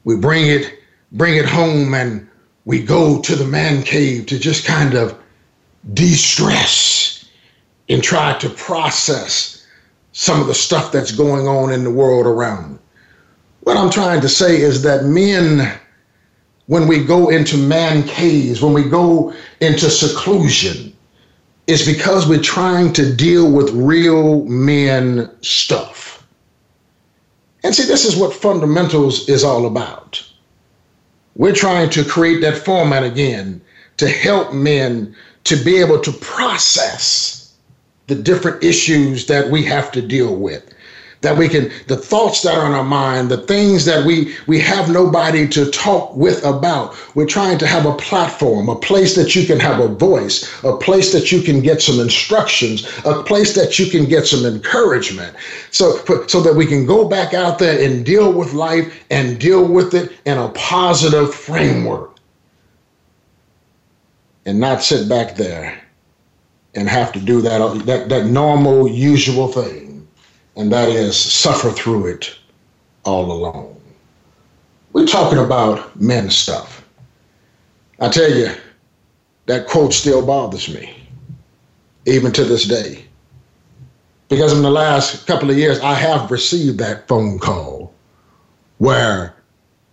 We 0.06 0.16
bring 0.16 0.48
it, 0.48 0.80
bring 1.14 1.36
it 1.36 1.46
home 1.46 1.94
and 1.94 2.28
we 2.66 2.82
go 2.82 3.22
to 3.22 3.36
the 3.36 3.46
man 3.46 3.84
cave 3.84 4.26
to 4.28 4.40
just 4.40 4.66
kind 4.66 4.96
of 4.96 5.18
de-stress 5.94 7.26
and 7.90 8.02
try 8.02 8.38
to 8.40 8.50
process 8.50 9.66
some 10.14 10.40
of 10.40 10.48
the 10.48 10.56
stuff 10.56 10.92
that's 10.92 11.12
going 11.12 11.48
on 11.48 11.72
in 11.72 11.84
the 11.84 11.92
world 11.92 12.26
around. 12.26 12.80
What 13.62 13.78
I'm 13.78 13.90
trying 13.90 14.22
to 14.22 14.30
say 14.30 14.60
is 14.60 14.82
that 14.84 15.06
men, 15.06 15.78
when 16.68 16.88
we 16.88 17.04
go 17.04 17.30
into 17.30 17.58
man 17.58 18.04
caves, 18.04 18.62
when 18.62 18.74
we 18.74 18.84
go 18.84 19.34
into 19.60 19.90
seclusion, 19.90 20.96
is 21.68 21.86
because 21.86 22.28
we're 22.28 22.42
trying 22.42 22.94
to 22.94 23.16
deal 23.16 23.52
with 23.52 23.70
real 23.72 24.44
men 24.46 25.30
stuff. 25.42 26.26
And 27.64 27.74
see, 27.74 27.86
this 27.86 28.04
is 28.04 28.18
what 28.18 28.34
fundamentals 28.34 29.30
is 29.30 29.44
all 29.44 29.66
about. 29.66 30.22
We're 31.36 31.54
trying 31.56 31.90
to 31.92 32.04
create 32.04 32.42
that 32.42 32.58
format 32.58 33.04
again 33.04 33.62
to 33.98 34.08
help 34.08 34.54
men 34.54 35.16
to 35.46 35.56
be 35.56 35.80
able 35.80 36.00
to 36.02 36.12
process 36.12 37.54
the 38.08 38.16
different 38.16 38.64
issues 38.64 39.26
that 39.28 39.50
we 39.50 39.64
have 39.66 39.92
to 39.94 40.02
deal 40.02 40.36
with 40.36 40.74
that 41.24 41.38
we 41.38 41.50
can 41.50 41.72
the 41.88 41.98
thoughts 41.98 42.42
that 42.44 42.56
are 42.56 42.68
in 42.68 42.74
our 42.74 42.84
mind 42.84 43.30
the 43.30 43.38
things 43.38 43.86
that 43.86 44.06
we 44.06 44.36
we 44.46 44.60
have 44.60 44.92
nobody 44.92 45.48
to 45.48 45.72
talk 45.72 46.16
with 46.16 46.46
about. 46.46 46.96
We're 47.16 47.26
trying 47.26 47.58
to 47.60 47.68
have 47.68 47.86
a 47.86 47.96
platform 47.96 48.70
a 48.70 48.76
place 48.76 49.16
that 49.16 49.34
you 49.36 49.48
can 49.48 49.60
have 49.60 49.80
a 49.80 49.88
voice 49.88 50.64
a 50.64 50.78
place 50.78 51.12
that 51.14 51.32
you 51.32 51.42
can 51.42 51.62
get 51.62 51.82
some 51.82 52.00
instructions 52.00 52.86
a 53.06 53.24
place 53.24 53.56
that 53.56 53.80
you 53.80 53.90
can 53.90 54.06
get 54.06 54.28
some 54.28 54.46
encouragement. 54.46 55.36
So 55.72 55.98
so 56.28 56.42
that 56.42 56.56
we 56.56 56.66
can 56.66 56.86
go 56.86 57.08
back 57.08 57.34
out 57.34 57.58
there 57.58 57.84
and 57.84 58.06
deal 58.06 58.32
with 58.32 58.54
life 58.54 59.04
and 59.10 59.40
deal 59.40 59.66
with 59.66 59.94
it 59.94 60.12
in 60.26 60.38
a 60.38 60.50
positive 60.50 61.34
framework. 61.34 62.12
And 64.46 64.60
not 64.60 64.84
sit 64.84 65.08
back 65.08 65.38
there 65.38 65.82
and 66.76 66.90
have 66.90 67.14
to 67.14 67.20
do 67.20 67.42
that 67.42 67.86
that, 67.86 68.10
that 68.10 68.26
normal 68.26 68.90
usual 68.90 69.48
thing 69.48 69.83
and 70.56 70.72
that 70.72 70.90
is 70.90 71.18
suffer 71.18 71.72
through 71.72 72.08
it 72.08 72.38
all 73.04 73.32
alone. 73.32 73.76
We're 74.94 75.08
talking 75.08 75.40
about 75.40 76.00
men 76.00 76.30
stuff. 76.30 76.88
I 78.00 78.10
tell 78.10 78.30
you, 78.30 78.52
that 79.46 79.68
quote 79.68 79.94
still 79.94 80.26
bothers 80.26 80.70
me, 80.70 80.96
even 82.06 82.32
to 82.34 82.46
this 82.46 82.66
day. 82.66 83.06
Because 84.30 84.54
in 84.54 84.62
the 84.62 84.72
last 84.72 85.28
couple 85.28 85.50
of 85.50 85.58
years, 85.58 85.80
I 85.80 85.94
have 85.94 86.32
received 86.32 86.80
that 86.80 87.08
phone 87.08 87.40
call 87.40 87.94
where 88.78 89.36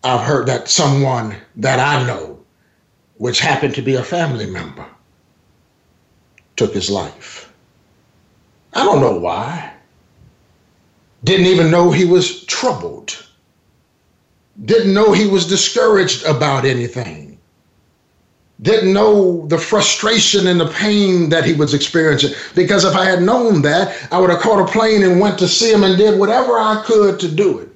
I've 0.04 0.26
heard 0.26 0.46
that 0.46 0.68
someone 0.68 1.36
that 1.56 1.78
I 1.78 2.06
know, 2.06 2.38
which 3.18 3.40
happened 3.40 3.74
to 3.74 3.82
be 3.82 3.96
a 3.96 4.02
family 4.02 4.46
member, 4.46 4.86
took 6.56 6.72
his 6.72 6.90
life. 6.90 7.52
I 8.72 8.84
don't 8.84 9.00
know 9.00 9.18
why. 9.18 9.72
Didn't 11.24 11.46
even 11.46 11.70
know 11.70 11.90
he 11.90 12.04
was 12.04 12.44
troubled. 12.44 13.24
Didn't 14.64 14.94
know 14.94 15.12
he 15.12 15.26
was 15.26 15.46
discouraged 15.46 16.24
about 16.24 16.64
anything. 16.64 17.38
Didn't 18.62 18.92
know 18.92 19.46
the 19.46 19.58
frustration 19.58 20.46
and 20.46 20.60
the 20.60 20.68
pain 20.68 21.30
that 21.30 21.44
he 21.44 21.54
was 21.54 21.72
experiencing. 21.72 22.34
Because 22.54 22.84
if 22.84 22.94
I 22.94 23.04
had 23.06 23.22
known 23.22 23.62
that, 23.62 23.96
I 24.12 24.18
would 24.18 24.30
have 24.30 24.40
caught 24.40 24.60
a 24.60 24.70
plane 24.70 25.02
and 25.02 25.20
went 25.20 25.38
to 25.38 25.48
see 25.48 25.72
him 25.72 25.82
and 25.82 25.96
did 25.96 26.18
whatever 26.18 26.58
I 26.58 26.82
could 26.84 27.18
to 27.20 27.28
do 27.28 27.58
it. 27.58 27.70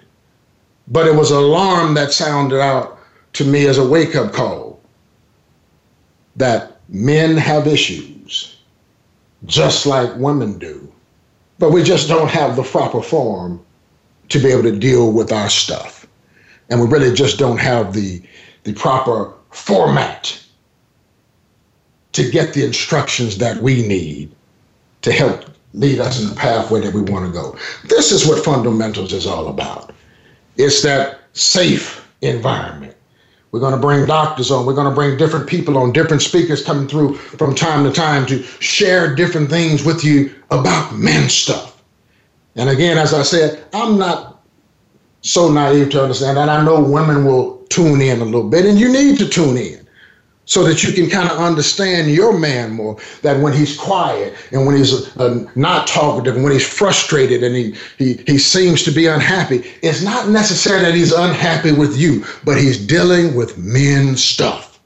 But 0.88 1.07
it 1.07 1.14
was 1.14 1.30
an 1.30 1.38
alarm 1.38 1.95
that 1.95 2.12
sounded 2.12 2.61
out 2.61 2.99
to 3.34 3.45
me 3.45 3.66
as 3.66 3.78
a 3.78 3.88
wake 3.88 4.14
up 4.14 4.32
call 4.32 4.80
that 6.36 6.80
men 6.88 7.36
have 7.36 7.66
issues 7.66 8.57
just 9.47 9.86
like 9.86 10.14
women 10.16 10.59
do 10.59 10.93
but 11.64 11.72
we 11.72 11.82
just 11.82 12.08
don't 12.08 12.28
have 12.28 12.56
the 12.56 12.62
proper 12.62 13.00
form 13.00 13.58
to 14.28 14.38
be 14.38 14.50
able 14.50 14.64
to 14.64 14.78
deal 14.78 15.10
with 15.10 15.32
our 15.32 15.48
stuff. 15.48 16.06
And 16.68 16.78
we 16.78 16.86
really 16.86 17.14
just 17.14 17.38
don't 17.38 17.56
have 17.56 17.94
the, 17.94 18.22
the 18.64 18.74
proper 18.74 19.32
format 19.50 20.38
to 22.12 22.30
get 22.30 22.52
the 22.52 22.66
instructions 22.66 23.38
that 23.38 23.62
we 23.62 23.88
need 23.88 24.30
to 25.00 25.10
help 25.10 25.46
lead 25.72 26.00
us 26.00 26.20
in 26.20 26.28
the 26.28 26.34
pathway 26.34 26.82
that 26.82 26.92
we 26.92 27.00
want 27.00 27.24
to 27.24 27.32
go. 27.32 27.56
This 27.88 28.12
is 28.12 28.26
what 28.26 28.44
fundamentals 28.44 29.14
is 29.14 29.26
all 29.26 29.48
about. 29.48 29.90
It's 30.58 30.82
that 30.82 31.20
safe 31.32 32.06
environment. 32.20 32.93
We're 33.55 33.61
going 33.61 33.72
to 33.72 33.78
bring 33.78 34.05
doctors 34.05 34.50
on. 34.50 34.66
We're 34.66 34.74
going 34.74 34.88
to 34.88 34.94
bring 34.96 35.16
different 35.16 35.48
people 35.48 35.78
on, 35.78 35.92
different 35.92 36.22
speakers 36.22 36.64
coming 36.64 36.88
through 36.88 37.14
from 37.14 37.55
time 37.55 37.84
to 37.84 37.92
time 37.92 38.26
to 38.26 38.42
share 38.42 39.14
different 39.14 39.48
things 39.48 39.84
with 39.84 40.02
you 40.02 40.34
about 40.50 40.96
men 40.96 41.28
stuff. 41.28 41.80
And 42.57 42.68
again, 42.68 42.98
as 42.98 43.14
I 43.14 43.22
said, 43.22 43.64
I'm 43.72 43.96
not 43.96 44.42
so 45.20 45.52
naive 45.52 45.90
to 45.90 46.02
understand 46.02 46.36
that. 46.36 46.48
I 46.48 46.64
know 46.64 46.82
women 46.82 47.24
will 47.24 47.59
tune 47.68 48.00
in 48.02 48.22
a 48.22 48.24
little 48.24 48.50
bit, 48.50 48.66
and 48.66 48.76
you 48.76 48.92
need 48.92 49.20
to 49.20 49.28
tune 49.28 49.57
in 49.57 49.84
so 50.47 50.62
that 50.64 50.82
you 50.82 50.92
can 50.92 51.09
kind 51.09 51.30
of 51.30 51.38
understand 51.38 52.11
your 52.11 52.38
man 52.38 52.72
more. 52.72 52.99
That 53.22 53.40
when 53.40 53.53
he's 53.53 53.76
quiet 53.76 54.34
and 54.53 54.66
when 54.66 54.76
he's 54.76 55.16
uh, 55.16 55.47
not 55.55 55.86
talkative 55.86 56.34
and 56.34 56.45
when 56.45 56.53
he's 56.53 56.66
frustrated 56.66 57.42
and 57.42 57.55
he, 57.55 57.74
he, 57.99 58.22
he 58.26 58.38
seems 58.38 58.82
to 58.84 58.90
be 58.90 59.07
unhappy, 59.07 59.64
it's 59.82 60.03
not 60.03 60.28
necessarily 60.28 60.84
that 60.84 60.95
he's 60.95 61.12
unhappy 61.12 61.72
with 61.72 61.97
you, 61.97 62.24
but 62.45 62.59
he's 62.59 62.84
dealing 62.84 63.34
with 63.34 63.57
men 63.59 64.16
stuff. 64.16 64.80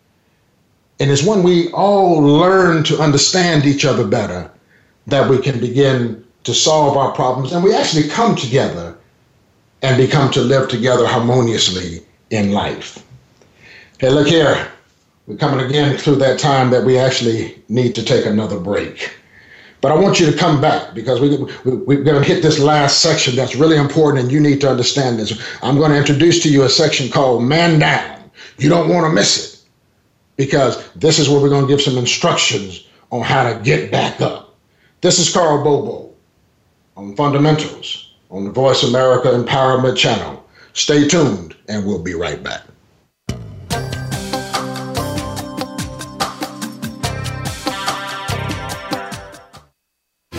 And 1.00 1.10
it's 1.10 1.24
when 1.24 1.42
we 1.42 1.70
all 1.72 2.20
learn 2.20 2.82
to 2.84 2.98
understand 2.98 3.66
each 3.66 3.84
other 3.84 4.06
better 4.06 4.50
that 5.06 5.28
we 5.28 5.38
can 5.38 5.60
begin 5.60 6.24
to 6.44 6.54
solve 6.54 6.96
our 6.96 7.12
problems 7.12 7.52
and 7.52 7.62
we 7.62 7.74
actually 7.74 8.08
come 8.08 8.34
together 8.34 8.96
and 9.82 9.96
become 9.96 10.30
to 10.32 10.40
live 10.40 10.68
together 10.68 11.06
harmoniously 11.06 12.00
in 12.30 12.52
life. 12.52 13.04
Hey, 13.98 14.10
look 14.10 14.28
here. 14.28 14.68
We're 15.28 15.36
coming 15.36 15.60
again 15.60 15.98
through 15.98 16.16
that 16.16 16.38
time 16.38 16.70
that 16.70 16.86
we 16.86 16.96
actually 16.96 17.62
need 17.68 17.94
to 17.96 18.02
take 18.02 18.24
another 18.24 18.58
break. 18.58 19.14
But 19.82 19.92
I 19.92 19.94
want 19.94 20.18
you 20.18 20.24
to 20.24 20.36
come 20.36 20.58
back 20.58 20.94
because 20.94 21.20
we, 21.20 21.36
we, 21.70 21.96
are 21.96 22.02
going 22.02 22.22
to 22.22 22.26
hit 22.26 22.42
this 22.42 22.58
last 22.58 23.02
section 23.02 23.36
that's 23.36 23.54
really 23.54 23.76
important 23.76 24.22
and 24.22 24.32
you 24.32 24.40
need 24.40 24.62
to 24.62 24.70
understand 24.70 25.18
this. 25.18 25.38
I'm 25.62 25.76
going 25.76 25.90
to 25.90 25.98
introduce 25.98 26.42
to 26.44 26.50
you 26.50 26.62
a 26.62 26.68
section 26.70 27.10
called 27.10 27.44
Man 27.44 27.78
Down. 27.78 28.30
You 28.56 28.70
don't 28.70 28.88
want 28.88 29.04
to 29.04 29.12
miss 29.12 29.52
it 29.52 29.68
because 30.36 30.90
this 30.94 31.18
is 31.18 31.28
where 31.28 31.42
we're 31.42 31.50
going 31.50 31.66
to 31.66 31.68
give 31.68 31.82
some 31.82 31.98
instructions 31.98 32.88
on 33.12 33.20
how 33.20 33.52
to 33.52 33.62
get 33.62 33.92
back 33.92 34.22
up. 34.22 34.56
This 35.02 35.18
is 35.18 35.30
Karl 35.30 35.62
Bobo 35.62 36.10
on 36.96 37.14
Fundamentals 37.16 38.14
on 38.30 38.44
the 38.44 38.50
Voice 38.50 38.82
America 38.82 39.28
Empowerment 39.28 39.98
Channel. 39.98 40.42
Stay 40.72 41.06
tuned 41.06 41.54
and 41.68 41.86
we'll 41.86 42.02
be 42.02 42.14
right 42.14 42.42
back. 42.42 42.62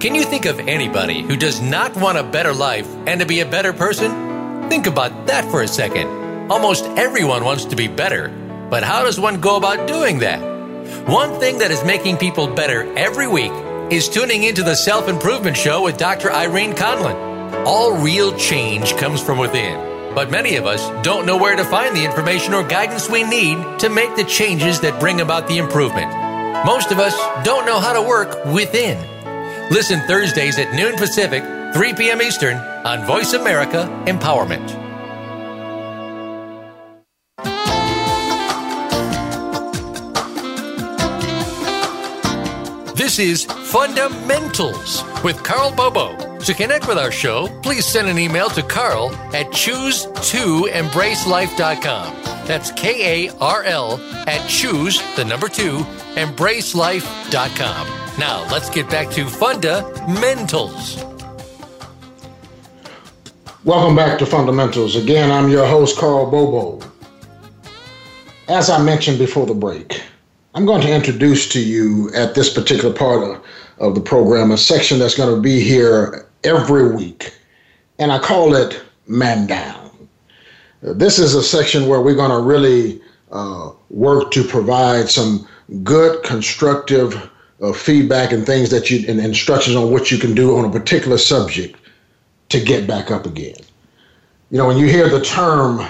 Can 0.00 0.14
you 0.14 0.24
think 0.24 0.46
of 0.46 0.58
anybody 0.60 1.20
who 1.20 1.36
does 1.36 1.60
not 1.60 1.94
want 1.94 2.16
a 2.16 2.22
better 2.22 2.54
life 2.54 2.88
and 3.06 3.20
to 3.20 3.26
be 3.26 3.40
a 3.40 3.46
better 3.46 3.74
person? 3.74 4.70
Think 4.70 4.86
about 4.86 5.26
that 5.26 5.44
for 5.50 5.60
a 5.60 5.68
second. 5.68 6.08
Almost 6.50 6.86
everyone 6.96 7.44
wants 7.44 7.66
to 7.66 7.76
be 7.76 7.86
better, 7.86 8.30
but 8.70 8.82
how 8.82 9.04
does 9.04 9.20
one 9.20 9.42
go 9.42 9.58
about 9.58 9.86
doing 9.86 10.20
that? 10.20 10.40
One 11.06 11.38
thing 11.38 11.58
that 11.58 11.70
is 11.70 11.84
making 11.84 12.16
people 12.16 12.46
better 12.46 12.90
every 12.96 13.28
week 13.28 13.52
is 13.92 14.08
tuning 14.08 14.44
into 14.44 14.62
the 14.62 14.74
Self 14.74 15.06
Improvement 15.06 15.54
Show 15.54 15.82
with 15.82 15.98
Dr. 15.98 16.32
Irene 16.32 16.72
Conlon. 16.72 17.66
All 17.66 17.94
real 18.02 18.34
change 18.38 18.96
comes 18.96 19.20
from 19.20 19.36
within, 19.36 20.14
but 20.14 20.30
many 20.30 20.56
of 20.56 20.64
us 20.64 20.80
don't 21.04 21.26
know 21.26 21.36
where 21.36 21.56
to 21.56 21.64
find 21.64 21.94
the 21.94 22.06
information 22.06 22.54
or 22.54 22.66
guidance 22.66 23.10
we 23.10 23.22
need 23.22 23.58
to 23.80 23.90
make 23.90 24.16
the 24.16 24.24
changes 24.24 24.80
that 24.80 24.98
bring 24.98 25.20
about 25.20 25.46
the 25.46 25.58
improvement. 25.58 26.10
Most 26.64 26.90
of 26.90 26.98
us 26.98 27.14
don't 27.44 27.66
know 27.66 27.80
how 27.80 27.92
to 27.92 28.00
work 28.00 28.46
within. 28.46 29.09
Listen 29.70 30.00
Thursdays 30.00 30.58
at 30.58 30.74
noon 30.74 30.96
Pacific, 30.96 31.44
3 31.74 31.94
p.m. 31.94 32.20
Eastern 32.20 32.56
on 32.56 33.06
Voice 33.06 33.34
America 33.34 33.88
Empowerment. 34.06 34.66
This 42.96 43.20
is 43.20 43.44
Fundamentals 43.44 45.04
with 45.22 45.40
Karl 45.44 45.70
Bobo. 45.70 46.16
To 46.40 46.54
connect 46.54 46.88
with 46.88 46.98
our 46.98 47.12
show, 47.12 47.46
please 47.62 47.86
send 47.86 48.08
an 48.08 48.18
email 48.18 48.50
to 48.50 48.64
karl 48.64 49.14
at 49.32 49.46
choose2embracelife.com. 49.52 52.16
That's 52.46 52.72
K 52.72 53.28
A 53.28 53.32
R 53.38 53.62
L 53.62 54.00
at 54.26 54.44
choose, 54.48 55.00
the 55.14 55.24
number 55.24 55.48
two, 55.48 55.78
embracelife.com. 56.16 57.99
Now, 58.20 58.46
let's 58.52 58.68
get 58.68 58.90
back 58.90 59.08
to 59.12 59.24
Fundamentals. 59.24 61.02
Welcome 63.64 63.96
back 63.96 64.18
to 64.18 64.26
Fundamentals. 64.26 64.94
Again, 64.94 65.30
I'm 65.30 65.48
your 65.48 65.66
host, 65.66 65.96
Karl 65.96 66.30
Bobo. 66.30 66.86
As 68.46 68.68
I 68.68 68.82
mentioned 68.82 69.18
before 69.18 69.46
the 69.46 69.54
break, 69.54 70.02
I'm 70.54 70.66
going 70.66 70.82
to 70.82 70.94
introduce 70.94 71.48
to 71.48 71.60
you 71.60 72.10
at 72.14 72.34
this 72.34 72.52
particular 72.52 72.92
part 72.92 73.22
of, 73.22 73.42
of 73.78 73.94
the 73.94 74.02
program 74.02 74.50
a 74.50 74.58
section 74.58 74.98
that's 74.98 75.16
going 75.16 75.34
to 75.34 75.40
be 75.40 75.60
here 75.60 76.28
every 76.44 76.94
week, 76.94 77.34
and 77.98 78.12
I 78.12 78.18
call 78.18 78.54
it 78.54 78.82
Man 79.06 79.46
Down. 79.46 80.08
This 80.82 81.18
is 81.18 81.34
a 81.34 81.42
section 81.42 81.88
where 81.88 82.02
we're 82.02 82.16
going 82.16 82.32
to 82.32 82.46
really 82.46 83.00
uh, 83.32 83.70
work 83.88 84.30
to 84.32 84.44
provide 84.44 85.08
some 85.08 85.48
good, 85.82 86.22
constructive 86.22 87.29
uh, 87.62 87.72
feedback 87.72 88.32
and 88.32 88.46
things 88.46 88.70
that 88.70 88.90
you 88.90 89.04
and 89.08 89.20
instructions 89.20 89.76
on 89.76 89.90
what 89.90 90.10
you 90.10 90.18
can 90.18 90.34
do 90.34 90.56
on 90.56 90.64
a 90.64 90.70
particular 90.70 91.18
subject 91.18 91.76
to 92.48 92.60
get 92.60 92.86
back 92.86 93.10
up 93.10 93.26
again. 93.26 93.56
You 94.50 94.58
know, 94.58 94.66
when 94.66 94.78
you 94.78 94.86
hear 94.86 95.08
the 95.08 95.20
term 95.20 95.86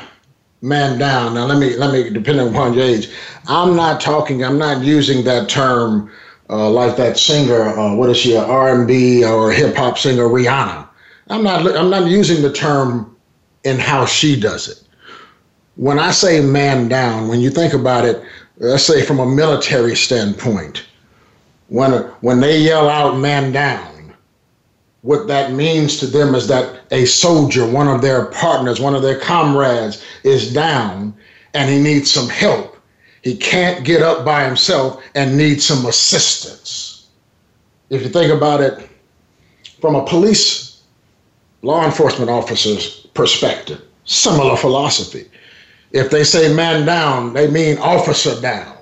man 0.63 0.99
down, 0.99 1.35
now 1.35 1.47
let 1.47 1.59
me 1.59 1.77
let 1.77 1.93
me 1.93 2.11
depending 2.11 2.49
upon 2.49 2.75
your 2.75 2.85
age, 2.85 3.11
I'm 3.47 3.77
not 3.77 4.01
talking, 4.01 4.45
I'm 4.45 4.59
not 4.59 4.83
using 4.83 5.25
that 5.25 5.49
term 5.49 6.11
uh, 6.51 6.69
like 6.69 6.97
that 6.97 7.17
singer, 7.17 7.63
uh, 7.63 7.95
what 7.95 8.11
is 8.11 8.17
she, 8.19 8.35
an 8.35 8.45
R&B 8.45 9.25
or 9.25 9.53
hip 9.53 9.77
hop 9.77 9.97
singer 9.97 10.25
Rihanna. 10.25 10.89
I'm 11.29 11.45
not 11.45 11.65
I'm 11.77 11.91
not 11.91 12.11
using 12.11 12.43
the 12.43 12.53
term 12.53 13.17
in 13.65 13.79
how 13.79 14.05
she 14.05 14.39
does 14.39 14.69
it. 14.69 14.83
When 15.77 15.99
I 15.99 16.11
say 16.11 16.41
man 16.41 16.89
down, 16.89 17.29
when 17.29 17.41
you 17.41 17.51
think 17.51 17.73
about 17.73 18.05
it, 18.05 18.23
let's 18.59 18.83
say 18.83 19.05
from 19.05 19.21
a 19.21 19.27
military 19.27 19.95
standpoint, 19.95 20.85
when 21.71 21.93
when 22.21 22.41
they 22.41 22.59
yell 22.59 22.89
out 22.89 23.19
"man 23.19 23.53
down," 23.53 24.13
what 25.03 25.29
that 25.29 25.53
means 25.53 25.99
to 25.99 26.07
them 26.07 26.35
is 26.35 26.49
that 26.49 26.81
a 26.91 27.05
soldier, 27.07 27.67
one 27.67 27.89
of 27.89 28.03
their 28.03 28.27
partners, 28.27 28.81
one 28.81 28.95
of 28.95 29.03
their 29.03 29.19
comrades, 29.19 30.05
is 30.25 30.53
down 30.53 31.15
and 31.55 31.71
he 31.71 31.79
needs 31.81 32.11
some 32.11 32.29
help. 32.29 32.77
He 33.23 33.37
can't 33.37 33.85
get 33.85 34.03
up 34.03 34.25
by 34.25 34.45
himself 34.45 35.03
and 35.15 35.37
needs 35.37 35.65
some 35.65 35.87
assistance. 35.87 37.09
If 37.89 38.03
you 38.03 38.09
think 38.09 38.33
about 38.33 38.61
it 38.61 38.89
from 39.81 39.95
a 39.95 40.05
police 40.05 40.83
law 41.63 41.85
enforcement 41.85 42.31
officer's 42.31 43.07
perspective, 43.15 43.83
similar 44.05 44.57
philosophy. 44.57 45.31
If 45.93 46.11
they 46.11 46.25
say 46.25 46.53
man 46.53 46.85
down, 46.85 47.33
they 47.33 47.49
mean 47.51 47.79
officer 47.79 48.41
down. 48.41 48.77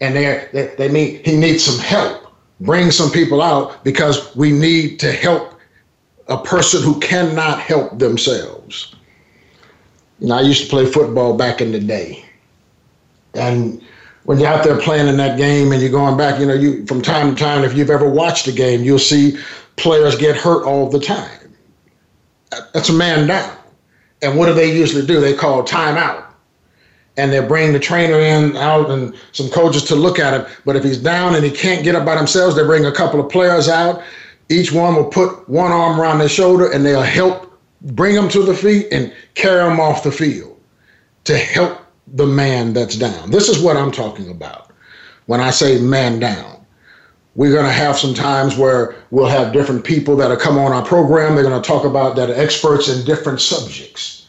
And 0.00 0.16
they, 0.16 0.74
they 0.78 0.88
mean 0.88 1.22
he 1.24 1.36
needs 1.36 1.64
some 1.64 1.78
help 1.78 2.19
bring 2.60 2.90
some 2.90 3.10
people 3.10 3.42
out 3.42 3.82
because 3.84 4.34
we 4.36 4.52
need 4.52 5.00
to 5.00 5.12
help 5.12 5.54
a 6.28 6.38
person 6.42 6.82
who 6.82 6.98
cannot 7.00 7.58
help 7.58 7.98
themselves. 7.98 8.94
Know, 10.20 10.36
I 10.36 10.42
used 10.42 10.64
to 10.64 10.68
play 10.68 10.86
football 10.86 11.36
back 11.36 11.60
in 11.60 11.72
the 11.72 11.80
day. 11.80 12.24
And 13.34 13.82
when 14.24 14.38
you're 14.38 14.48
out 14.48 14.64
there 14.64 14.78
playing 14.78 15.08
in 15.08 15.16
that 15.16 15.38
game 15.38 15.72
and 15.72 15.80
you're 15.80 15.90
going 15.90 16.16
back, 16.16 16.38
you 16.38 16.46
know, 16.46 16.54
you 16.54 16.84
from 16.86 17.00
time 17.00 17.34
to 17.34 17.42
time, 17.42 17.64
if 17.64 17.74
you've 17.74 17.90
ever 17.90 18.08
watched 18.08 18.46
a 18.46 18.52
game, 18.52 18.82
you'll 18.84 18.98
see 18.98 19.38
players 19.76 20.16
get 20.16 20.36
hurt 20.36 20.64
all 20.64 20.90
the 20.90 21.00
time. 21.00 21.54
That's 22.74 22.90
a 22.90 22.92
man 22.92 23.26
down. 23.26 23.56
And 24.22 24.38
what 24.38 24.46
do 24.46 24.52
they 24.52 24.76
usually 24.76 25.06
do? 25.06 25.20
They 25.20 25.32
call 25.32 25.62
timeout 25.62 26.29
and 27.20 27.30
they 27.30 27.40
bring 27.46 27.72
the 27.72 27.78
trainer 27.78 28.18
in 28.18 28.56
out 28.56 28.90
and 28.90 29.14
some 29.32 29.50
coaches 29.50 29.84
to 29.84 29.94
look 29.94 30.18
at 30.18 30.32
him. 30.32 30.50
But 30.64 30.76
if 30.76 30.82
he's 30.82 30.98
down 30.98 31.34
and 31.34 31.44
he 31.44 31.50
can't 31.50 31.84
get 31.84 31.94
up 31.94 32.06
by 32.06 32.14
themselves, 32.14 32.56
they 32.56 32.62
bring 32.62 32.86
a 32.86 32.92
couple 32.92 33.20
of 33.20 33.30
players 33.30 33.68
out. 33.68 34.02
Each 34.48 34.72
one 34.72 34.96
will 34.96 35.04
put 35.04 35.48
one 35.48 35.70
arm 35.70 36.00
around 36.00 36.18
their 36.18 36.30
shoulder 36.30 36.72
and 36.72 36.84
they'll 36.84 37.02
help 37.02 37.58
bring 37.82 38.14
them 38.14 38.28
to 38.30 38.42
the 38.42 38.54
feet 38.54 38.86
and 38.90 39.12
carry 39.34 39.62
them 39.62 39.78
off 39.78 40.02
the 40.02 40.10
field 40.10 40.58
to 41.24 41.36
help 41.36 41.78
the 42.14 42.26
man 42.26 42.72
that's 42.72 42.96
down. 42.96 43.30
This 43.30 43.48
is 43.48 43.62
what 43.62 43.76
I'm 43.76 43.92
talking 43.92 44.30
about 44.30 44.72
when 45.26 45.40
I 45.40 45.50
say 45.50 45.78
man 45.78 46.18
down. 46.18 46.56
We're 47.36 47.52
going 47.52 47.66
to 47.66 47.72
have 47.72 47.96
some 47.96 48.14
times 48.14 48.56
where 48.56 48.96
we'll 49.10 49.26
have 49.26 49.52
different 49.52 49.84
people 49.84 50.16
that 50.16 50.30
will 50.30 50.36
come 50.36 50.58
on 50.58 50.72
our 50.72 50.84
program. 50.84 51.34
They're 51.34 51.44
going 51.44 51.60
to 51.60 51.66
talk 51.66 51.84
about 51.84 52.16
that 52.16 52.30
are 52.30 52.34
experts 52.34 52.88
in 52.88 53.04
different 53.04 53.40
subjects. 53.40 54.19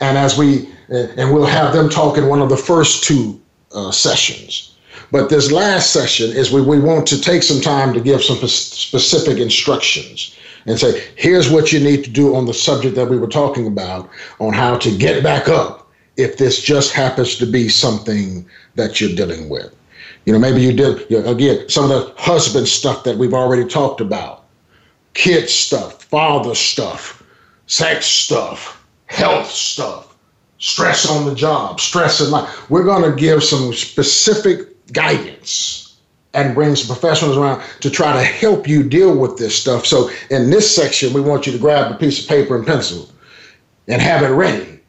And 0.00 0.18
as 0.18 0.36
we 0.36 0.68
and 0.88 1.32
we'll 1.32 1.46
have 1.46 1.72
them 1.72 1.88
talk 1.88 2.16
in 2.16 2.28
one 2.28 2.40
of 2.40 2.48
the 2.48 2.56
first 2.56 3.04
two 3.04 3.40
uh, 3.74 3.90
sessions. 3.90 4.74
But 5.10 5.30
this 5.30 5.52
last 5.52 5.92
session 5.92 6.30
is 6.30 6.52
we, 6.52 6.60
we 6.60 6.78
want 6.78 7.06
to 7.08 7.20
take 7.20 7.42
some 7.42 7.60
time 7.60 7.92
to 7.94 8.00
give 8.00 8.22
some 8.22 8.36
specific 8.46 9.38
instructions. 9.38 10.36
and 10.66 10.78
say, 10.78 11.04
here's 11.16 11.50
what 11.50 11.72
you 11.72 11.80
need 11.80 12.04
to 12.04 12.10
do 12.10 12.34
on 12.34 12.46
the 12.46 12.54
subject 12.54 12.96
that 12.96 13.08
we 13.08 13.18
were 13.18 13.28
talking 13.28 13.66
about 13.66 14.10
on 14.40 14.52
how 14.52 14.76
to 14.78 14.96
get 14.96 15.22
back 15.22 15.48
up 15.48 15.88
if 16.16 16.38
this 16.38 16.60
just 16.60 16.92
happens 16.92 17.36
to 17.36 17.46
be 17.46 17.68
something 17.68 18.44
that 18.74 19.00
you're 19.00 19.14
dealing 19.14 19.48
with. 19.48 19.74
You 20.24 20.32
know, 20.32 20.38
maybe 20.38 20.60
you 20.60 20.72
did, 20.72 21.08
you 21.08 21.22
know, 21.22 21.30
again, 21.30 21.68
some 21.68 21.84
of 21.84 21.90
the 21.90 22.12
husband 22.20 22.66
stuff 22.66 23.04
that 23.04 23.16
we've 23.16 23.34
already 23.34 23.64
talked 23.64 24.00
about, 24.00 24.44
kid 25.14 25.48
stuff, 25.48 26.02
father 26.04 26.54
stuff, 26.54 27.22
sex 27.66 28.06
stuff, 28.06 28.84
health 29.16 29.50
stuff, 29.50 30.14
stress 30.58 31.08
on 31.08 31.24
the 31.24 31.34
job, 31.34 31.80
stress 31.80 32.20
in 32.20 32.30
life. 32.30 32.68
We're 32.68 32.84
going 32.84 33.10
to 33.10 33.16
give 33.16 33.42
some 33.42 33.72
specific 33.72 34.92
guidance 34.92 35.96
and 36.34 36.54
bring 36.54 36.76
some 36.76 36.94
professionals 36.94 37.38
around 37.38 37.64
to 37.80 37.88
try 37.90 38.12
to 38.12 38.22
help 38.22 38.68
you 38.68 38.82
deal 38.82 39.16
with 39.16 39.38
this 39.38 39.58
stuff. 39.58 39.86
So, 39.86 40.10
in 40.28 40.50
this 40.50 40.72
section, 40.72 41.14
we 41.14 41.22
want 41.22 41.46
you 41.46 41.52
to 41.52 41.58
grab 41.58 41.90
a 41.90 41.94
piece 41.94 42.22
of 42.22 42.28
paper 42.28 42.56
and 42.56 42.66
pencil 42.66 43.08
and 43.88 44.02
have 44.02 44.22
it 44.22 44.34
ready 44.34 44.80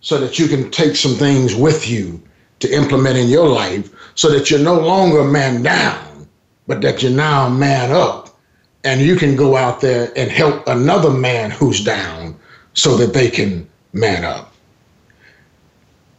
so 0.00 0.18
that 0.18 0.36
you 0.36 0.48
can 0.48 0.68
take 0.72 0.96
some 0.96 1.14
things 1.14 1.54
with 1.54 1.88
you 1.88 2.20
to 2.58 2.68
implement 2.74 3.16
in 3.16 3.28
your 3.28 3.48
life 3.48 3.88
so 4.16 4.28
that 4.30 4.50
you're 4.50 4.58
no 4.58 4.80
longer 4.80 5.22
man 5.22 5.62
down, 5.62 6.26
but 6.66 6.80
that 6.80 7.04
you're 7.04 7.12
now 7.12 7.48
man 7.48 7.92
up 7.92 8.36
and 8.82 9.00
you 9.00 9.14
can 9.14 9.36
go 9.36 9.56
out 9.56 9.80
there 9.80 10.12
and 10.16 10.28
help 10.28 10.66
another 10.66 11.10
man 11.10 11.52
who's 11.52 11.84
down 11.84 12.36
so 12.74 12.96
that 12.96 13.14
they 13.14 13.30
can 13.30 13.68
man 13.96 14.24
up. 14.24 14.52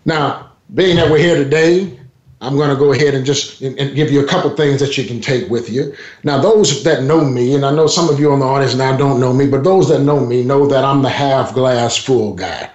Now, 0.06 0.52
being 0.74 0.96
that 0.98 1.10
we're 1.10 1.20
here 1.20 1.36
today, 1.36 2.00
I'm 2.40 2.56
going 2.56 2.70
to 2.70 2.76
go 2.76 2.92
ahead 2.92 3.14
and 3.14 3.26
just 3.26 3.62
and 3.62 3.96
give 3.96 4.12
you 4.12 4.24
a 4.24 4.28
couple 4.28 4.50
things 4.52 4.80
that 4.80 4.98
you 4.98 5.06
can 5.06 5.20
take 5.20 5.50
with 5.50 5.70
you. 5.70 5.96
Now, 6.24 6.40
those 6.40 6.84
that 6.84 7.04
know 7.04 7.24
me, 7.24 7.56
and 7.56 7.66
I 7.66 7.74
know 7.74 7.88
some 7.88 8.10
of 8.10 8.20
you 8.20 8.32
on 8.32 8.40
the 8.40 8.46
audience 8.46 8.76
now 8.76 8.96
don't 8.96 9.20
know 9.20 9.34
me, 9.34 9.48
but 9.48 9.64
those 9.64 9.90
that 9.90 10.02
know 10.02 10.24
me 10.24 10.44
know 10.44 10.68
that 10.68 10.84
I'm 10.84 11.02
the 11.02 11.10
half 11.10 11.54
glass 11.54 11.98
full 11.98 12.34
guy. 12.34 12.70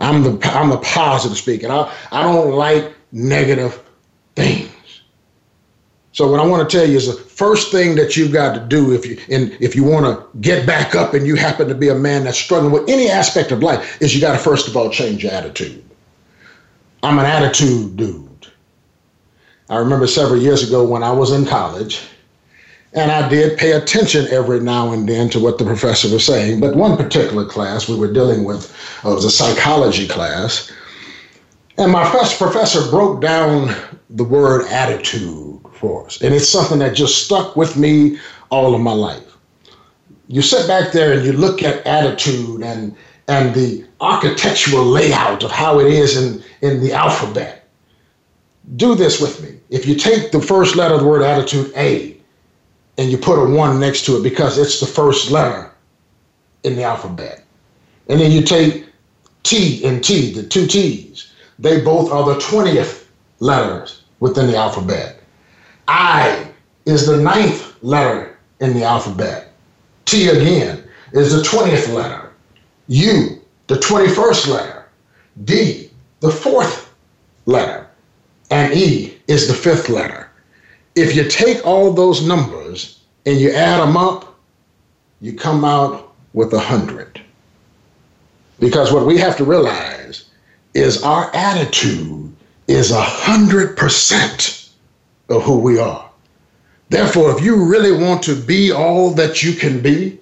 I'm 0.00 0.22
the 0.22 0.40
I'm 0.52 0.70
the 0.70 0.78
positive 0.78 1.38
speaker. 1.38 1.68
I, 1.70 1.92
I 2.10 2.22
don't 2.22 2.52
like 2.52 2.92
negative. 3.12 3.80
So 6.14 6.30
what 6.30 6.38
I 6.38 6.46
want 6.46 6.70
to 6.70 6.76
tell 6.76 6.88
you 6.88 6.96
is 6.96 7.08
the 7.08 7.20
first 7.20 7.72
thing 7.72 7.96
that 7.96 8.16
you've 8.16 8.30
got 8.32 8.54
to 8.54 8.60
do 8.60 8.92
if 8.92 9.04
you 9.04 9.18
and 9.28 9.50
if 9.60 9.74
you 9.74 9.82
want 9.82 10.06
to 10.06 10.38
get 10.38 10.64
back 10.64 10.94
up 10.94 11.12
and 11.12 11.26
you 11.26 11.34
happen 11.34 11.66
to 11.66 11.74
be 11.74 11.88
a 11.88 11.94
man 11.94 12.22
that's 12.22 12.38
struggling 12.38 12.72
with 12.72 12.88
any 12.88 13.08
aspect 13.08 13.50
of 13.50 13.64
life 13.64 14.00
is 14.00 14.14
you 14.14 14.20
got 14.20 14.32
to 14.32 14.38
first 14.38 14.68
of 14.68 14.76
all 14.76 14.88
change 14.90 15.24
your 15.24 15.32
attitude. 15.32 15.84
I'm 17.02 17.18
an 17.18 17.26
attitude 17.26 17.96
dude. 17.96 18.46
I 19.68 19.78
remember 19.78 20.06
several 20.06 20.40
years 20.40 20.66
ago 20.66 20.84
when 20.84 21.02
I 21.02 21.10
was 21.10 21.32
in 21.32 21.46
college, 21.46 22.00
and 22.92 23.10
I 23.10 23.28
did 23.28 23.58
pay 23.58 23.72
attention 23.72 24.28
every 24.28 24.60
now 24.60 24.92
and 24.92 25.08
then 25.08 25.28
to 25.30 25.40
what 25.40 25.58
the 25.58 25.64
professor 25.64 26.08
was 26.12 26.24
saying. 26.24 26.60
But 26.60 26.76
one 26.76 26.96
particular 26.96 27.44
class 27.44 27.88
we 27.88 27.98
were 27.98 28.12
dealing 28.12 28.44
with 28.44 28.72
uh, 29.04 29.10
was 29.10 29.24
a 29.24 29.32
psychology 29.32 30.06
class, 30.06 30.70
and 31.76 31.90
my 31.90 32.08
first 32.12 32.38
professor 32.38 32.88
broke 32.88 33.20
down 33.20 33.74
the 34.10 34.22
word 34.22 34.68
attitude 34.68 35.54
And 36.22 36.34
it's 36.34 36.48
something 36.48 36.78
that 36.78 36.94
just 36.94 37.24
stuck 37.24 37.56
with 37.56 37.76
me 37.76 38.18
all 38.50 38.74
of 38.74 38.80
my 38.80 38.92
life. 38.92 39.36
You 40.28 40.42
sit 40.42 40.66
back 40.66 40.92
there 40.92 41.12
and 41.12 41.24
you 41.24 41.32
look 41.32 41.62
at 41.62 41.86
attitude 41.86 42.62
and 42.62 42.96
and 43.28 43.54
the 43.54 43.84
architectural 44.00 44.84
layout 44.84 45.42
of 45.42 45.50
how 45.50 45.80
it 45.80 45.90
is 45.90 46.16
in, 46.16 46.42
in 46.60 46.82
the 46.82 46.92
alphabet. 46.92 47.66
Do 48.76 48.94
this 48.94 49.20
with 49.20 49.42
me. 49.42 49.58
If 49.70 49.86
you 49.86 49.94
take 49.94 50.30
the 50.30 50.40
first 50.40 50.76
letter 50.76 50.94
of 50.94 51.00
the 51.00 51.06
word 51.06 51.22
attitude, 51.22 51.72
A, 51.76 52.16
and 52.98 53.10
you 53.10 53.16
put 53.16 53.42
a 53.42 53.48
one 53.48 53.80
next 53.80 54.04
to 54.06 54.16
it 54.18 54.22
because 54.22 54.58
it's 54.58 54.78
the 54.80 54.86
first 54.86 55.30
letter 55.30 55.70
in 56.64 56.76
the 56.76 56.82
alphabet. 56.82 57.44
And 58.08 58.20
then 58.20 58.30
you 58.30 58.42
take 58.42 58.86
T 59.42 59.84
and 59.84 60.02
T, 60.02 60.32
the 60.32 60.42
two 60.42 60.66
T's, 60.66 61.32
they 61.58 61.80
both 61.80 62.10
are 62.10 62.34
the 62.34 62.40
20th 62.40 63.06
letters 63.40 64.02
within 64.20 64.46
the 64.46 64.56
alphabet. 64.56 65.20
I 65.88 66.48
is 66.86 67.06
the 67.06 67.16
ninth 67.16 67.82
letter 67.82 68.38
in 68.60 68.74
the 68.74 68.84
alphabet. 68.84 69.52
T 70.04 70.28
again 70.28 70.84
is 71.12 71.32
the 71.32 71.42
20th 71.42 71.92
letter. 71.92 72.32
U, 72.88 73.40
the 73.66 73.76
21st 73.76 74.48
letter. 74.48 74.86
D, 75.44 75.90
the 76.20 76.30
fourth 76.30 76.94
letter. 77.46 77.86
And 78.50 78.72
E 78.74 79.18
is 79.26 79.48
the 79.48 79.54
fifth 79.54 79.88
letter. 79.88 80.30
If 80.94 81.16
you 81.16 81.28
take 81.28 81.66
all 81.66 81.92
those 81.92 82.26
numbers 82.26 83.00
and 83.26 83.38
you 83.38 83.50
add 83.50 83.80
them 83.80 83.96
up, 83.96 84.38
you 85.20 85.32
come 85.32 85.64
out 85.64 86.14
with 86.34 86.52
a 86.52 86.60
hundred. 86.60 87.20
Because 88.60 88.92
what 88.92 89.06
we 89.06 89.18
have 89.18 89.36
to 89.38 89.44
realize 89.44 90.26
is 90.74 91.02
our 91.02 91.34
attitude 91.34 92.34
is 92.68 92.90
a 92.90 93.00
hundred 93.00 93.76
percent 93.76 94.63
of 95.28 95.42
who 95.42 95.58
we 95.58 95.78
are. 95.78 96.10
Therefore, 96.90 97.36
if 97.36 97.44
you 97.44 97.64
really 97.64 97.92
want 97.92 98.22
to 98.24 98.34
be 98.34 98.70
all 98.70 99.10
that 99.12 99.42
you 99.42 99.54
can 99.54 99.80
be, 99.80 100.18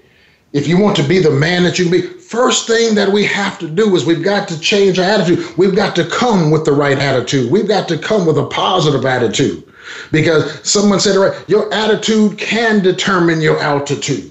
if 0.53 0.69
you 0.69 0.79
want 0.79 0.97
to 0.97 1.03
be 1.03 1.19
the 1.19 1.31
man 1.31 1.65
that 1.65 1.79
you 1.79 1.87
can 1.87 1.93
be, 1.93 2.03
first 2.03 2.67
thing 2.67 2.95
that 2.95 3.11
we 3.11 3.25
have 3.25 3.59
to 3.59 3.69
do 3.69 3.95
is 3.97 4.05
we've 4.05 4.23
got 4.23 4.49
to 4.49 4.61
change 4.61 4.99
our 4.99 5.05
attitude. 5.05 5.57
We've 5.57 5.75
got 5.75 5.97
to 5.97 6.07
come 6.07 6.51
with 6.51 6.65
the 6.65 6.73
right 6.73 6.99
attitude. 6.99 7.51
We've 7.51 7.69
got 7.69 7.89
to 7.89 7.99
come 7.99 8.27
with 8.27 8.39
a 8.39 8.47
positive 8.47 9.05
attitude. 9.05 9.65
Because 10.11 10.67
someone 10.69 11.01
said, 11.01 11.17
right, 11.17 11.49
your 11.49 11.73
attitude 11.75 12.39
can 12.39 12.83
determine 12.83 13.41
your 13.41 13.61
altitude. 13.61 14.31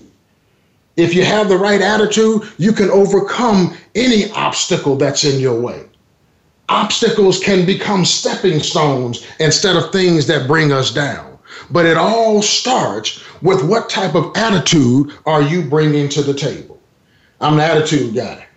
If 0.98 1.14
you 1.14 1.24
have 1.24 1.50
the 1.50 1.58
right 1.58 1.82
attitude, 1.82 2.44
you 2.58 2.74
can 2.74 2.90
overcome 2.90 3.76
any 3.96 4.32
obstacle 4.32 4.96
that's 4.96 5.24
in 5.24 5.40
your 5.40 5.60
way. 5.60 5.86
Obstacles 6.72 7.38
can 7.38 7.66
become 7.66 8.06
stepping 8.06 8.62
stones 8.62 9.28
instead 9.42 9.76
of 9.76 9.92
things 9.92 10.26
that 10.28 10.48
bring 10.48 10.72
us 10.72 10.90
down. 10.90 11.38
But 11.70 11.86
it 11.86 11.98
all 11.98 12.42
starts 12.42 13.22
with 13.42 13.62
what 13.62 13.90
type 13.90 14.16
of 14.16 14.32
attitude 14.38 15.12
are 15.26 15.42
you 15.42 15.64
bringing 15.64 16.08
to 16.08 16.22
the 16.22 16.34
table? 16.34 16.80
I'm 17.42 17.56
an 17.56 17.60
attitude 17.60 18.16
guy. 18.16 18.48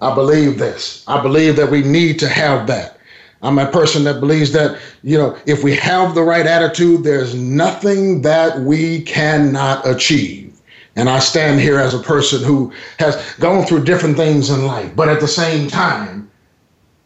I 0.00 0.14
believe 0.14 0.56
this. 0.56 1.02
I 1.08 1.20
believe 1.20 1.56
that 1.56 1.68
we 1.68 1.82
need 1.82 2.20
to 2.20 2.28
have 2.28 2.68
that. 2.68 3.00
I'm 3.42 3.58
a 3.58 3.66
person 3.66 4.04
that 4.04 4.20
believes 4.20 4.52
that, 4.52 4.78
you 5.02 5.18
know, 5.18 5.36
if 5.44 5.64
we 5.64 5.74
have 5.74 6.14
the 6.14 6.22
right 6.22 6.46
attitude, 6.46 7.02
there's 7.02 7.34
nothing 7.34 8.22
that 8.22 8.60
we 8.60 9.02
cannot 9.02 9.84
achieve. 9.84 10.60
And 10.94 11.08
I 11.10 11.18
stand 11.18 11.58
here 11.58 11.80
as 11.80 11.92
a 11.92 11.98
person 11.98 12.44
who 12.44 12.72
has 13.00 13.34
gone 13.40 13.66
through 13.66 13.82
different 13.82 14.16
things 14.16 14.48
in 14.48 14.64
life, 14.64 14.94
but 14.94 15.08
at 15.08 15.18
the 15.18 15.26
same 15.26 15.68
time, 15.68 16.23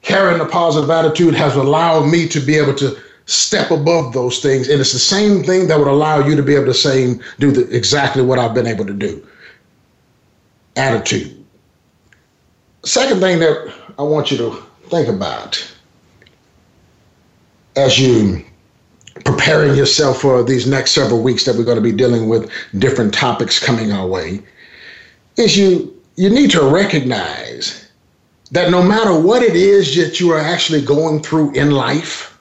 carrying 0.09 0.41
a 0.41 0.47
positive 0.47 0.89
attitude 0.89 1.35
has 1.35 1.55
allowed 1.55 2.07
me 2.07 2.27
to 2.27 2.41
be 2.41 2.57
able 2.57 2.75
to 2.75 2.97
step 3.27 3.71
above 3.71 4.15
those 4.15 4.41
things. 4.41 4.67
And 4.69 4.81
it's 4.81 4.95
the 4.95 4.99
same 4.99 5.45
thing 5.45 5.69
that 5.69 5.79
would 5.79 5.87
allow 5.87 6.27
you 6.27 6.35
to 6.35 6.43
be 6.43 6.55
able 6.55 6.65
to 6.65 6.75
same 6.75 7.23
do 7.39 7.51
the, 7.53 7.69
exactly 7.77 8.23
what 8.23 8.39
I've 8.39 8.55
been 8.55 8.67
able 8.67 8.87
to 8.87 8.95
do. 8.95 9.25
Attitude. 10.77 11.45
Second 12.85 13.21
thing 13.21 13.39
that 13.41 13.75
I 13.99 14.03
want 14.03 14.31
you 14.31 14.39
to 14.39 14.63
think 14.85 15.09
about 15.09 15.63
as 17.77 17.99
you 17.99 18.43
preparing 19.27 19.77
yourself 19.77 20.23
for 20.23 20.43
these 20.43 20.67
next 20.67 20.93
several 20.93 21.23
weeks 21.23 21.45
that 21.45 21.55
we're 21.55 21.65
going 21.65 21.77
to 21.77 21.83
be 21.83 21.93
dealing 21.93 22.31
with 22.31 22.51
different 22.79 23.13
topics 23.13 23.63
coming 23.63 23.93
our 23.93 24.07
way 24.07 24.41
is 25.37 25.59
you 25.59 25.95
you 26.17 26.31
need 26.31 26.51
to 26.51 26.63
recognize 26.63 27.88
that 28.53 28.71
no 28.71 28.83
matter 28.83 29.19
what 29.19 29.43
it 29.43 29.57
is 29.57 29.95
that 29.97 30.21
you 30.21 30.31
are 30.31 30.41
actually 30.41 30.83
going 30.83 31.23
through 31.23 31.53
in 31.53 31.71
life 31.71 32.39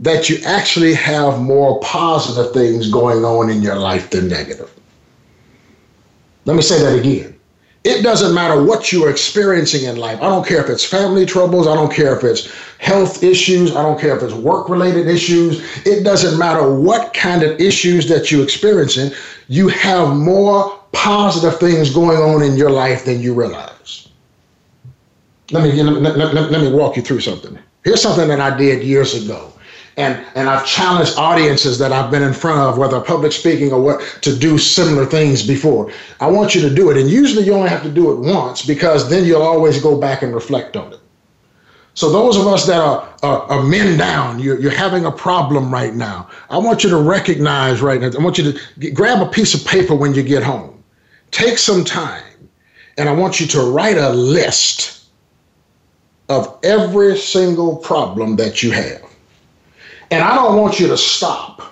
that 0.00 0.28
you 0.28 0.38
actually 0.44 0.92
have 0.92 1.40
more 1.40 1.78
positive 1.80 2.52
things 2.52 2.90
going 2.90 3.24
on 3.24 3.48
in 3.48 3.62
your 3.62 3.76
life 3.76 4.10
than 4.10 4.28
negative 4.28 4.70
let 6.44 6.56
me 6.56 6.62
say 6.62 6.80
that 6.80 6.98
again 6.98 7.34
it 7.84 8.02
doesn't 8.02 8.34
matter 8.34 8.62
what 8.62 8.90
you're 8.90 9.10
experiencing 9.10 9.84
in 9.84 9.96
life. 9.96 10.18
I 10.22 10.28
don't 10.28 10.46
care 10.46 10.64
if 10.64 10.70
it's 10.70 10.86
family 10.86 11.26
troubles. 11.26 11.66
I 11.66 11.74
don't 11.74 11.92
care 11.92 12.16
if 12.16 12.24
it's 12.24 12.50
health 12.78 13.22
issues. 13.22 13.76
I 13.76 13.82
don't 13.82 14.00
care 14.00 14.16
if 14.16 14.22
it's 14.22 14.32
work 14.32 14.70
related 14.70 15.06
issues. 15.06 15.62
It 15.86 16.02
doesn't 16.02 16.38
matter 16.38 16.72
what 16.72 17.12
kind 17.12 17.42
of 17.42 17.60
issues 17.60 18.08
that 18.08 18.30
you're 18.30 18.42
experiencing. 18.42 19.12
You 19.48 19.68
have 19.68 20.16
more 20.16 20.80
positive 20.92 21.60
things 21.60 21.92
going 21.92 22.16
on 22.16 22.42
in 22.42 22.56
your 22.56 22.70
life 22.70 23.04
than 23.04 23.20
you 23.20 23.34
realize. 23.34 24.08
Let 25.50 25.62
me, 25.62 25.82
let, 25.82 26.16
let, 26.16 26.50
let 26.50 26.60
me 26.60 26.72
walk 26.72 26.96
you 26.96 27.02
through 27.02 27.20
something. 27.20 27.58
Here's 27.84 28.00
something 28.00 28.28
that 28.28 28.40
I 28.40 28.56
did 28.56 28.82
years 28.82 29.14
ago 29.22 29.54
and 29.96 30.24
and 30.34 30.48
I've 30.48 30.66
challenged 30.66 31.16
audiences 31.16 31.78
that 31.78 31.92
I've 31.92 32.10
been 32.10 32.22
in 32.22 32.32
front 32.32 32.60
of, 32.60 32.78
whether 32.78 33.00
public 33.00 33.32
speaking 33.32 33.72
or 33.72 33.80
what, 33.80 34.18
to 34.22 34.36
do 34.36 34.58
similar 34.58 35.06
things 35.06 35.46
before. 35.46 35.92
I 36.20 36.26
want 36.26 36.54
you 36.54 36.60
to 36.62 36.74
do 36.74 36.90
it, 36.90 36.96
and 36.96 37.08
usually 37.08 37.44
you 37.44 37.54
only 37.54 37.68
have 37.68 37.82
to 37.82 37.90
do 37.90 38.10
it 38.12 38.18
once 38.18 38.64
because 38.64 39.08
then 39.08 39.24
you'll 39.24 39.42
always 39.42 39.80
go 39.80 39.98
back 39.98 40.22
and 40.22 40.34
reflect 40.34 40.76
on 40.76 40.92
it. 40.92 41.00
So 41.96 42.10
those 42.10 42.36
of 42.36 42.48
us 42.48 42.66
that 42.66 42.80
are, 42.80 43.08
are, 43.22 43.42
are 43.42 43.62
men 43.62 43.96
down, 43.96 44.40
you're, 44.40 44.58
you're 44.60 44.72
having 44.72 45.04
a 45.04 45.12
problem 45.12 45.72
right 45.72 45.94
now. 45.94 46.28
I 46.50 46.58
want 46.58 46.82
you 46.82 46.90
to 46.90 46.96
recognize 46.96 47.80
right 47.80 48.00
now. 48.00 48.10
I 48.18 48.22
want 48.22 48.36
you 48.36 48.52
to 48.52 48.90
grab 48.90 49.22
a 49.22 49.30
piece 49.30 49.54
of 49.54 49.64
paper 49.64 49.94
when 49.94 50.12
you 50.12 50.24
get 50.24 50.42
home. 50.42 50.82
take 51.30 51.56
some 51.56 51.84
time 51.84 52.24
and 52.98 53.08
I 53.08 53.12
want 53.12 53.38
you 53.38 53.46
to 53.46 53.70
write 53.70 53.96
a 53.96 54.10
list 54.10 55.03
of 56.28 56.58
every 56.62 57.16
single 57.16 57.76
problem 57.76 58.36
that 58.36 58.62
you 58.62 58.70
have. 58.70 59.02
And 60.10 60.22
I 60.22 60.34
don't 60.34 60.60
want 60.60 60.80
you 60.80 60.86
to 60.88 60.96
stop 60.96 61.62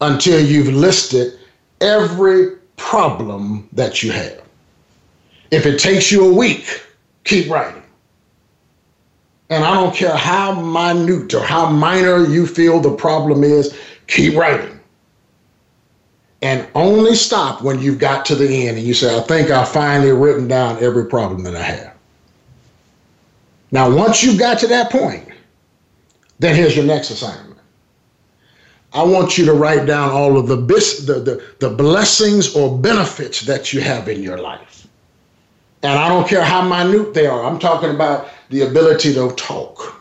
until 0.00 0.44
you've 0.44 0.68
listed 0.68 1.38
every 1.80 2.56
problem 2.76 3.68
that 3.72 4.02
you 4.02 4.12
have. 4.12 4.42
If 5.50 5.66
it 5.66 5.78
takes 5.78 6.10
you 6.10 6.28
a 6.28 6.34
week, 6.34 6.82
keep 7.24 7.50
writing. 7.50 7.82
And 9.48 9.64
I 9.64 9.74
don't 9.74 9.94
care 9.94 10.16
how 10.16 10.60
minute 10.60 11.32
or 11.32 11.42
how 11.42 11.70
minor 11.70 12.26
you 12.26 12.46
feel 12.46 12.80
the 12.80 12.90
problem 12.90 13.44
is, 13.44 13.78
keep 14.08 14.36
writing. 14.36 14.80
And 16.42 16.68
only 16.74 17.14
stop 17.14 17.62
when 17.62 17.80
you've 17.80 17.98
got 17.98 18.26
to 18.26 18.34
the 18.34 18.68
end 18.68 18.76
and 18.76 18.86
you 18.86 18.94
say, 18.94 19.16
I 19.16 19.20
think 19.20 19.50
I've 19.50 19.68
finally 19.68 20.12
written 20.12 20.48
down 20.48 20.82
every 20.82 21.06
problem 21.06 21.44
that 21.44 21.56
I 21.56 21.62
have. 21.62 21.95
Now, 23.70 23.94
once 23.94 24.22
you've 24.22 24.38
got 24.38 24.58
to 24.60 24.66
that 24.68 24.90
point, 24.90 25.28
then 26.38 26.54
here's 26.54 26.76
your 26.76 26.84
next 26.84 27.10
assignment. 27.10 27.58
I 28.92 29.02
want 29.02 29.36
you 29.36 29.44
to 29.46 29.52
write 29.52 29.86
down 29.86 30.10
all 30.10 30.38
of 30.38 30.46
the, 30.46 30.56
the, 30.56 31.20
the, 31.20 31.44
the 31.58 31.70
blessings 31.70 32.54
or 32.54 32.78
benefits 32.78 33.42
that 33.42 33.72
you 33.72 33.80
have 33.80 34.08
in 34.08 34.22
your 34.22 34.38
life. 34.38 34.86
And 35.82 35.98
I 35.98 36.08
don't 36.08 36.26
care 36.26 36.42
how 36.42 36.62
minute 36.62 37.12
they 37.12 37.26
are. 37.26 37.44
I'm 37.44 37.58
talking 37.58 37.90
about 37.90 38.28
the 38.48 38.62
ability 38.62 39.14
to 39.14 39.30
talk, 39.32 40.00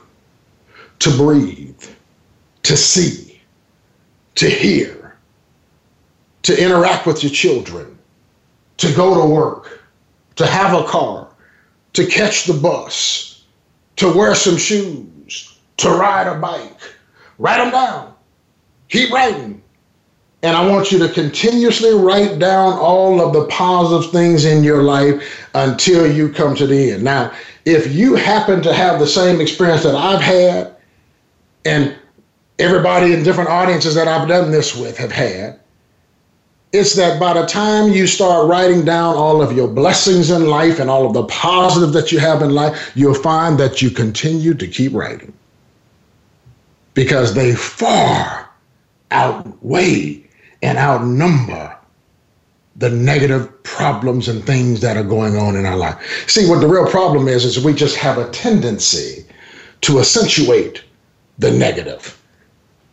to 1.00 1.10
breathe, 1.18 1.84
to 2.64 2.78
see, 2.78 3.42
to 4.36 4.50
hear, 4.50 5.18
to 6.44 6.64
interact 6.64 7.06
with 7.06 7.24
your 7.24 7.32
children, 7.32 7.98
to 8.78 8.94
go 8.94 9.22
to 9.22 9.34
work, 9.34 9.84
to 10.38 10.46
have 10.46 10.74
a 10.74 10.86
car, 10.86 11.28
to 11.94 12.06
catch 12.06 12.46
the 12.46 12.54
bus, 12.54 13.35
to 13.98 14.14
wear 14.14 14.36
some 14.36 14.58
shoes, 14.58 15.58
to 15.78 15.90
ride 15.90 16.28
a 16.28 16.40
bike. 16.40 16.80
Write 17.38 17.58
them 17.58 17.72
down. 17.72 18.14
Keep 18.90 19.12
writing. 19.12 19.62
And 20.44 20.56
I 20.56 20.68
want 20.70 20.92
you 20.92 21.00
to 21.00 21.10
continuously 21.10 21.94
write 21.94 22.38
down 22.38 22.74
all 22.74 23.20
of 23.20 23.34
the 23.34 23.48
positive 23.48 24.12
things 24.12 24.46
in 24.46 24.64
your 24.64 24.84
life 24.84 25.48
until 25.56 26.12
you 26.12 26.30
come 26.30 26.56
to 26.56 26.68
the 26.68 26.92
end. 26.92 27.04
Now, 27.04 27.34
if 27.66 27.92
you 27.94 28.16
happen 28.16 28.62
to 28.62 28.74
have 28.74 29.00
the 29.00 29.08
same 29.08 29.42
experience 29.42 29.84
that 29.84 29.96
I've 29.96 30.22
had, 30.22 30.76
and 31.66 31.96
everybody 32.60 33.14
in 33.14 33.24
different 33.24 33.50
audiences 33.50 33.96
that 33.96 34.08
I've 34.08 34.28
done 34.28 34.52
this 34.52 34.76
with 34.76 34.98
have 34.98 35.12
had, 35.12 35.60
it's 36.76 36.96
that 36.96 37.20
by 37.20 37.34
the 37.34 37.46
time 37.46 37.92
you 37.92 38.06
start 38.06 38.48
writing 38.48 38.84
down 38.84 39.16
all 39.16 39.42
of 39.42 39.56
your 39.56 39.68
blessings 39.68 40.30
in 40.30 40.48
life 40.48 40.80
and 40.80 40.90
all 40.90 41.08
of 41.08 41.14
the 41.14 41.24
positive 41.26 41.94
that 41.94 42.12
you 42.12 42.20
have 42.20 42.42
in 42.42 42.52
life, 42.52 42.92
you'll 42.96 43.14
find 43.14 43.58
that 43.58 43.82
you 43.82 43.90
continue 43.90 44.54
to 44.54 44.68
keep 44.68 44.94
writing 44.94 45.34
because 46.94 47.34
they 47.34 47.56
far 47.56 48.50
outweigh 49.12 50.22
and 50.62 50.78
outnumber 50.78 51.76
the 52.78 52.90
negative 52.90 53.64
problems 53.64 54.28
and 54.28 54.46
things 54.46 54.82
that 54.82 54.98
are 54.98 55.04
going 55.04 55.38
on 55.38 55.56
in 55.56 55.66
our 55.66 55.78
life. 55.78 56.30
See, 56.30 56.50
what 56.50 56.60
the 56.60 56.68
real 56.68 56.88
problem 56.88 57.28
is, 57.28 57.46
is 57.46 57.64
we 57.64 57.74
just 57.74 57.96
have 57.96 58.18
a 58.18 58.30
tendency 58.32 59.26
to 59.82 60.00
accentuate 60.00 60.84
the 61.40 61.52
negative 61.52 62.22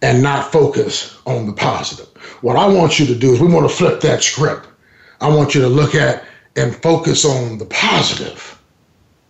and 0.03 0.23
not 0.23 0.53
focus 0.53 1.19
on 1.27 1.47
the 1.47 1.53
positive. 1.53 2.12
What 2.43 2.57
I 2.57 2.67
want 2.67 2.99
you 2.99 3.07
to 3.07 3.15
do 3.15 3.33
is 3.33 3.41
we 3.41 3.53
want 3.53 3.69
to 3.69 3.75
flip 3.75 4.01
that 4.03 4.23
script. 4.23 4.69
I 5.21 5.29
want 5.29 5.55
you 5.55 5.61
to 5.63 5.69
look 5.69 5.95
at 5.95 6.25
and 6.57 6.77
focus 6.77 7.25
on 7.25 7.59
the 7.59 7.65
positive 7.67 8.61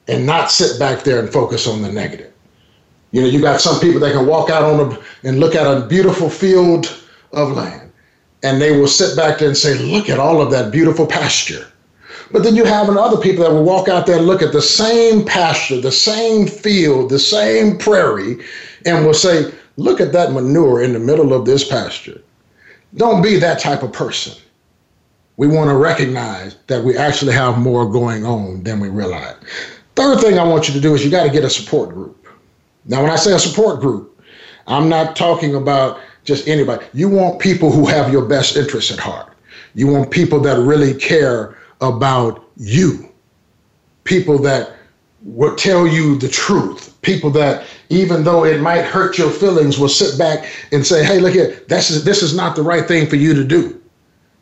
and 0.08 0.26
not 0.26 0.50
sit 0.50 0.78
back 0.78 1.04
there 1.04 1.20
and 1.20 1.30
focus 1.30 1.66
on 1.66 1.82
the 1.82 1.92
negative. 1.92 2.32
You 3.12 3.20
know, 3.20 3.28
you 3.28 3.40
got 3.40 3.60
some 3.60 3.78
people 3.80 4.00
that 4.00 4.12
can 4.12 4.26
walk 4.26 4.50
out 4.50 4.64
on 4.64 4.92
a, 4.92 4.98
and 5.22 5.38
look 5.38 5.54
at 5.54 5.66
a 5.66 5.86
beautiful 5.86 6.30
field 6.30 6.98
of 7.32 7.52
land 7.52 7.92
and 8.42 8.60
they 8.60 8.72
will 8.72 8.88
sit 8.88 9.16
back 9.16 9.38
there 9.38 9.48
and 9.48 9.56
say, 9.56 9.78
Look 9.78 10.08
at 10.08 10.18
all 10.18 10.40
of 10.40 10.50
that 10.50 10.72
beautiful 10.72 11.06
pasture. 11.06 11.66
But 12.30 12.42
then 12.42 12.56
you 12.56 12.64
have 12.64 12.88
other 12.88 13.20
people 13.20 13.44
that 13.44 13.52
will 13.52 13.62
walk 13.62 13.88
out 13.88 14.06
there 14.06 14.16
and 14.16 14.26
look 14.26 14.42
at 14.42 14.52
the 14.52 14.62
same 14.62 15.24
pasture, 15.24 15.80
the 15.80 15.92
same 15.92 16.46
field, 16.46 17.10
the 17.10 17.18
same 17.18 17.76
prairie, 17.76 18.42
and 18.86 19.04
will 19.04 19.14
say, 19.14 19.52
Look 19.76 20.00
at 20.00 20.12
that 20.12 20.32
manure 20.32 20.82
in 20.82 20.92
the 20.92 20.98
middle 20.98 21.32
of 21.32 21.44
this 21.44 21.68
pasture. 21.68 22.20
Don't 22.96 23.22
be 23.22 23.36
that 23.38 23.58
type 23.58 23.82
of 23.82 23.92
person. 23.92 24.40
We 25.36 25.46
want 25.46 25.70
to 25.70 25.76
recognize 25.76 26.56
that 26.66 26.84
we 26.84 26.96
actually 26.96 27.32
have 27.32 27.58
more 27.58 27.90
going 27.90 28.24
on 28.24 28.62
than 28.62 28.80
we 28.80 28.88
realize. 28.88 29.36
Third 29.96 30.20
thing 30.20 30.38
I 30.38 30.44
want 30.44 30.68
you 30.68 30.74
to 30.74 30.80
do 30.80 30.94
is 30.94 31.04
you 31.04 31.10
got 31.10 31.24
to 31.24 31.30
get 31.30 31.44
a 31.44 31.50
support 31.50 31.90
group. 31.90 32.26
Now, 32.84 33.02
when 33.02 33.10
I 33.10 33.16
say 33.16 33.32
a 33.32 33.38
support 33.38 33.80
group, 33.80 34.22
I'm 34.66 34.88
not 34.88 35.16
talking 35.16 35.54
about 35.54 36.00
just 36.24 36.46
anybody. 36.46 36.84
You 36.92 37.08
want 37.08 37.40
people 37.40 37.70
who 37.70 37.86
have 37.86 38.12
your 38.12 38.24
best 38.24 38.56
interests 38.56 38.92
at 38.92 38.98
heart. 38.98 39.34
You 39.74 39.86
want 39.86 40.10
people 40.10 40.40
that 40.40 40.58
really 40.58 40.94
care 40.94 41.56
about 41.80 42.44
you. 42.56 43.08
People 44.04 44.38
that 44.38 44.76
will 45.24 45.54
tell 45.56 45.86
you 45.86 46.16
the 46.18 46.28
truth. 46.28 46.96
People 47.02 47.30
that, 47.30 47.64
even 47.88 48.24
though 48.24 48.44
it 48.44 48.60
might 48.60 48.82
hurt 48.82 49.18
your 49.18 49.30
feelings, 49.30 49.78
will 49.78 49.88
sit 49.88 50.18
back 50.18 50.48
and 50.72 50.86
say, 50.86 51.04
hey, 51.04 51.20
look 51.20 51.32
here, 51.32 51.62
this 51.68 51.90
is, 51.90 52.04
this 52.04 52.22
is 52.22 52.34
not 52.34 52.56
the 52.56 52.62
right 52.62 52.86
thing 52.86 53.08
for 53.08 53.16
you 53.16 53.34
to 53.34 53.44
do. 53.44 53.78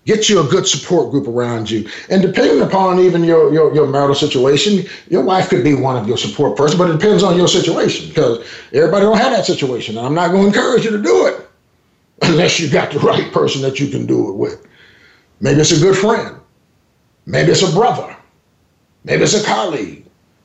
Get 0.07 0.31
you 0.31 0.41
a 0.41 0.49
good 0.49 0.67
support 0.67 1.11
group 1.11 1.29
around 1.29 1.71
you. 1.71 1.89
And 2.09 2.23
depending 2.23 2.63
upon 2.63 2.99
even 3.01 3.23
your, 3.23 3.53
your, 3.53 3.75
your 3.75 3.87
marital 3.87 4.15
situation, 4.15 4.87
your 5.09 5.23
wife 5.23 5.51
could 5.51 5.63
be 5.63 5.75
one 5.75 5.97
of 5.97 6.09
your 6.09 6.17
support 6.17 6.57
persons, 6.57 6.79
but 6.79 6.89
it 6.89 6.95
depends 6.95 7.23
on 7.23 7.37
your 7.37 7.49
situation 7.49 8.09
because 8.09 8.45
everybody 8.73 9.05
don't 9.05 9.19
have 9.19 9.33
that 9.33 9.45
situation. 9.45 9.99
And 9.99 10.07
I'm 10.07 10.15
not 10.15 10.31
going 10.31 10.43
to 10.43 10.49
encourage 10.49 10.85
you 10.85 10.91
to 10.91 11.03
do 11.03 11.27
it 11.27 11.49
unless 12.23 12.59
you 12.59 12.71
got 12.71 12.93
the 12.93 12.99
right 13.01 13.31
person 13.33 13.61
that 13.63 13.79
you 13.79 13.89
can 13.89 14.07
do 14.07 14.31
it 14.31 14.33
with. 14.33 14.67
Maybe 15.41 15.61
it's 15.61 15.73
a 15.73 15.81
good 15.81 15.97
friend. 15.97 16.37
Maybe 17.27 17.51
it's 17.53 17.63
a 17.63 17.73
brother. 17.73 18.17
Maybe 19.05 19.23
it's 19.23 19.35
a 19.35 19.45
colleague. 19.45 20.00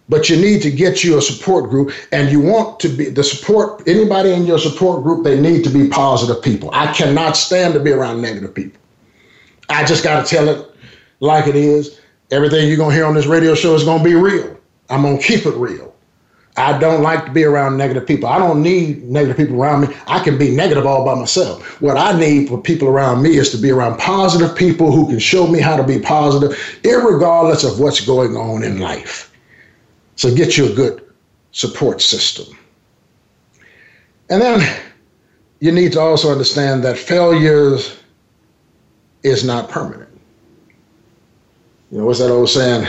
But 0.07 0.29
you 0.29 0.37
need 0.37 0.61
to 0.61 0.69
get 0.69 1.03
you 1.03 1.17
a 1.17 1.21
support 1.21 1.69
group, 1.69 1.91
and 2.11 2.29
you 2.31 2.39
want 2.39 2.79
to 2.81 2.89
be 2.89 3.09
the 3.09 3.23
support. 3.23 3.87
Anybody 3.87 4.31
in 4.31 4.45
your 4.45 4.59
support 4.59 5.03
group, 5.03 5.23
they 5.23 5.39
need 5.39 5.63
to 5.63 5.69
be 5.71 5.87
positive 5.87 6.43
people. 6.43 6.69
I 6.73 6.93
cannot 6.93 7.35
stand 7.35 7.73
to 7.73 7.79
be 7.79 7.91
around 7.91 8.21
negative 8.21 8.53
people. 8.53 8.79
I 9.69 9.83
just 9.83 10.03
got 10.03 10.23
to 10.23 10.29
tell 10.29 10.47
it 10.47 10.69
like 11.21 11.47
it 11.47 11.55
is. 11.55 11.99
Everything 12.29 12.67
you're 12.67 12.77
going 12.77 12.91
to 12.91 12.95
hear 12.95 13.05
on 13.05 13.15
this 13.15 13.25
radio 13.25 13.55
show 13.55 13.73
is 13.73 13.83
going 13.83 13.99
to 13.99 14.03
be 14.03 14.13
real. 14.13 14.57
I'm 14.89 15.01
going 15.01 15.17
to 15.17 15.23
keep 15.23 15.45
it 15.45 15.55
real. 15.55 15.95
I 16.57 16.77
don't 16.77 17.01
like 17.01 17.25
to 17.25 17.31
be 17.31 17.43
around 17.43 17.77
negative 17.77 18.07
people. 18.07 18.29
I 18.29 18.37
don't 18.37 18.61
need 18.61 19.03
negative 19.03 19.35
people 19.35 19.61
around 19.61 19.81
me. 19.81 19.95
I 20.07 20.23
can 20.23 20.37
be 20.37 20.55
negative 20.55 20.85
all 20.85 21.03
by 21.03 21.15
myself. 21.15 21.81
What 21.81 21.97
I 21.97 22.17
need 22.17 22.47
for 22.47 22.61
people 22.61 22.87
around 22.87 23.21
me 23.21 23.37
is 23.37 23.51
to 23.51 23.57
be 23.57 23.71
around 23.71 23.97
positive 23.97 24.55
people 24.55 24.91
who 24.91 25.07
can 25.07 25.19
show 25.19 25.47
me 25.47 25.59
how 25.59 25.75
to 25.75 25.83
be 25.83 25.99
positive, 25.99 26.57
regardless 26.83 27.63
of 27.63 27.79
what's 27.79 28.05
going 28.05 28.37
on 28.37 28.63
in 28.63 28.79
life. 28.79 29.34
So 30.15 30.33
get 30.33 30.57
you 30.57 30.71
a 30.71 30.75
good 30.75 31.01
support 31.51 32.01
system. 32.01 32.57
And 34.29 34.41
then 34.41 34.83
you 35.59 35.71
need 35.71 35.93
to 35.93 35.99
also 35.99 36.31
understand 36.31 36.83
that 36.83 36.97
failures 36.97 37.97
is 39.23 39.43
not 39.43 39.69
permanent. 39.69 40.09
You 41.91 41.99
know, 41.99 42.05
what's 42.05 42.19
that 42.19 42.31
old 42.31 42.49
saying? 42.49 42.87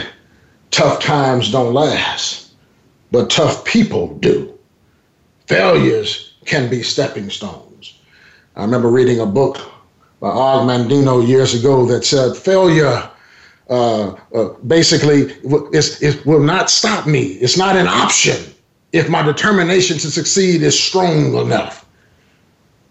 Tough 0.71 1.01
times 1.01 1.53
don't 1.53 1.75
last 1.75 2.47
but 3.11 3.31
tough 3.31 3.65
people 3.65 4.15
do. 4.19 4.59
Failures 5.47 6.35
can 6.45 6.69
be 6.69 6.83
stepping 6.83 7.31
stones. 7.31 7.99
I 8.57 8.63
remember 8.63 8.91
reading 8.91 9.21
a 9.21 9.27
book 9.27 9.59
by 10.21 10.29
Og 10.29 10.67
Mandino 10.67 11.27
years 11.27 11.55
ago 11.55 11.87
that 11.87 12.05
said 12.05 12.37
failure 12.37 13.09
uh, 13.69 14.15
uh, 14.35 14.49
basically 14.67 15.33
is, 15.73 16.25
will 16.25 16.41
not 16.41 16.71
stop 16.71 17.07
me. 17.07 17.23
It's 17.23 17.57
not 17.57 17.77
an 17.77 17.89
option 17.89 18.55
if 18.93 19.09
my 19.09 19.23
determination 19.23 19.99
to 19.99 20.11
succeed 20.11 20.63
is 20.63 20.79
strong 20.79 21.35
enough. 21.35 21.85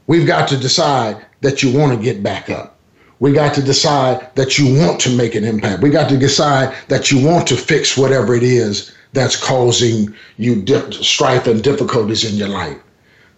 We've 0.07 0.28
got 0.28 0.47
to 0.49 0.57
decide 0.57 1.26
that 1.41 1.63
you 1.63 1.78
want 1.78 1.97
to 1.97 2.03
get 2.03 2.21
back 2.21 2.49
up. 2.49 2.78
We 3.19 3.32
got 3.32 3.55
to 3.55 3.61
decide 3.61 4.36
that 4.36 4.59
you 4.59 4.78
want 4.78 4.99
to 5.01 5.09
make 5.15 5.36
an 5.36 5.45
impact. 5.45 5.82
We 5.82 5.89
got 5.89 6.09
to 6.09 6.17
decide 6.17 6.76
that 6.89 7.09
you 7.09 7.26
want 7.26 7.47
to 7.47 7.55
fix 7.55 7.97
whatever 7.97 8.36
it 8.36 8.43
is 8.43 8.93
that's 9.13 9.41
causing 9.41 10.13
you 10.38 10.65
strife 10.91 11.47
and 11.47 11.63
difficulties 11.63 12.30
in 12.30 12.38
your 12.38 12.49
life. 12.49 12.78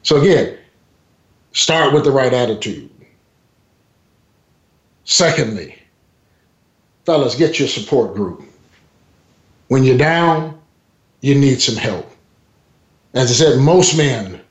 So, 0.02 0.20
again, 0.20 0.58
start 1.52 1.94
with 1.94 2.04
the 2.04 2.12
right 2.12 2.34
attitude. 2.34 2.90
Secondly, 5.04 5.77
fellas, 7.08 7.36
get 7.36 7.58
your 7.58 7.70
support 7.70 8.14
group. 8.14 8.44
When 9.70 9.86
you're 9.86 9.98
down, 9.98 10.60
you 11.22 11.36
need 11.36 11.62
some 11.62 11.78
help. 11.78 12.12
As 13.14 13.32
I 13.32 13.46
said, 13.46 13.62
most 13.62 13.98
men 13.98 14.42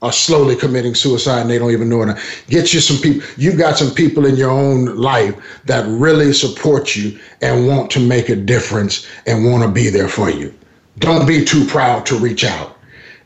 are 0.00 0.12
slowly 0.12 0.54
committing 0.54 0.94
suicide 0.94 1.40
and 1.40 1.50
they 1.50 1.58
don't 1.58 1.72
even 1.72 1.88
know 1.88 2.02
it. 2.02 2.16
Get 2.46 2.72
you 2.72 2.78
some 2.78 2.98
people, 2.98 3.26
you've 3.36 3.58
got 3.58 3.76
some 3.76 3.92
people 3.92 4.26
in 4.26 4.36
your 4.36 4.50
own 4.50 4.94
life 4.94 5.34
that 5.64 5.84
really 5.88 6.32
support 6.32 6.94
you 6.94 7.18
and 7.42 7.66
want 7.66 7.90
to 7.90 8.00
make 8.00 8.28
a 8.28 8.36
difference 8.36 9.08
and 9.26 9.50
want 9.50 9.64
to 9.64 9.68
be 9.68 9.90
there 9.90 10.08
for 10.08 10.30
you. 10.30 10.54
Don't 11.00 11.26
be 11.26 11.44
too 11.44 11.64
proud 11.66 12.06
to 12.06 12.16
reach 12.16 12.44
out. 12.44 12.76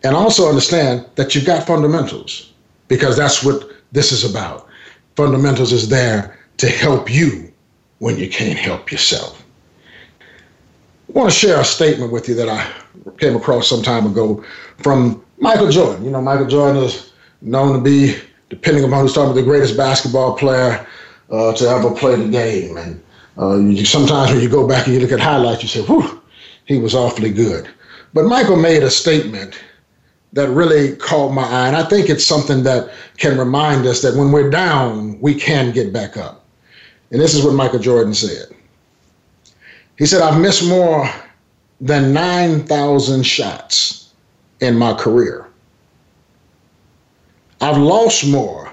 And 0.03 0.17
also 0.17 0.49
understand 0.49 1.05
that 1.17 1.35
you've 1.35 1.45
got 1.45 1.67
fundamentals 1.67 2.55
because 2.89 3.19
that's 3.19 3.45
what 3.45 3.71
this 3.93 4.13
is 4.13 4.25
about. 4.25 4.67
Fundamentals 5.15 5.75
is 5.75 5.91
there 5.91 6.39
to 6.57 6.71
help 6.71 7.13
you 7.13 7.48
when 7.99 8.17
you 8.19 8.29
can't 8.29 8.59
help 8.59 8.93
yourself. 8.93 9.45
I 11.09 11.13
want 11.19 11.31
to 11.31 11.37
share 11.37 11.61
a 11.61 11.65
statement 11.65 12.13
with 12.13 12.29
you 12.29 12.35
that 12.35 12.49
I 12.49 12.71
came 13.19 13.35
across 13.35 13.69
some 13.69 13.83
time 13.83 14.07
ago 14.07 14.45
from 14.79 15.25
Michael 15.39 15.71
Jordan. 15.71 16.05
You 16.05 16.11
know, 16.11 16.21
Michael 16.21 16.47
Jordan 16.47 16.83
is 16.83 17.13
known 17.41 17.75
to 17.75 17.81
be, 17.81 18.17
depending 18.51 18.85
upon 18.85 19.03
who's 19.03 19.15
talking, 19.15 19.35
the 19.35 19.43
greatest 19.43 19.77
basketball 19.77 20.37
player 20.37 20.87
uh, 21.31 21.55
to 21.55 21.69
ever 21.69 21.91
play 21.95 22.17
the 22.17 22.29
game. 22.29 22.77
And 22.77 23.03
uh, 23.39 23.57
you, 23.57 23.85
sometimes 23.85 24.31
when 24.31 24.41
you 24.41 24.49
go 24.49 24.67
back 24.69 24.87
and 24.87 24.95
you 24.95 25.01
look 25.01 25.13
at 25.13 25.21
highlights, 25.21 25.63
you 25.63 25.69
say, 25.69 25.83
whew, 25.83 26.21
he 26.67 26.79
was 26.79 26.95
awfully 26.95 27.31
good. 27.31 27.69
But 28.13 28.25
Michael 28.25 28.57
made 28.57 28.83
a 28.83 28.91
statement 28.91 29.59
that 30.35 30.51
really 30.51 30.97
caught 30.97 31.33
my 31.33 31.45
eye. 31.45 31.69
And 31.69 31.77
I 31.77 31.85
think 31.85 32.11
it's 32.11 32.25
something 32.25 32.63
that 32.65 32.93
can 33.17 33.39
remind 33.39 33.87
us 33.87 34.03
that 34.03 34.15
when 34.17 34.31
we're 34.31 34.51
down, 34.51 35.19
we 35.21 35.35
can 35.35 35.73
get 35.73 35.93
back 35.93 36.17
up. 36.17 36.38
And 37.11 37.21
this 37.21 37.35
is 37.35 37.45
what 37.45 37.55
Michael 37.55 37.79
Jordan 37.79 38.15
said. 38.15 38.55
He 39.97 40.07
said, 40.07 40.23
I've 40.23 40.41
missed 40.41 40.67
more 40.69 41.09
than 41.81 42.13
9,000 42.13 43.23
shots 43.25 44.13
in 44.61 44.77
my 44.77 44.95
career. 44.95 45.47
I've 47.61 47.79
lost 47.79 48.27
more 48.27 48.73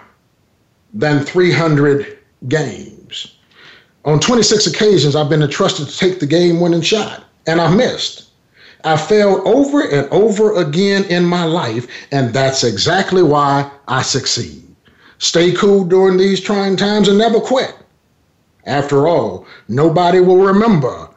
than 0.93 1.23
300 1.23 2.19
games. 2.47 3.37
On 4.05 4.19
26 4.19 4.67
occasions, 4.67 5.15
I've 5.15 5.29
been 5.29 5.41
entrusted 5.41 5.87
to 5.87 5.97
take 5.97 6.19
the 6.19 6.27
game 6.27 6.59
winning 6.59 6.81
shot, 6.81 7.23
and 7.47 7.59
I've 7.59 7.75
missed. 7.75 8.29
I 8.83 8.97
failed 8.97 9.47
over 9.47 9.81
and 9.81 10.07
over 10.11 10.55
again 10.61 11.05
in 11.05 11.25
my 11.25 11.43
life, 11.43 11.87
and 12.11 12.31
that's 12.31 12.63
exactly 12.63 13.23
why 13.23 13.71
I 13.87 14.03
succeed. 14.03 14.63
Stay 15.17 15.53
cool 15.53 15.85
during 15.85 16.17
these 16.17 16.39
trying 16.39 16.77
times 16.77 17.07
and 17.07 17.17
never 17.17 17.39
quit. 17.39 17.75
After 18.65 19.07
all, 19.07 19.45
nobody 19.67 20.19
will 20.19 20.37
remember 20.37 21.09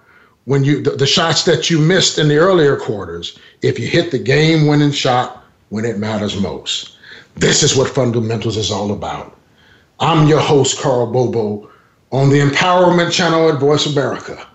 when 0.45 0.65
you 0.65 0.83
the, 0.83 0.91
the, 0.93 1.07
shots 1.07 1.45
that 1.45 1.71
you 1.71 1.79
missed 1.79 2.19
in 2.19 2.29
the 2.29 2.37
earlier 2.37 2.77
quarters 2.77 3.39
if 3.63 3.79
you 3.79 3.87
hit 3.87 4.11
the 4.11 4.19
game 4.19 4.67
winning 4.67 4.91
shot 4.91 5.45
when 5.71 5.85
it 5.85 5.99
matters 5.99 6.41
most. 6.41 6.97
This 7.37 7.63
is 7.63 7.77
what 7.77 7.91
fundamentals 7.91 8.57
is 8.57 8.71
all 8.71 8.93
about. 8.93 9.37
I'm 10.01 10.29
your 10.29 10.41
host, 10.41 10.81
Karl 10.81 11.07
Bobo, 11.07 11.71
on 12.13 12.31
the 12.31 12.41
Empowerment 12.41 13.13
Channel 13.13 13.51
at 13.51 13.61
Voice 13.61 13.87
America. 13.87 14.47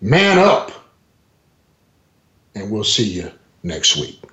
Man 0.00 0.38
up, 0.38 0.70
and 2.54 2.70
we'll 2.70 2.84
see 2.84 3.08
you 3.08 3.30
next 3.62 3.96
week. 3.96 4.23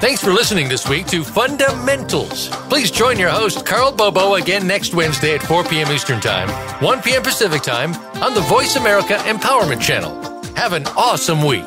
Thanks 0.00 0.22
for 0.22 0.32
listening 0.32 0.68
this 0.68 0.88
week 0.88 1.08
to 1.08 1.24
Fundamentals. 1.24 2.48
Please 2.68 2.88
join 2.92 3.18
your 3.18 3.30
host, 3.30 3.66
Karl 3.66 3.90
Bobo, 3.90 4.34
again 4.34 4.64
next 4.64 4.94
Wednesday 4.94 5.34
at 5.34 5.42
4 5.42 5.64
p.m. 5.64 5.90
Eastern 5.90 6.20
Time, 6.20 6.48
1 6.80 7.02
p.m. 7.02 7.22
Pacific 7.22 7.62
Time 7.62 7.92
on 8.22 8.32
the 8.32 8.40
Voice 8.42 8.76
America 8.76 9.14
Empowerment 9.24 9.80
Channel. 9.82 10.14
Have 10.54 10.72
an 10.72 10.86
awesome 10.96 11.42
week. 11.44 11.66